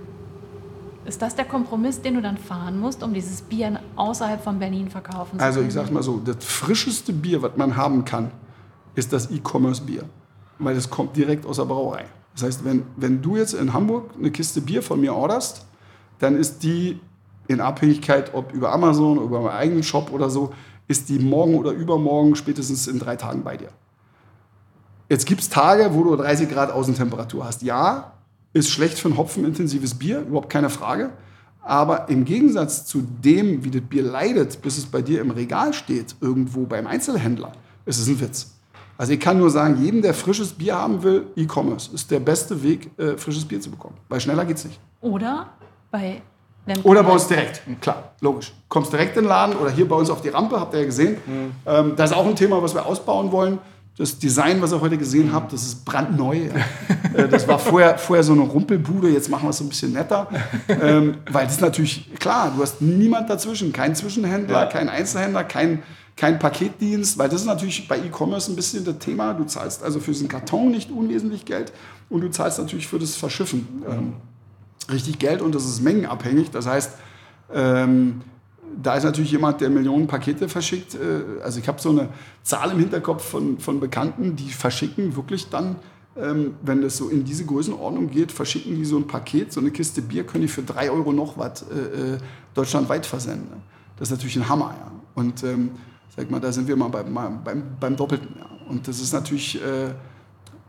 [1.08, 4.90] Ist das der Kompromiss, den du dann fahren musst, um dieses Bier außerhalb von Berlin
[4.90, 5.42] verkaufen zu können?
[5.42, 8.32] Also ich sage mal so, das frischeste Bier, was man haben kann,
[8.96, 10.04] ist das E-Commerce-Bier.
[10.60, 12.06] Weil das kommt direkt aus der Brauerei.
[12.38, 15.66] Das heißt, wenn, wenn du jetzt in Hamburg eine Kiste Bier von mir orderst,
[16.20, 17.00] dann ist die
[17.48, 20.54] in Abhängigkeit, ob über Amazon, über meinen eigenen Shop oder so,
[20.88, 23.70] ist die morgen oder übermorgen spätestens in drei Tagen bei dir.
[25.10, 27.64] Jetzt gibt es Tage, wo du 30 Grad Außentemperatur hast.
[27.64, 28.14] Ja,
[28.54, 31.10] ist schlecht für ein hopfenintensives Bier, überhaupt keine Frage.
[31.62, 35.74] Aber im Gegensatz zu dem, wie das Bier leidet, bis es bei dir im Regal
[35.74, 37.54] steht, irgendwo beim Einzelhändler,
[37.86, 38.57] ist es ein Witz.
[38.98, 42.62] Also ich kann nur sagen, jedem, der frisches Bier haben will, E-Commerce ist der beste
[42.64, 43.96] Weg, äh, frisches Bier zu bekommen.
[44.10, 44.80] Weil schneller geht es nicht.
[45.02, 45.50] Oder
[45.92, 46.22] bei
[46.84, 48.54] oder bei uns direkt, klar, logisch.
[48.68, 50.86] Kommst direkt in den Laden oder hier bei uns auf die Rampe, habt ihr ja
[50.86, 51.18] gesehen.
[51.26, 51.52] Mhm.
[51.66, 53.60] Ähm, das ist auch ein Thema, was wir ausbauen wollen.
[53.98, 56.50] Das Design, was ihr heute gesehen habt, das ist brandneu.
[57.14, 59.94] Äh, das war vorher, vorher so eine Rumpelbude, jetzt machen wir es so ein bisschen
[59.94, 60.28] netter.
[60.68, 64.66] Ähm, weil das ist natürlich, klar, du hast niemand dazwischen, kein Zwischenhändler, ja.
[64.66, 65.82] kein Einzelhändler, kein,
[66.18, 69.34] kein Paketdienst, weil das ist natürlich bei E-Commerce ein bisschen das Thema.
[69.34, 71.72] Du zahlst also für diesen Karton nicht unwesentlich Geld
[72.10, 74.14] und du zahlst natürlich für das Verschiffen ähm,
[74.92, 76.50] richtig Geld und das ist mengenabhängig.
[76.50, 76.94] Das heißt,
[77.54, 78.22] ähm,
[78.82, 80.96] da ist natürlich jemand, der Millionen Pakete verschickt.
[80.96, 82.10] Äh, also ich habe so eine
[82.42, 85.76] Zahl im Hinterkopf von, von Bekannten, die verschicken wirklich dann,
[86.18, 89.70] ähm, wenn das so in diese Größenordnung geht, verschicken die so ein Paket, so eine
[89.70, 92.18] Kiste Bier, können die für drei Euro noch was äh, äh,
[92.56, 93.62] deutschlandweit versenden.
[93.98, 94.74] Das ist natürlich ein Hammer.
[94.80, 94.92] Ja.
[95.14, 95.72] Und ähm,
[96.18, 97.14] sag mal, da sind wir mal beim,
[97.44, 98.36] beim, beim Doppelten.
[98.38, 98.46] Ja.
[98.70, 99.62] Und das ist natürlich,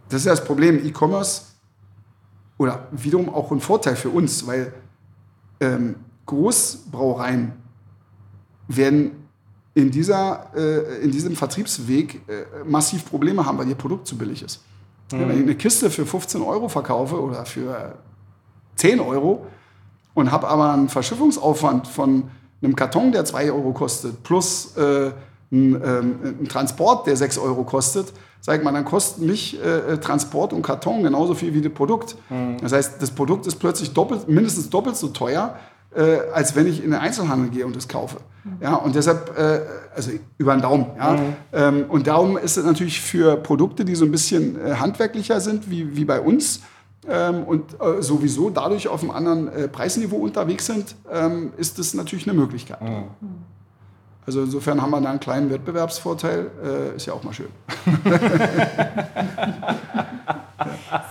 [0.08, 1.42] das ist das Problem, E-Commerce
[2.58, 4.72] oder wiederum auch ein Vorteil für uns, weil
[5.60, 5.96] ähm,
[6.26, 7.52] Großbrauereien
[8.66, 9.12] werden
[9.74, 14.42] in, dieser, äh, in diesem Vertriebsweg äh, massiv Probleme haben, weil ihr Produkt zu billig
[14.42, 14.62] ist.
[15.12, 15.20] Mhm.
[15.20, 17.94] Wenn ich eine Kiste für 15 Euro verkaufe oder für
[18.76, 19.46] 10 Euro
[20.14, 22.30] und habe aber einen Verschiffungsaufwand von
[22.60, 25.12] einem Karton, der 2 Euro kostet, plus äh,
[25.50, 29.96] ein, ähm, ein, Transport, der 6 Euro kostet, sag ich mal, dann kostet mich äh,
[29.98, 32.16] Transport und Karton genauso viel wie das Produkt.
[32.30, 32.58] Mhm.
[32.60, 35.56] Das heißt, das Produkt ist plötzlich doppelt, mindestens doppelt so teuer,
[35.94, 38.18] äh, als wenn ich in den Einzelhandel gehe und es kaufe.
[38.60, 39.60] Ja, und deshalb, äh,
[39.94, 40.86] also über den Daumen.
[40.96, 41.12] Ja.
[41.12, 41.36] Mhm.
[41.52, 45.70] Ähm, und darum ist es natürlich für Produkte, die so ein bisschen äh, handwerklicher sind,
[45.70, 46.60] wie, wie bei uns,
[47.08, 51.94] ähm, und äh, sowieso dadurch auf einem anderen äh, Preisniveau unterwegs sind, ähm, ist das
[51.94, 52.82] natürlich eine Möglichkeit.
[52.82, 53.04] Mhm.
[54.28, 57.48] Also insofern haben wir da einen kleinen Wettbewerbsvorteil, äh, ist ja auch mal schön.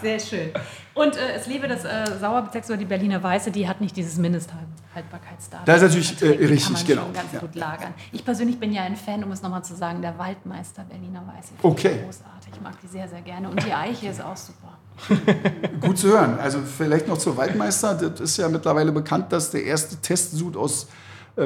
[0.03, 0.51] Sehr schön.
[0.93, 4.19] Und äh, es lebe das äh, Sauerbezirks oder die Berliner Weiße, die hat nicht dieses
[4.19, 5.65] Mindesthaltbarkeitsdatum.
[5.65, 7.01] Das ist natürlich äh, richtig, kann man genau.
[7.05, 7.39] Schon ganz ja.
[7.39, 7.95] gut lagern.
[8.11, 11.53] Ich persönlich bin ja ein Fan, um es nochmal zu sagen, der Waldmeister Berliner Weiße.
[11.63, 12.03] Okay.
[12.05, 13.49] Großartig, ich mag die sehr, sehr gerne.
[13.49, 14.77] Und die Eiche ist auch super.
[15.81, 16.37] Gut zu hören.
[16.39, 17.95] Also vielleicht noch zur Waldmeister.
[17.95, 20.85] Das ist ja mittlerweile bekannt, dass der erste Testsud aus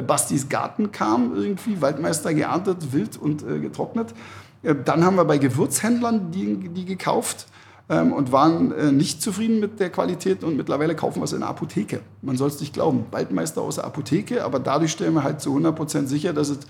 [0.00, 1.82] Bastis Garten kam, irgendwie.
[1.82, 4.14] Waldmeister geerntet, wild und äh, getrocknet.
[4.62, 7.46] Äh, dann haben wir bei Gewürzhändlern die, die gekauft.
[7.88, 11.40] ähm, und waren äh, nicht zufrieden mit der Qualität und mittlerweile kaufen wir es in
[11.40, 12.00] der Apotheke.
[12.22, 13.06] Man soll es nicht glauben.
[13.10, 16.60] Waldmeister aus der Apotheke, aber dadurch stellen wir halt zu 100% sicher, dass es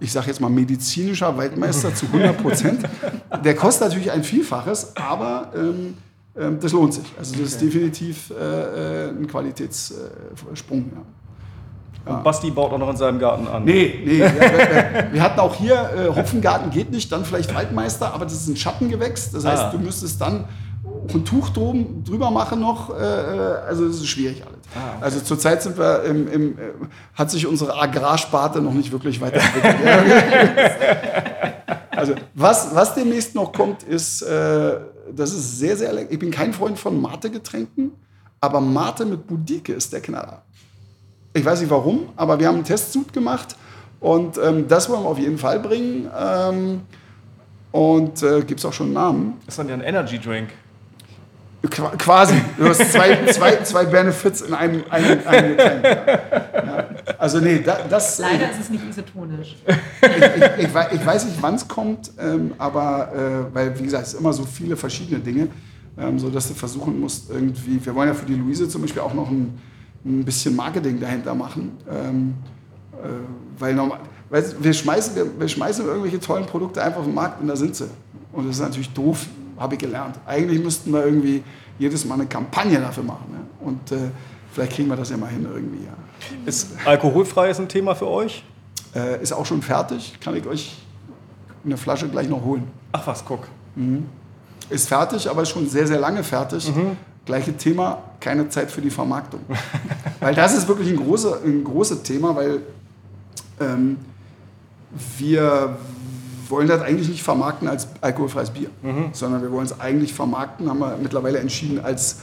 [0.00, 2.82] ich sage jetzt mal medizinischer Waldmeister zu 100 Prozent.
[3.44, 5.94] Der kostet natürlich ein Vielfaches, aber ähm,
[6.36, 7.04] ähm, das lohnt sich.
[7.16, 10.90] Also das ist definitiv äh, äh ein Qualitätssprung.
[10.92, 11.02] Ja.
[12.04, 13.64] Und Basti baut auch noch in seinem Garten an.
[13.64, 14.18] Nee, nee.
[14.18, 18.34] wir, wir, wir, hatten auch hier, äh, Hopfengarten geht nicht, dann vielleicht Waldmeister, aber das
[18.34, 19.30] ist ein Schattengewächs.
[19.30, 19.70] Das heißt, ah.
[19.70, 20.46] du müsstest dann
[21.14, 22.90] ein Tuch drum, drüber machen noch.
[22.90, 24.58] Äh, äh also das ist schwierig alles.
[24.74, 25.04] Ah, okay.
[25.04, 26.72] Also zurzeit sind wir im, im, äh,
[27.14, 29.76] hat sich unsere Agrarsparte noch nicht wirklich weiterentwickelt.
[31.90, 34.76] also was, was demnächst noch kommt, ist, äh,
[35.14, 36.10] das ist sehr, sehr lecker.
[36.10, 37.92] Ich bin kein Freund von Mate-Getränken,
[38.40, 40.42] aber Mate mit Budike ist der Knaller.
[41.34, 43.56] Ich weiß nicht warum, aber wir haben einen Testsud gemacht
[44.00, 46.10] und ähm, das wollen wir auf jeden Fall bringen.
[46.18, 46.82] Ähm,
[47.70, 49.32] und äh, gibt es auch schon einen Namen.
[49.46, 50.50] Das ist dann ja ein Energy Drink.
[51.70, 52.34] Quasi.
[52.58, 55.84] Du hast zwei, zwei, zwei Benefits in einem, einem, einem Getränk.
[55.84, 56.86] Ja.
[57.18, 58.18] Also nee, da, das...
[58.18, 59.56] Leider ist es nicht isotonisch.
[59.66, 64.06] Ich, ich, ich, ich weiß nicht, wann es kommt, ähm, aber äh, weil, wie gesagt,
[64.06, 65.48] es sind immer so viele verschiedene Dinge,
[65.96, 67.78] ähm, so dass du versuchen musst irgendwie...
[67.82, 69.56] Wir wollen ja für die Luise zum Beispiel auch noch ein,
[70.04, 72.34] ein bisschen Marketing dahinter machen, ähm,
[72.92, 73.08] äh,
[73.58, 73.98] weil normal...
[74.30, 77.54] Weil wir schmeißen, wir, wir schmeißen irgendwelche tollen Produkte einfach auf den Markt und da
[77.54, 77.86] sind sie.
[78.32, 79.26] Und das ist natürlich doof,
[79.58, 80.18] habe ich gelernt.
[80.24, 81.42] Eigentlich müssten wir irgendwie
[81.78, 83.26] jedes Mal eine Kampagne dafür machen.
[83.30, 83.40] Ne?
[83.60, 84.10] Und äh,
[84.50, 85.84] vielleicht kriegen wir das ja mal hin irgendwie.
[85.84, 85.92] Ja.
[86.46, 88.42] Ist alkoholfreies ein Thema für euch?
[88.94, 90.18] Äh, ist auch schon fertig.
[90.18, 90.78] Kann ich euch
[91.62, 92.64] eine Flasche gleich noch holen.
[92.92, 93.46] Ach was, guck.
[93.76, 94.06] Mhm.
[94.70, 96.74] Ist fertig, aber ist schon sehr, sehr lange fertig.
[96.74, 96.96] Mhm.
[97.24, 99.40] Gleiche Thema, keine Zeit für die Vermarktung.
[100.20, 102.60] weil das ist wirklich ein, große, ein großes Thema, weil
[103.60, 103.98] ähm,
[105.18, 105.76] wir
[106.48, 109.10] wollen das eigentlich nicht vermarkten als alkoholfreies Bier, mhm.
[109.12, 112.18] sondern wir wollen es eigentlich vermarkten, haben wir mittlerweile entschieden, als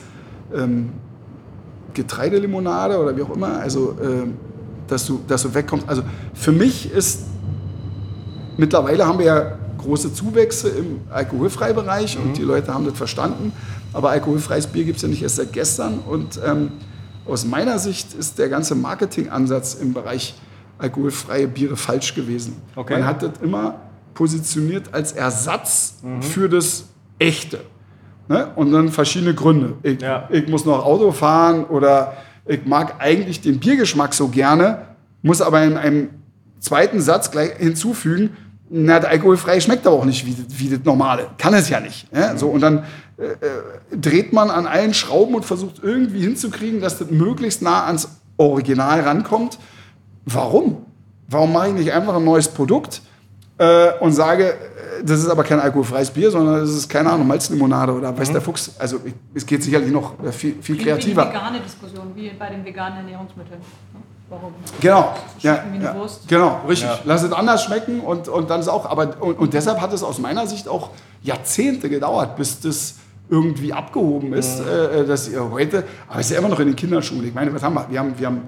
[0.53, 0.91] ähm,
[1.93, 4.37] Getreidelimonade oder wie auch immer, also ähm,
[4.87, 5.89] dass, du, dass du wegkommst.
[5.89, 6.03] Also
[6.33, 7.23] für mich ist,
[8.57, 12.25] mittlerweile haben wir ja große Zuwächse im alkoholfreien Bereich mhm.
[12.25, 13.51] und die Leute haben das verstanden,
[13.93, 16.71] aber alkoholfreies Bier gibt es ja nicht erst seit gestern und ähm,
[17.25, 20.35] aus meiner Sicht ist der ganze Marketingansatz im Bereich
[20.77, 22.57] alkoholfreie Biere falsch gewesen.
[22.75, 22.93] Okay.
[22.93, 23.75] Man hat das immer
[24.13, 26.21] positioniert als Ersatz mhm.
[26.21, 26.85] für das
[27.19, 27.59] Echte.
[28.27, 28.47] Ne?
[28.55, 29.73] Und dann verschiedene Gründe.
[29.83, 30.27] Ich, ja.
[30.31, 34.87] ich muss noch Auto fahren oder ich mag eigentlich den Biergeschmack so gerne,
[35.21, 36.09] muss aber in einem
[36.59, 38.35] zweiten Satz gleich hinzufügen,
[38.69, 41.27] na, der alkoholfrei schmeckt aber auch nicht wie, wie das normale.
[41.37, 42.07] Kann es ja nicht.
[42.13, 42.37] Ja?
[42.37, 42.85] So, und dann
[43.17, 47.85] äh, äh, dreht man an allen Schrauben und versucht irgendwie hinzukriegen, dass das möglichst nah
[47.85, 49.57] ans Original rankommt.
[50.25, 50.85] Warum?
[51.27, 53.01] Warum mache ich nicht einfach ein neues Produkt?
[53.59, 57.27] äh, und sage, äh, das ist aber kein alkoholfreies Bier, sondern das ist, keine Ahnung,
[57.27, 58.33] Malzlimonade oder weiß mhm.
[58.33, 58.73] der Fuchs.
[58.79, 58.99] Also
[59.33, 61.23] es geht sicherlich noch viel, viel kreativer.
[61.23, 63.59] Wie die vegane Diskussion, wie bei den veganen Ernährungsmitteln.
[63.59, 63.99] Ne?
[64.29, 64.53] Warum?
[64.79, 65.95] Genau, ja, ja,
[66.27, 66.87] genau, richtig.
[66.87, 66.99] Ja.
[67.03, 70.03] Lass es anders schmecken und, und dann ist auch, aber und, und deshalb hat es
[70.03, 70.91] aus meiner Sicht auch
[71.23, 72.95] Jahrzehnte gedauert, bis das
[73.29, 74.67] irgendwie abgehoben ist, mhm.
[74.67, 77.25] äh, dass ihr heute, aber es ist ja immer noch in den Kinderschuhen.
[77.25, 77.87] Ich meine, was haben wir?
[77.89, 78.41] Wir haben, wir haben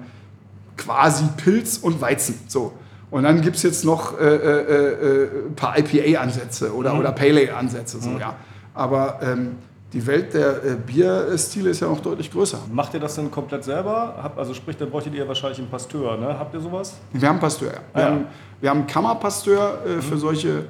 [0.76, 2.38] quasi Pilz und Weizen.
[2.48, 2.72] So.
[3.10, 7.00] Und dann gibt es jetzt noch äh, äh, äh, ein paar IPA-Ansätze oder, mhm.
[7.00, 8.00] oder Pale Ale-Ansätze.
[8.00, 8.20] So, mhm.
[8.20, 8.34] ja.
[8.74, 9.56] Aber ähm,
[9.92, 12.58] die Welt der äh, Bierstile ist ja noch deutlich größer.
[12.72, 14.14] Macht ihr das denn komplett selber?
[14.22, 16.38] Hab, also sprich, dann bräuchtet ihr wahrscheinlich einen Pasteur, ne?
[16.38, 16.94] Habt ihr sowas?
[17.12, 17.80] Wir haben Pasteur, ja.
[17.92, 18.26] Wir, ah, haben,
[18.60, 20.02] wir haben Kammerpasteur äh, mhm.
[20.02, 20.64] für solche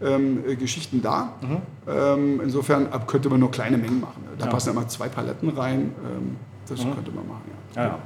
[0.00, 1.34] ähm, äh, Geschichten da.
[1.40, 1.56] Mhm.
[1.88, 4.24] Ähm, insofern könnte man nur kleine Mengen machen.
[4.38, 4.50] Da ja.
[4.50, 5.92] passen immer zwei Paletten rein.
[6.04, 6.36] Ähm,
[6.68, 6.94] das mhm.
[6.94, 7.82] könnte man machen, ja.
[7.82, 7.98] ja.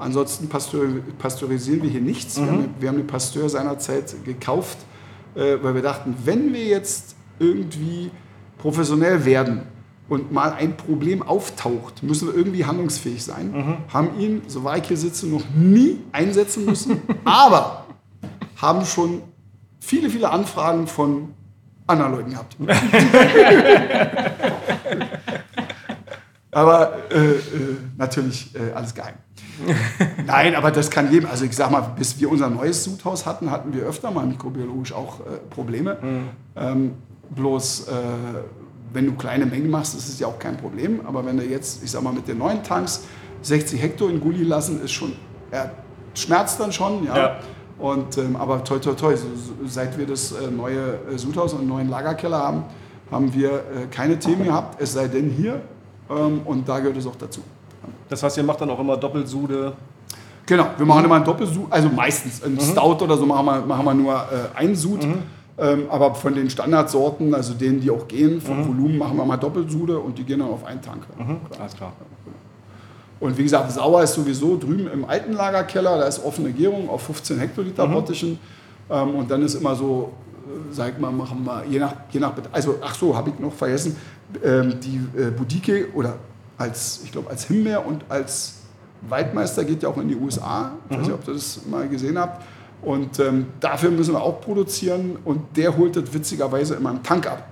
[0.00, 2.38] Ansonsten pasteurisieren wir hier nichts.
[2.38, 2.44] Mhm.
[2.44, 4.78] Wir, haben, wir haben den Pasteur seinerzeit gekauft,
[5.36, 8.10] äh, weil wir dachten, wenn wir jetzt irgendwie
[8.58, 9.62] professionell werden
[10.10, 13.52] und mal ein Problem auftaucht, müssen wir irgendwie handlungsfähig sein.
[13.52, 13.76] Mhm.
[13.92, 17.86] Haben ihn, so war ich hier sitze, noch nie einsetzen müssen, aber
[18.56, 19.22] haben schon
[19.78, 21.28] viele, viele Anfragen von
[21.86, 22.56] anderen Leuten gehabt.
[26.50, 29.14] aber äh, äh, natürlich äh, alles geheim.
[30.26, 31.30] Nein, aber das kann jedem.
[31.30, 34.92] Also ich sag mal, bis wir unser neues Sudhaus hatten, hatten wir öfter mal mikrobiologisch
[34.92, 35.98] auch äh, Probleme.
[36.02, 36.28] Mhm.
[36.56, 36.94] Ähm,
[37.30, 37.92] bloß äh,
[38.92, 41.00] wenn du kleine Mengen machst, ist es ja auch kein Problem.
[41.06, 43.04] Aber wenn du jetzt, ich sag mal, mit den neuen Tanks
[43.42, 45.12] 60 Hektar in Gully lassen, ist schon,
[45.50, 45.70] er
[46.14, 47.16] schmerzt dann schon, ja.
[47.16, 47.36] ja.
[47.78, 49.26] Und, ähm, aber toi, toi, toi, so,
[49.66, 52.64] seit wir das äh, neue äh, Sudhaus und einen neuen Lagerkeller haben,
[53.10, 55.62] haben wir äh, keine Themen gehabt, es sei denn hier.
[56.10, 57.40] Ähm, und da gehört es auch dazu.
[58.08, 59.72] Das heißt, ihr macht dann auch immer Doppelsude?
[60.44, 62.60] Genau, wir machen immer ein Doppelsude, also meistens ein mhm.
[62.60, 65.04] Stout oder so machen wir, machen wir nur äh, ein Sud.
[65.04, 65.22] Mhm.
[65.60, 69.36] Ähm, aber von den Standardsorten, also denen, die auch gehen, vom Volumen machen wir mal
[69.36, 71.02] Doppelsude und die gehen dann auf einen Tank.
[71.18, 71.36] Mhm.
[71.58, 71.92] Alles klar.
[73.20, 77.02] Und wie gesagt, sauer ist sowieso drüben im alten Lagerkeller, da ist offene Gärung auf
[77.02, 77.92] 15 Hektoliter Mhm.
[77.92, 78.38] Bottichen.
[78.88, 80.12] Ähm, und dann ist immer so,
[80.46, 83.38] äh, sag ich mal, machen wir je nach, je nach also ach so, habe ich
[83.38, 83.96] noch vergessen,
[84.42, 86.14] ähm, die äh, Budike oder
[86.56, 88.60] als, ich glaube, als Himbeer und als
[89.08, 90.72] Waldmeister geht ja auch in die USA.
[90.88, 92.42] Ich weiß nicht, ob ihr das mal gesehen habt.
[92.82, 97.26] Und ähm, dafür müssen wir auch produzieren und der holt das witzigerweise immer im Tank
[97.26, 97.46] ab.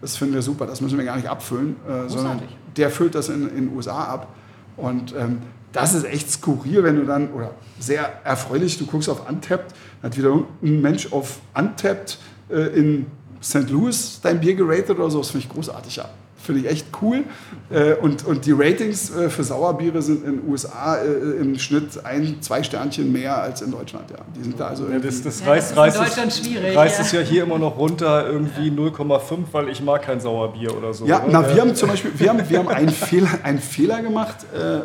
[0.00, 2.40] Das finden wir super, das müssen wir gar nicht abfüllen, äh, sondern
[2.76, 4.28] der füllt das in den USA ab.
[4.76, 5.42] Und ähm,
[5.72, 10.16] das ist echt skurril, wenn du dann, oder sehr erfreulich, du guckst auf Untapped, hat
[10.16, 13.06] wieder ein Mensch auf Untapped äh, in
[13.42, 13.68] St.
[13.68, 16.08] Louis dein Bier geratet oder so, das finde ich großartig, ja.
[16.50, 17.22] Finde ich echt cool.
[17.70, 22.04] Äh, und, und die Ratings äh, für Sauerbiere sind in den USA äh, im Schnitt
[22.04, 24.10] ein, zwei Sternchen mehr als in Deutschland.
[24.10, 24.16] Ja.
[24.36, 26.38] Die sind da also Ja, das, das Ja, reißt, das ist in reißt, Deutschland es,
[26.38, 27.04] schwierig, reißt ja.
[27.04, 29.20] es ja hier immer noch runter, irgendwie 0,5,
[29.52, 31.06] weil ich mag kein Sauerbier oder so.
[31.06, 31.28] Ja, oder?
[31.30, 34.38] na, wir haben zum Beispiel, wir haben, wir haben einen, Fehler, einen Fehler gemacht.
[34.52, 34.80] Äh,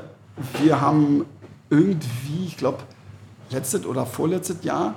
[0.62, 1.26] wir haben
[1.72, 2.78] irgendwie, ich glaube,
[3.50, 4.94] letztes oder vorletztes Jahr,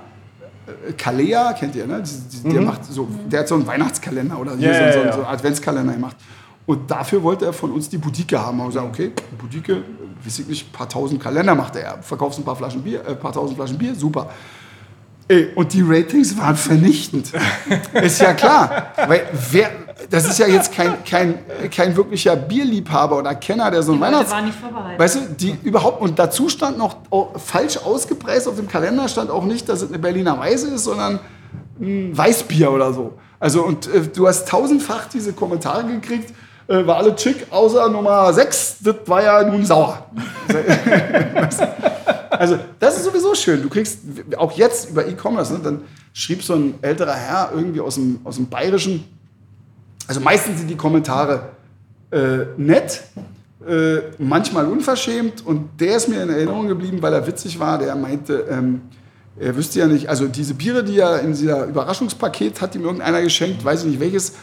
[0.97, 2.03] Kalea, kennt ihr, ne?
[2.45, 5.13] Der, macht so, der hat so einen Weihnachtskalender oder hier Ja, so, ja, so, ja.
[5.13, 6.15] so einen Adventskalender gemacht.
[6.69, 8.59] Und dafür wollte er von uns die Boutique haben.
[8.59, 9.83] Und wir gesagt, okay, Boutique,
[10.23, 11.97] weiß ich nicht, ein paar tausend Kalender macht er.
[12.03, 14.29] Verkaufst ein paar Flaschen Bier, äh, paar tausend Flaschen Bier, super.
[15.27, 17.31] Ey, und die Ratings waren vernichtend.
[17.93, 18.93] ist ja klar.
[19.07, 19.71] Weil wer,
[20.11, 21.39] das ist ja jetzt kein, kein,
[21.71, 24.29] kein wirklicher Bierliebhaber oder Kenner, der so ein Weihnachts...
[24.31, 24.99] waren nicht vorbereitet.
[24.99, 29.31] Weißt du, die überhaupt, und dazu stand noch oh, falsch ausgepreist auf dem Kalender, stand
[29.31, 31.19] auch nicht, dass es eine Berliner Weise ist, sondern
[31.81, 33.13] ein Weißbier oder so.
[33.39, 36.31] Also, und äh, du hast tausendfach diese Kommentare gekriegt,
[36.69, 40.05] äh, war alle chick, außer Nummer 6, das war ja nun sauer.
[42.31, 43.61] Also, das ist sowieso schön.
[43.61, 43.99] Du kriegst
[44.37, 45.81] auch jetzt über E-Commerce, ne, dann
[46.13, 49.03] schrieb so ein älterer Herr irgendwie aus dem, aus dem Bayerischen,
[50.07, 51.49] also meistens sind die Kommentare
[52.11, 53.03] äh, nett,
[53.67, 57.77] äh, manchmal unverschämt und der ist mir in Erinnerung geblieben, weil er witzig war.
[57.77, 58.83] Der meinte, ähm,
[59.37, 63.21] er wüsste ja nicht, also diese Biere, die er in dieser Überraschungspaket hat ihm irgendeiner
[63.21, 64.33] geschenkt, weiß ich nicht welches,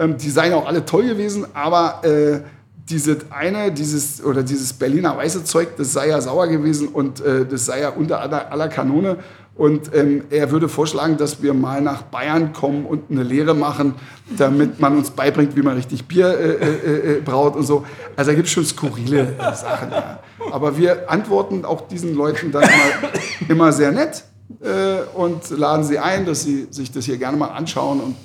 [0.00, 2.40] ähm, die seien auch alle toll gewesen, aber äh,
[2.88, 7.46] dieses eine, dieses oder dieses Berliner weiße Zeug, das sei ja sauer gewesen und äh,
[7.46, 9.18] das sei ja unter aller, aller Kanone.
[9.54, 13.94] Und ähm, er würde vorschlagen, dass wir mal nach Bayern kommen und eine Lehre machen,
[14.38, 17.84] damit man uns beibringt, wie man richtig Bier äh, äh, äh, braut und so.
[18.16, 19.90] Also da gibt es schon skurrile äh, Sachen.
[19.90, 20.20] Ja.
[20.50, 24.24] Aber wir antworten auch diesen Leuten dann immer, immer sehr nett
[24.62, 28.16] äh, und laden sie ein, dass sie sich das hier gerne mal anschauen und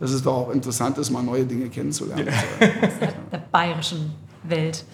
[0.00, 2.26] dass es doch auch interessant ist, mal neue Dinge kennenzulernen.
[3.32, 4.12] der bayerischen
[4.42, 4.84] Welt.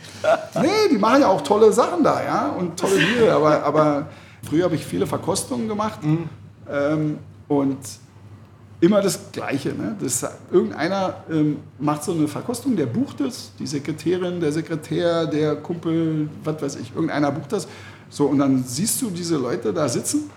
[0.61, 3.33] Nee, die machen ja auch tolle Sachen da, ja, und tolle Biere.
[3.33, 4.09] Aber, aber
[4.43, 6.01] früher habe ich viele Verkostungen gemacht
[6.69, 7.79] ähm, und
[8.81, 9.71] immer das Gleiche.
[9.71, 9.97] Ne?
[10.01, 15.57] Das, irgendeiner ähm, macht so eine Verkostung, der bucht es, die Sekretärin, der Sekretär, der
[15.57, 17.69] Kumpel, was weiß ich, irgendeiner bucht das.
[18.09, 20.31] So, und dann siehst du diese Leute da sitzen.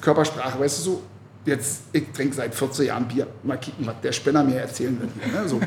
[0.00, 1.02] Körpersprache, weißt du so,
[1.44, 3.26] jetzt, ich trinke seit 14 Jahren Bier.
[3.42, 5.10] Mal kicken, was der Spinner mir erzählen wird.
[5.22, 5.48] Hier, ne?
[5.48, 5.60] so.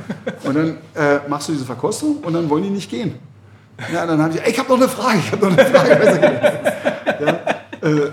[0.43, 3.15] Und dann äh, machst du diese Verkostung und dann wollen die nicht gehen.
[3.93, 6.63] Ja, dann haben die, ey, ich habe noch eine Frage, ich habe noch eine Frage.
[7.19, 7.31] Ja,
[7.81, 8.11] äh,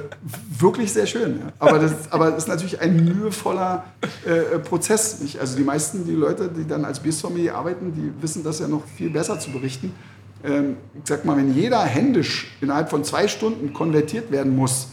[0.59, 1.41] wirklich sehr schön.
[1.41, 1.53] Ja.
[1.59, 3.85] Aber, das, aber das ist natürlich ein mühevoller
[4.25, 5.21] äh, Prozess.
[5.21, 5.39] Nicht?
[5.39, 8.83] Also die meisten, die Leute, die dann als Biersommelier arbeiten, die wissen das ja noch
[8.97, 9.93] viel besser zu berichten.
[10.43, 14.89] Ähm, ich sag mal, wenn jeder händisch innerhalb von zwei Stunden konvertiert werden muss,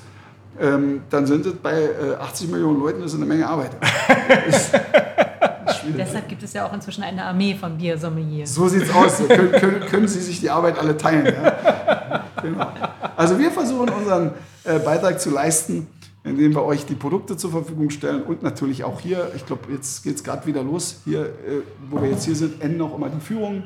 [0.59, 3.71] ähm, dann sind es bei äh, 80 Millionen Leuten das ist eine Menge Arbeit.
[4.47, 5.95] Ist- ist schwierig.
[5.97, 8.53] Deshalb gibt es ja auch inzwischen eine Armee von Biersommeliers.
[8.53, 9.19] So sieht's aus.
[9.19, 11.25] So können, können, können Sie sich die Arbeit alle teilen.
[11.25, 12.25] Ja?
[12.41, 12.67] Genau.
[13.15, 14.31] Also wir versuchen unseren
[14.63, 15.87] äh, Beitrag zu leisten,
[16.23, 20.03] indem wir euch die Produkte zur Verfügung stellen und natürlich auch hier, ich glaube, jetzt
[20.03, 23.09] geht es gerade wieder los, hier, äh, wo wir jetzt hier sind, enden auch immer
[23.09, 23.63] die Führungen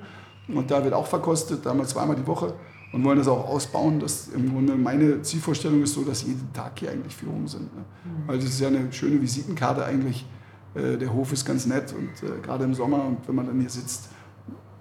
[0.48, 2.53] und da wird auch verkostet, da haben wir zweimal die Woche
[2.95, 3.99] und wollen das auch ausbauen.
[3.99, 7.76] Das im Grunde meine Zielvorstellung ist so, dass jeden Tag hier eigentlich Führungen sind.
[7.76, 7.84] Ne?
[8.26, 10.26] Weil das ist ja eine schöne Visitenkarte eigentlich.
[10.73, 13.59] Äh, der Hof ist ganz nett und äh, gerade im Sommer und wenn man dann
[13.59, 14.07] hier sitzt,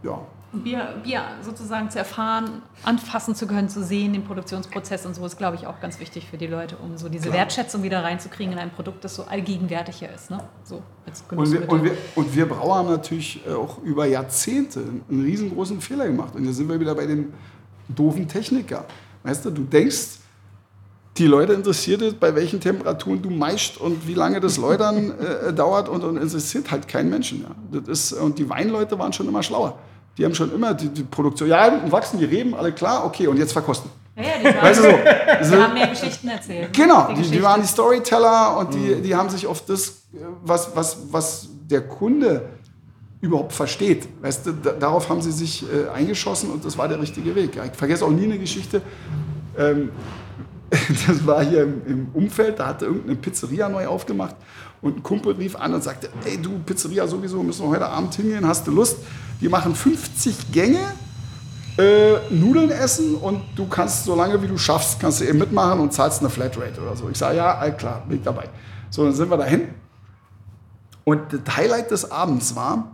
[0.04, 0.20] ja,
[0.62, 5.36] Bier, Bier sozusagen zu erfahren, anfassen zu können, zu sehen, den Produktionsprozess und so ist,
[5.36, 7.38] glaube ich, auch ganz wichtig für die Leute, um so diese Klar.
[7.38, 10.30] Wertschätzung wieder reinzukriegen in ein Produkt, das so allgegenwärtiger ist.
[10.30, 10.38] Ne?
[10.62, 10.82] So
[11.34, 15.80] Und wir, und, wir, und wir Brauer haben natürlich äh, auch über Jahrzehnte einen riesengroßen
[15.80, 16.36] Fehler gemacht.
[16.36, 17.32] Und da sind wir wieder bei dem
[17.88, 18.84] doofen Techniker.
[19.22, 20.18] Weißt du, du denkst,
[21.16, 25.12] die Leute interessiert es, bei welchen Temperaturen du meischt und wie lange das Läutern
[25.48, 27.42] äh, dauert und, und interessiert halt keinen Menschen.
[27.42, 27.80] Ja.
[27.80, 29.78] Das ist, und die Weinleute waren schon immer schlauer.
[30.18, 33.36] Die haben schon immer die, die Produktion, ja, wachsen die Reben, alle klar, okay, und
[33.36, 33.90] jetzt verkosten.
[34.16, 34.96] Ja, die, waren, Weißt du so?
[35.40, 36.72] die so haben mehr Geschichten erzählt.
[36.72, 40.02] Genau, die, die waren die Storyteller und die, die haben sich auf das,
[40.44, 42.42] was, was, was der Kunde
[43.24, 44.06] überhaupt versteht.
[44.20, 47.58] Weißt du, da, darauf haben sie sich äh, eingeschossen und das war der richtige Weg.
[47.72, 48.82] Ich vergesse auch nie eine Geschichte.
[49.56, 49.90] Ähm,
[51.06, 54.36] das war hier im, im Umfeld, da hatte irgendeine Pizzeria neu aufgemacht
[54.82, 58.14] und ein Kumpel rief an und sagte, ey du Pizzeria sowieso, müssen wir heute Abend
[58.14, 58.98] hingehen, hast du Lust?
[59.40, 60.80] Die machen 50 Gänge,
[61.78, 65.80] äh, Nudeln essen und du kannst, so lange wie du schaffst, kannst du eben mitmachen
[65.80, 67.08] und zahlst eine Flatrate oder so.
[67.08, 68.48] Ich sage, ja, klar, bin ich dabei.
[68.90, 69.68] So, dann sind wir dahin.
[71.04, 72.93] Und das Highlight des Abends war,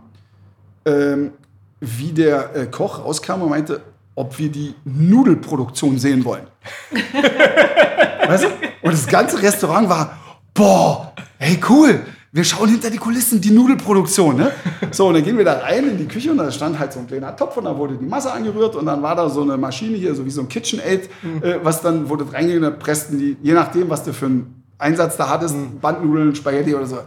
[0.85, 1.31] ähm,
[1.79, 3.81] wie der äh, Koch rauskam und meinte,
[4.15, 6.47] ob wir die Nudelproduktion sehen wollen.
[8.27, 8.47] weißt du?
[8.81, 10.17] Und das ganze Restaurant war,
[10.53, 12.01] boah, hey cool,
[12.33, 14.37] wir schauen hinter die Kulissen, die Nudelproduktion.
[14.37, 14.51] Ne?
[14.91, 16.99] So, und dann gehen wir da rein in die Küche und da stand halt so
[16.99, 19.57] ein kleiner Topf und da wurde die Masse angerührt und dann war da so eine
[19.57, 21.09] Maschine hier, so wie so ein KitchenAid,
[21.41, 25.17] äh, was dann, das reinging, dann pressten die, je nachdem, was du für einen Einsatz
[25.17, 26.99] da hattest, Bandnudeln, Spaghetti oder so.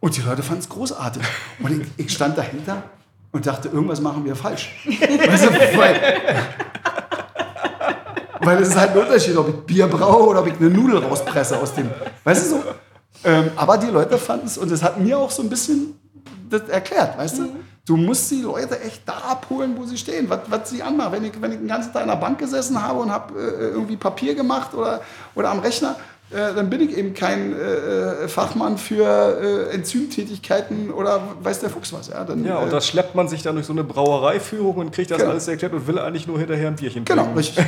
[0.00, 1.22] Und die Leute fanden es großartig.
[1.62, 2.82] Und ich, ich stand dahinter
[3.32, 4.70] und dachte, irgendwas machen wir falsch.
[4.86, 6.00] weißt du, weil,
[8.40, 10.98] weil es ist halt ein Unterschied, ob ich Bier brauche oder ob ich eine Nudel
[10.98, 11.90] rauspresse aus dem.
[12.24, 12.62] Weißt du so?
[13.24, 15.98] Ähm, aber die Leute fanden es, und das hat mir auch so ein bisschen
[16.50, 17.48] das erklärt, weißt du?
[17.84, 21.12] Du musst die Leute echt da abholen, wo sie stehen, was, was sie anmachen.
[21.12, 23.70] Wenn ich, wenn ich den ganzen Tag in der Bank gesessen habe und habe äh,
[23.70, 25.00] irgendwie Papier gemacht oder,
[25.34, 25.96] oder am Rechner,
[26.34, 31.92] äh, dann bin ich eben kein äh, Fachmann für äh, Enzymtätigkeiten oder weiß der Fuchs
[31.92, 32.08] was.
[32.08, 34.92] Ja, dann, Ja, und äh, das schleppt man sich dann durch so eine Brauereiführung und
[34.92, 35.30] kriegt das Genau.
[35.30, 37.38] alles erklärt und will eigentlich nur hinterher ein Bierchen Genau, trinken.
[37.38, 37.64] richtig.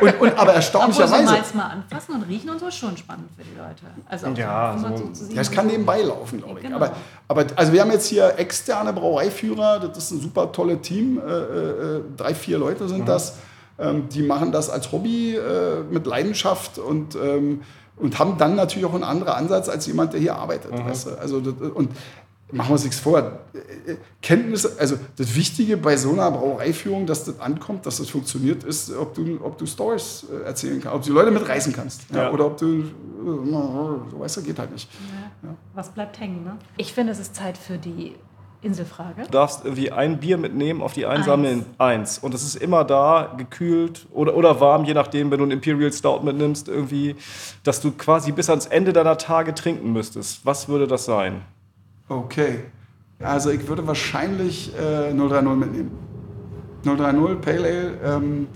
[0.00, 1.24] Und, und, aber Obwohl so erstaunlicherweise.
[1.24, 3.94] mal mal anfassen und riechen und so ist schon spannend für die Leute.
[4.08, 6.64] Also Ja, so- zu sehen, Ja, es kann so- nebenbei laufen, glaube ich.
[6.64, 6.76] Genau.
[6.76, 6.92] Aber,
[7.28, 11.30] aber also wir haben jetzt hier externe Brauereiführer, das ist ein super tolles Team, äh,
[11.30, 13.36] äh, drei, vier Leute sind das.
[13.76, 17.62] Ähm, die machen das als Hobby äh, mit Leidenschaft und, ähm,
[17.96, 20.72] und haben dann natürlich auch einen anderen Ansatz als jemand, der hier arbeitet.
[20.72, 21.18] Weißt du?
[21.18, 21.90] also, und
[22.52, 23.18] machen wir uns nichts vor.
[23.18, 28.64] Äh, Kenntnisse, also das Wichtige bei so einer Brauereiführung, dass das ankommt, dass das funktioniert,
[28.64, 32.02] ist, ob du, ob du Stories äh, erzählen kannst, ob du die Leute mitreißen kannst.
[32.10, 32.24] Ja.
[32.24, 32.32] Ja.
[32.32, 32.84] Oder ob du, äh,
[34.10, 34.88] so weißt du, geht halt nicht.
[35.74, 36.56] Was bleibt hängen, ne?
[36.76, 38.14] Ich finde, es ist Zeit für die
[38.64, 39.22] Inselfrage.
[39.24, 42.18] Du darfst irgendwie ein Bier mitnehmen, auf die einsammeln, eins.
[42.18, 45.92] Und es ist immer da, gekühlt oder, oder warm, je nachdem, wenn du einen Imperial
[45.92, 47.16] Stout mitnimmst, irgendwie,
[47.62, 50.44] dass du quasi bis ans Ende deiner Tage trinken müsstest.
[50.44, 51.42] Was würde das sein?
[52.08, 52.64] Okay.
[53.20, 55.90] Also ich würde wahrscheinlich äh, 030 mitnehmen.
[56.84, 57.98] 030 Pale Ale.
[58.04, 58.48] Ähm,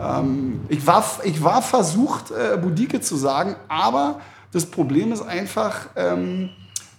[0.00, 4.20] ähm, ich, war, ich war versucht, äh, Budike zu sagen, aber
[4.52, 6.50] das Problem ist einfach, ähm,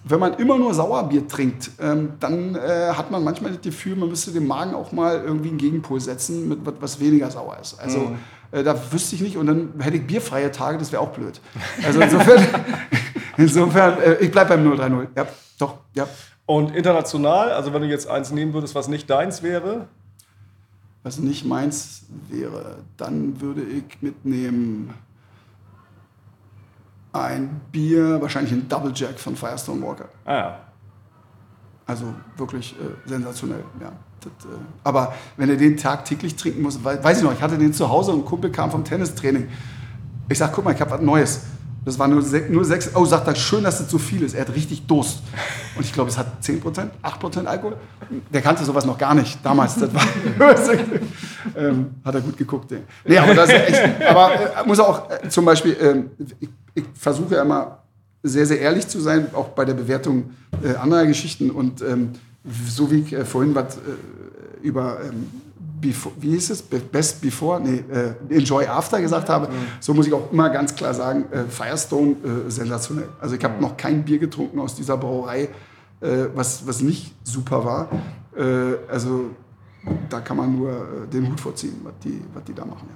[0.04, 4.10] wenn man immer nur Sauerbier trinkt, ähm, dann äh, hat man manchmal das Gefühl, man
[4.10, 7.80] müsste dem Magen auch mal irgendwie einen Gegenpol setzen, mit was, was weniger sauer ist.
[7.80, 8.16] Also
[8.52, 11.42] äh, da wüsste ich nicht und dann hätte ich bierfreie Tage, das wäre auch blöd.
[11.86, 12.46] Also insofern,
[13.38, 15.10] insofern äh, ich bleibe beim 030.
[15.16, 15.28] Ja,
[15.60, 16.08] doch, ja.
[16.46, 19.88] Und international, also wenn du jetzt eins nehmen würdest, was nicht deins wäre,
[21.04, 24.94] Was nicht meins wäre, dann würde ich mitnehmen
[27.14, 30.10] ein Bier, wahrscheinlich ein Double Jack von Firestone Walker.
[30.26, 30.60] ah ja,
[31.86, 33.92] Also wirklich äh, sensationell, ja.
[34.22, 37.58] Das, äh, aber wenn er den tagtäglich trinken muss, wei- weiß ich noch, ich hatte
[37.58, 39.48] den zu Hause und ein Kumpel kam vom Tennistraining.
[40.28, 41.42] Ich sag, guck mal, ich habe was Neues.
[41.90, 42.92] Das war nur, se- nur sechs.
[42.94, 44.36] Oh, sagt er, schön, dass es so viel ist.
[44.36, 45.24] Er hat richtig Durst.
[45.76, 46.62] Und ich glaube, es hat 10%,
[47.02, 47.78] 8% Alkohol.
[48.32, 49.76] Der kannte sowas noch gar nicht damals.
[49.76, 50.04] Das war,
[51.58, 52.72] ähm, hat er gut geguckt.
[52.72, 52.84] ey.
[53.06, 54.02] Nee, aber das ist echt.
[54.08, 57.80] Aber äh, muss auch äh, zum Beispiel, ähm, ich, ich versuche ja immer
[58.22, 60.30] sehr, sehr ehrlich zu sein, auch bei der Bewertung
[60.64, 61.50] äh, anderer Geschichten.
[61.50, 62.12] Und ähm,
[62.68, 63.80] so wie ich äh, vorhin was äh,
[64.62, 65.26] über, ähm,
[65.82, 69.50] befo- wie hieß es, Be- Best Before, nee, äh, Enjoy After gesagt habe,
[69.80, 72.12] so muss ich auch immer ganz klar sagen, äh, Firestone
[72.48, 73.10] äh, sensationell.
[73.22, 75.50] Also ich habe noch kein Bier getrunken aus dieser Brauerei,
[76.02, 77.90] äh, was, was nicht super war.
[78.36, 79.32] Äh, also
[80.10, 82.88] da kann man nur äh, den Hut vorziehen, was die, was die da machen.
[82.90, 82.96] Ja.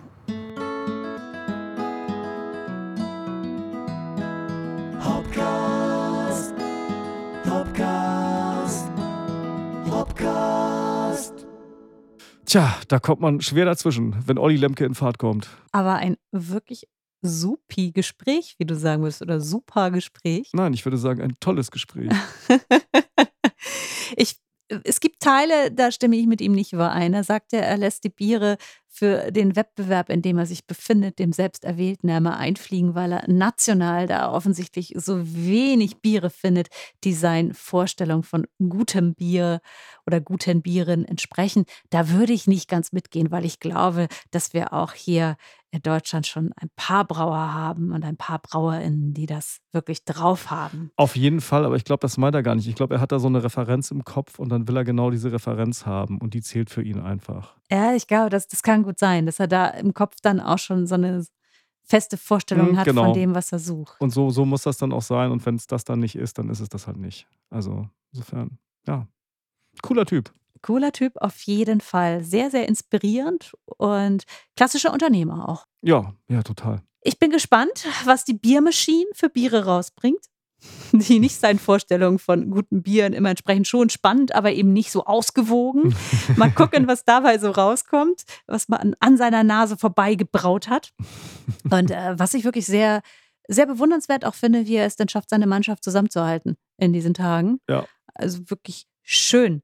[12.53, 15.49] Tja, da kommt man schwer dazwischen, wenn Olli Lemke in Fahrt kommt.
[15.71, 16.87] Aber ein wirklich
[17.23, 20.51] supi Gespräch, wie du sagen würdest, oder super Gespräch.
[20.53, 22.11] Nein, ich würde sagen, ein tolles Gespräch.
[24.17, 24.35] ich,
[24.83, 27.15] es gibt Teile, da stimme ich mit ihm nicht überein.
[27.15, 28.57] Er sagt ja, er lässt die Biere
[28.95, 34.05] für den Wettbewerb, in dem er sich befindet, dem Selbsterwählten einmal einfliegen, weil er national
[34.05, 36.67] da offensichtlich so wenig Biere findet,
[37.03, 39.61] die seinen Vorstellungen von gutem Bier
[40.05, 41.65] oder guten Bieren entsprechen.
[41.89, 45.37] Da würde ich nicht ganz mitgehen, weil ich glaube, dass wir auch hier
[45.73, 50.51] in Deutschland schon ein paar Brauer haben und ein paar BrauerInnen, die das wirklich drauf
[50.51, 50.91] haben.
[50.97, 52.67] Auf jeden Fall, aber ich glaube, das meint er gar nicht.
[52.67, 55.09] Ich glaube, er hat da so eine Referenz im Kopf und dann will er genau
[55.09, 57.55] diese Referenz haben und die zählt für ihn einfach.
[57.71, 60.59] Ja, ich glaube, das, das kann gut sein, dass er da im Kopf dann auch
[60.59, 61.25] schon so eine
[61.85, 63.05] feste Vorstellung Mhm, hat genau.
[63.05, 63.95] von dem, was er sucht.
[63.99, 66.37] Und so, so muss das dann auch sein und wenn es das dann nicht ist,
[66.37, 67.27] dann ist es das halt nicht.
[67.49, 68.57] Also insofern,
[68.87, 69.07] ja,
[69.81, 70.33] cooler Typ.
[70.61, 72.23] Cooler Typ auf jeden Fall.
[72.23, 74.23] Sehr, sehr inspirierend und
[74.55, 75.65] klassischer Unternehmer auch.
[75.81, 76.81] Ja, ja, total.
[77.01, 80.25] Ich bin gespannt, was die Biermaschine für Biere rausbringt.
[80.93, 85.05] Die nicht seinen Vorstellungen von guten Bieren immer entsprechend schon spannend, aber eben nicht so
[85.05, 85.95] ausgewogen.
[86.35, 90.91] Mal gucken, was dabei so rauskommt, was man an, seiner Nase vorbei gebraut hat.
[91.69, 93.01] Und äh, was ich wirklich sehr,
[93.47, 97.59] sehr bewundernswert auch finde, wie er es dann schafft, seine Mannschaft zusammenzuhalten in diesen Tagen.
[97.67, 97.85] Ja.
[98.13, 99.63] Also wirklich schön.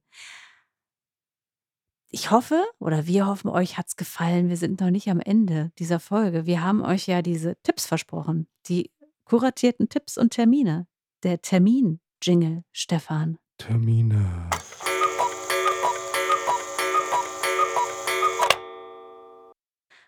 [2.11, 4.49] Ich hoffe, oder wir hoffen, euch hat's gefallen.
[4.49, 6.47] Wir sind noch nicht am Ende dieser Folge.
[6.47, 8.89] Wir haben euch ja diese Tipps versprochen, die
[9.29, 10.87] kuratierten Tipps und Termine.
[11.21, 13.37] Der Termin-Jingle, Stefan.
[13.59, 14.49] Termine.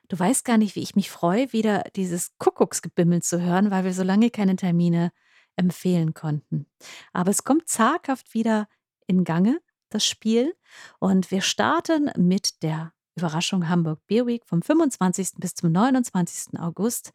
[0.07, 3.93] Du weißt gar nicht, wie ich mich freue, wieder dieses Kuckucksgebimmel zu hören, weil wir
[3.93, 5.11] so lange keine Termine
[5.55, 6.65] empfehlen konnten.
[7.13, 8.67] Aber es kommt zaghaft wieder
[9.05, 10.55] in Gange, das Spiel.
[10.97, 15.33] Und wir starten mit der Überraschung Hamburg Beer Week vom 25.
[15.37, 16.59] bis zum 29.
[16.59, 17.11] August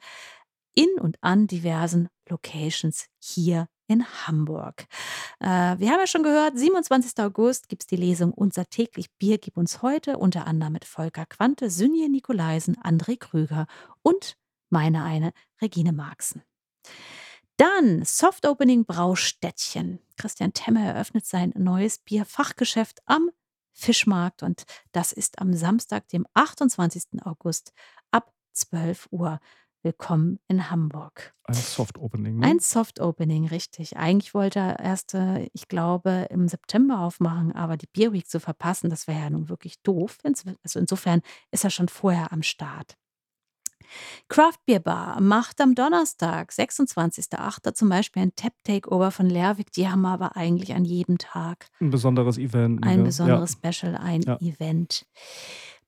[0.77, 4.86] in und an diversen Locations hier in Hamburg.
[5.40, 5.47] Äh,
[5.78, 7.12] wir haben ja schon gehört, 27.
[7.24, 11.27] August gibt es die Lesung Unser täglich Bier gibt uns heute, unter anderem mit Volker
[11.27, 13.66] Quante, Synje Nikolaisen, André Krüger
[14.03, 14.36] und
[14.70, 16.43] meine eine, Regine Marxen.
[17.57, 20.01] Dann Soft Opening Braustädtchen.
[20.16, 23.31] Christian Temme eröffnet sein neues Bierfachgeschäft am
[23.73, 27.23] Fischmarkt und das ist am Samstag, dem 28.
[27.24, 27.73] August
[28.11, 29.40] ab 12 Uhr.
[29.90, 31.32] Willkommen in Hamburg.
[31.44, 32.38] Ein Soft Opening.
[32.40, 32.46] Ne?
[32.48, 33.96] Ein Soft Opening, richtig.
[33.96, 38.40] Eigentlich wollte er erst, äh, ich glaube, im September aufmachen, aber die Beer Week zu
[38.40, 40.18] verpassen, das wäre ja nun wirklich doof.
[40.24, 41.20] Also insofern
[41.52, 42.96] ist er schon vorher am Start.
[44.28, 47.72] Craft Beer Bar macht am Donnerstag, 26.08.
[47.74, 49.70] zum Beispiel ein Tap Takeover von Lerwick.
[49.70, 52.84] Die haben aber eigentlich an jedem Tag Ein besonderes Event.
[52.84, 53.04] ein ne?
[53.04, 54.36] besonderes Special, ein Ja.
[54.40, 55.06] Event.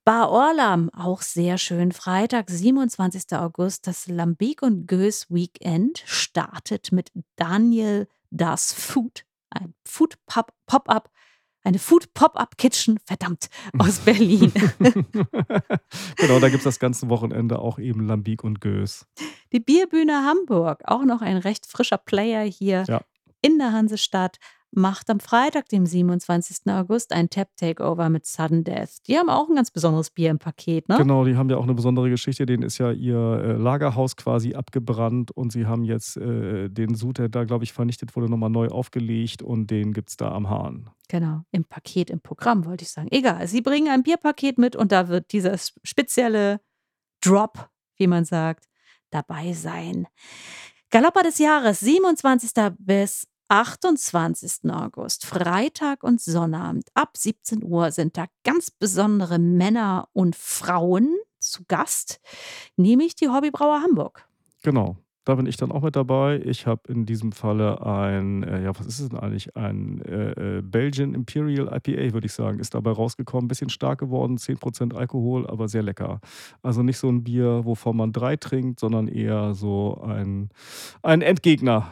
[0.05, 1.91] Bar Orlam, auch sehr schön.
[1.91, 3.37] Freitag, 27.
[3.37, 11.11] August, das Lambic und Goes Weekend startet mit Daniel Das Food, ein Food Pop- Pop-Up,
[11.63, 14.51] eine Food Pop-Up Kitchen, verdammt, aus Berlin.
[16.15, 19.05] genau, da gibt es das ganze Wochenende auch eben Lambic und Gös.
[19.51, 23.01] Die Bierbühne Hamburg, auch noch ein recht frischer Player hier Ja.
[23.41, 24.37] in der Hansestadt,
[24.71, 26.71] macht am Freitag, dem 27.
[26.71, 28.97] August, ein Tap Takeover mit Sudden Death.
[29.07, 30.97] Die haben auch ein ganz besonderes Bier im Paket, ne?
[30.97, 32.45] Genau, die haben ja auch eine besondere Geschichte.
[32.45, 37.17] Denen ist ja ihr äh, Lagerhaus quasi abgebrannt und sie haben jetzt äh, den Sud,
[37.17, 40.49] der da, glaube ich, vernichtet wurde, nochmal neu aufgelegt und den gibt es da am
[40.49, 40.89] Hahn.
[41.07, 43.07] Genau, im Paket, im Programm, wollte ich sagen.
[43.11, 46.61] Egal, sie bringen ein Bierpaket mit und da wird dieser spezielle
[47.21, 48.65] Drop, wie man sagt,
[49.09, 50.07] dabei sein.
[50.91, 52.51] Galopper des Jahres, 27.
[52.79, 54.71] bis 28.
[54.71, 56.87] August, Freitag und Sonnabend.
[56.93, 62.21] Ab 17 Uhr sind da ganz besondere Männer und Frauen zu Gast,
[62.77, 64.27] nämlich die Hobbybrauer Hamburg.
[64.63, 64.97] Genau.
[65.25, 66.41] Da bin ich dann auch mit dabei.
[66.43, 69.55] Ich habe in diesem Falle ein, äh, ja, was ist es denn eigentlich?
[69.55, 73.47] Ein äh, äh, Belgian Imperial IPA, würde ich sagen, ist dabei rausgekommen.
[73.47, 76.19] Bisschen stark geworden, 10% Alkohol, aber sehr lecker.
[76.63, 80.49] Also nicht so ein Bier, wovon man drei trinkt, sondern eher so ein,
[81.03, 81.91] ein Endgegner.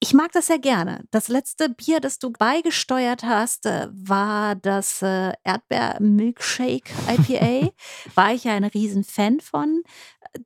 [0.00, 1.04] Ich mag das sehr gerne.
[1.10, 7.70] Das letzte Bier, das du beigesteuert hast, äh, war das äh, Erdbeer-Milkshake IPA.
[8.14, 9.82] war ich ja ein Riesenfan von.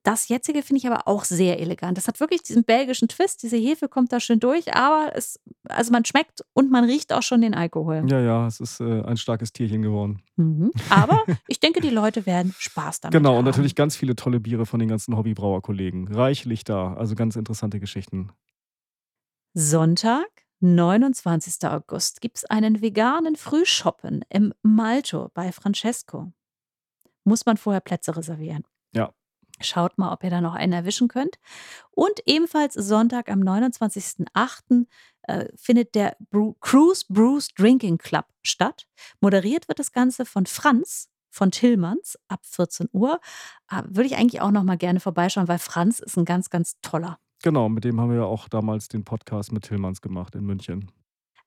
[0.05, 1.99] Das jetzige finde ich aber auch sehr elegant.
[1.99, 3.43] Das hat wirklich diesen belgischen Twist.
[3.43, 5.39] Diese Hefe kommt da schön durch, aber es,
[5.69, 8.05] also man schmeckt und man riecht auch schon den Alkohol.
[8.09, 10.23] Ja, ja, es ist äh, ein starkes Tierchen geworden.
[10.37, 10.71] Mhm.
[10.89, 13.39] Aber ich denke, die Leute werden Spaß damit Genau, haben.
[13.41, 16.09] und natürlich ganz viele tolle Biere von den ganzen Hobbybrauerkollegen.
[16.09, 18.31] Reichlich da, also ganz interessante Geschichten.
[19.55, 20.29] Sonntag,
[20.61, 21.69] 29.
[21.69, 26.33] August, gibt es einen veganen Frühshoppen im Malto bei Francesco.
[27.25, 28.65] Muss man vorher Plätze reservieren.
[28.95, 29.13] Ja.
[29.61, 31.37] Schaut mal, ob ihr da noch einen erwischen könnt.
[31.91, 34.87] Und ebenfalls Sonntag am 29.08.
[35.25, 36.17] Äh, findet der
[36.61, 38.87] Cruise Brews Drinking Club statt.
[39.21, 43.21] Moderiert wird das Ganze von Franz von Tillmanns ab 14 Uhr.
[43.69, 46.81] Ah, würde ich eigentlich auch noch mal gerne vorbeischauen, weil Franz ist ein ganz, ganz
[46.81, 47.19] toller.
[47.43, 50.91] Genau, mit dem haben wir ja auch damals den Podcast mit Tillmanns gemacht in München.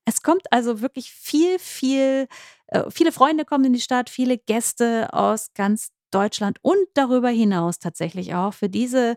[0.06, 2.28] Es kommt also wirklich viel, viel,
[2.68, 7.80] äh, viele Freunde kommen in die Stadt, viele Gäste aus ganz Deutschland und darüber hinaus
[7.80, 8.54] tatsächlich auch.
[8.54, 9.16] Für diese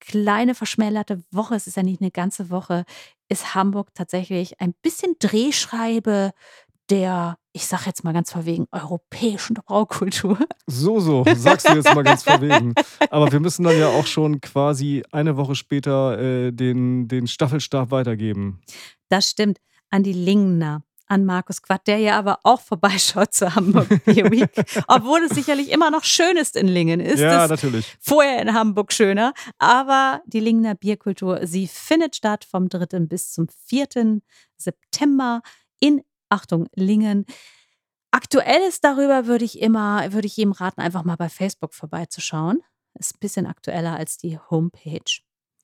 [0.00, 2.84] kleine verschmälerte Woche, es ist ja nicht eine ganze Woche,
[3.28, 6.32] ist Hamburg tatsächlich ein bisschen Drehschreibe
[6.90, 10.38] der, ich sag jetzt mal ganz verwegen, europäischen Braukultur.
[10.66, 12.74] So, so, sagst du jetzt mal ganz verwegen.
[13.10, 17.90] Aber wir müssen dann ja auch schon quasi eine Woche später äh, den, den Staffelstab
[17.90, 18.60] weitergeben.
[19.08, 19.58] Das stimmt.
[19.90, 24.50] An die Lingner an Markus Quatt, der ja aber auch vorbeischaut zur Hamburg Beer Week.
[24.88, 27.00] Obwohl es sicherlich immer noch schön ist in Lingen.
[27.00, 27.96] Ist ja, natürlich.
[28.00, 29.32] vorher in Hamburg schöner.
[29.58, 33.00] Aber die Lingener Bierkultur, sie findet statt vom 3.
[33.00, 34.20] bis zum 4.
[34.56, 35.42] September
[35.78, 37.26] in, Achtung, Lingen.
[38.10, 42.62] Aktuelles darüber würde ich immer, würde ich jedem raten, einfach mal bei Facebook vorbeizuschauen.
[42.98, 45.20] Ist ein bisschen aktueller als die Homepage.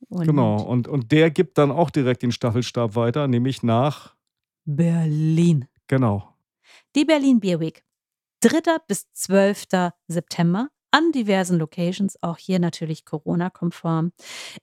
[0.08, 0.60] Und Genau.
[0.62, 4.16] Und, und der gibt dann auch direkt den Staffelstab weiter, nämlich nach,
[4.64, 5.66] Berlin.
[5.86, 6.34] genau.
[6.96, 7.84] Die Berlin Beer Week.
[8.40, 8.78] 3.
[8.88, 9.92] bis 12.
[10.08, 14.12] September an diversen Locations, auch hier natürlich Corona-konform.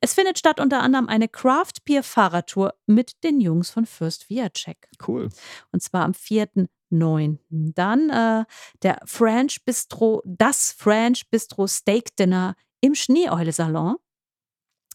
[0.01, 4.89] Es findet statt unter anderem eine Craft Beer Fahrradtour mit den Jungs von Fürst Viacek.
[5.07, 5.29] Cool.
[5.71, 7.37] Und zwar am 4.9.
[7.49, 8.45] Dann äh,
[8.83, 13.95] der French Bistro, das French Bistro Steak Dinner im Schneeeule Salon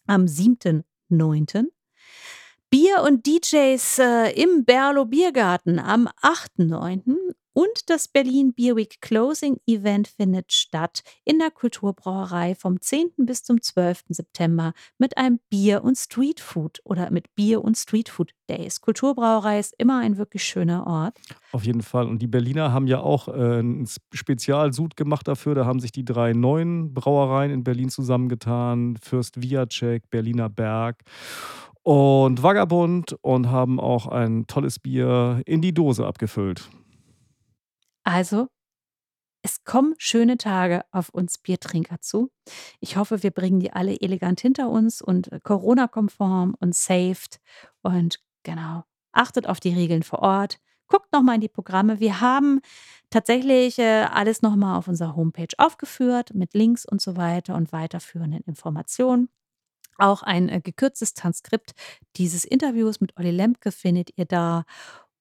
[0.06, 1.66] am 7.9.
[2.70, 7.34] Bier und DJs äh, im Berlo Biergarten am 8.9.
[7.54, 13.10] Und das Berlin Beer Week Closing Event findet statt in der Kulturbrauerei vom 10.
[13.18, 14.04] bis zum 12.
[14.08, 18.80] September mit einem Bier- und Streetfood oder mit Bier- und Streetfood Days.
[18.80, 21.18] Kulturbrauerei ist immer ein wirklich schöner Ort.
[21.52, 22.06] Auf jeden Fall.
[22.06, 25.54] Und die Berliner haben ja auch äh, einen Spezialsud gemacht dafür.
[25.54, 28.96] Da haben sich die drei neuen Brauereien in Berlin zusammengetan.
[29.02, 31.02] Fürst Viacek, Berliner Berg
[31.82, 36.70] und Vagabund und haben auch ein tolles Bier in die Dose abgefüllt.
[38.04, 38.48] Also,
[39.42, 42.30] es kommen schöne Tage auf uns Biertrinker zu.
[42.80, 47.40] Ich hoffe, wir bringen die alle elegant hinter uns und äh, Corona-konform und saved.
[47.82, 50.58] Und genau, achtet auf die Regeln vor Ort.
[50.86, 51.98] Guckt nochmal in die Programme.
[51.98, 52.60] Wir haben
[53.10, 58.42] tatsächlich äh, alles nochmal auf unserer Homepage aufgeführt mit Links und so weiter und weiterführenden
[58.42, 59.28] Informationen.
[59.98, 61.72] Auch ein äh, gekürztes Transkript
[62.16, 64.64] dieses Interviews mit Olli Lemke findet ihr da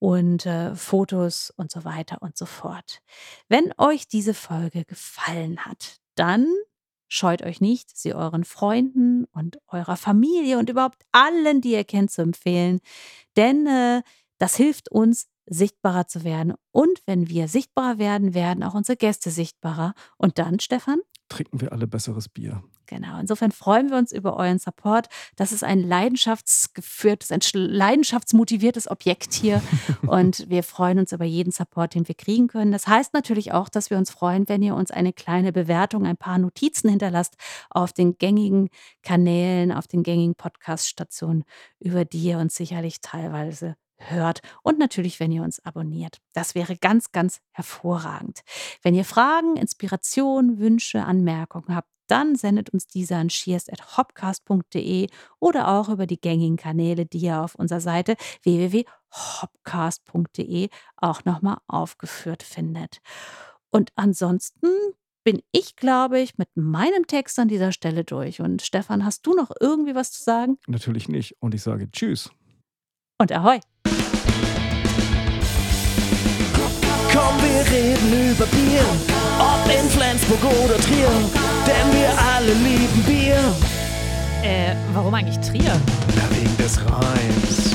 [0.02, 3.04] und äh, Fotos und so weiter und so fort.
[3.50, 6.48] Wenn euch diese Folge gefallen hat, dann
[7.08, 12.10] scheut euch nicht, sie euren Freunden und eurer Familie und überhaupt allen, die ihr kennt,
[12.10, 12.80] zu empfehlen.
[13.38, 14.02] Denn äh,
[14.40, 16.56] das hilft uns, sichtbarer zu werden.
[16.72, 19.94] Und wenn wir sichtbarer werden, werden auch unsere Gäste sichtbarer.
[20.18, 21.00] Und dann, Stefan?
[21.32, 22.62] Trinken wir alle besseres Bier.
[22.88, 23.18] Genau.
[23.22, 25.08] Insofern freuen wir uns über euren Support.
[25.38, 29.62] Das ist ein leidenschaftsgeführtes, ein sch- leidenschaftsmotiviertes Objekt hier.
[30.08, 32.74] Und wir freuen uns über jeden Support, den wir kriegen können.
[32.74, 36.18] Das heißt natürlich auch, dass wir uns freuen, wenn ihr uns eine kleine Bewertung, ein
[36.18, 37.36] paar Notizen hinterlasst
[37.70, 38.68] auf den gängigen
[39.04, 41.46] Kanälen, auf den gängigen Podcast-Stationen,
[41.80, 43.78] über die ihr uns sicherlich teilweise
[44.10, 46.18] hört und natürlich, wenn ihr uns abonniert.
[46.34, 48.42] Das wäre ganz, ganz hervorragend.
[48.82, 55.08] Wenn ihr Fragen, Inspirationen, Wünsche, Anmerkungen habt, dann sendet uns diese an cheers.hopcast.de
[55.40, 60.68] oder auch über die gängigen Kanäle, die ihr auf unserer Seite www.hopcast.de
[60.98, 63.00] auch nochmal aufgeführt findet.
[63.70, 64.68] Und ansonsten
[65.24, 68.42] bin ich, glaube ich, mit meinem Text an dieser Stelle durch.
[68.42, 70.58] Und Stefan, hast du noch irgendwie was zu sagen?
[70.68, 71.38] Natürlich nicht.
[71.40, 72.30] Und ich sage Tschüss.
[73.20, 73.62] Und ahoi!
[77.22, 78.82] Komm, wir reden über Bier,
[79.38, 81.08] ob in Flensburg oder Trier,
[81.68, 83.38] denn wir alle lieben Bier.
[84.42, 85.80] Äh, warum eigentlich Trier?
[86.16, 87.71] Na, wegen des Reims.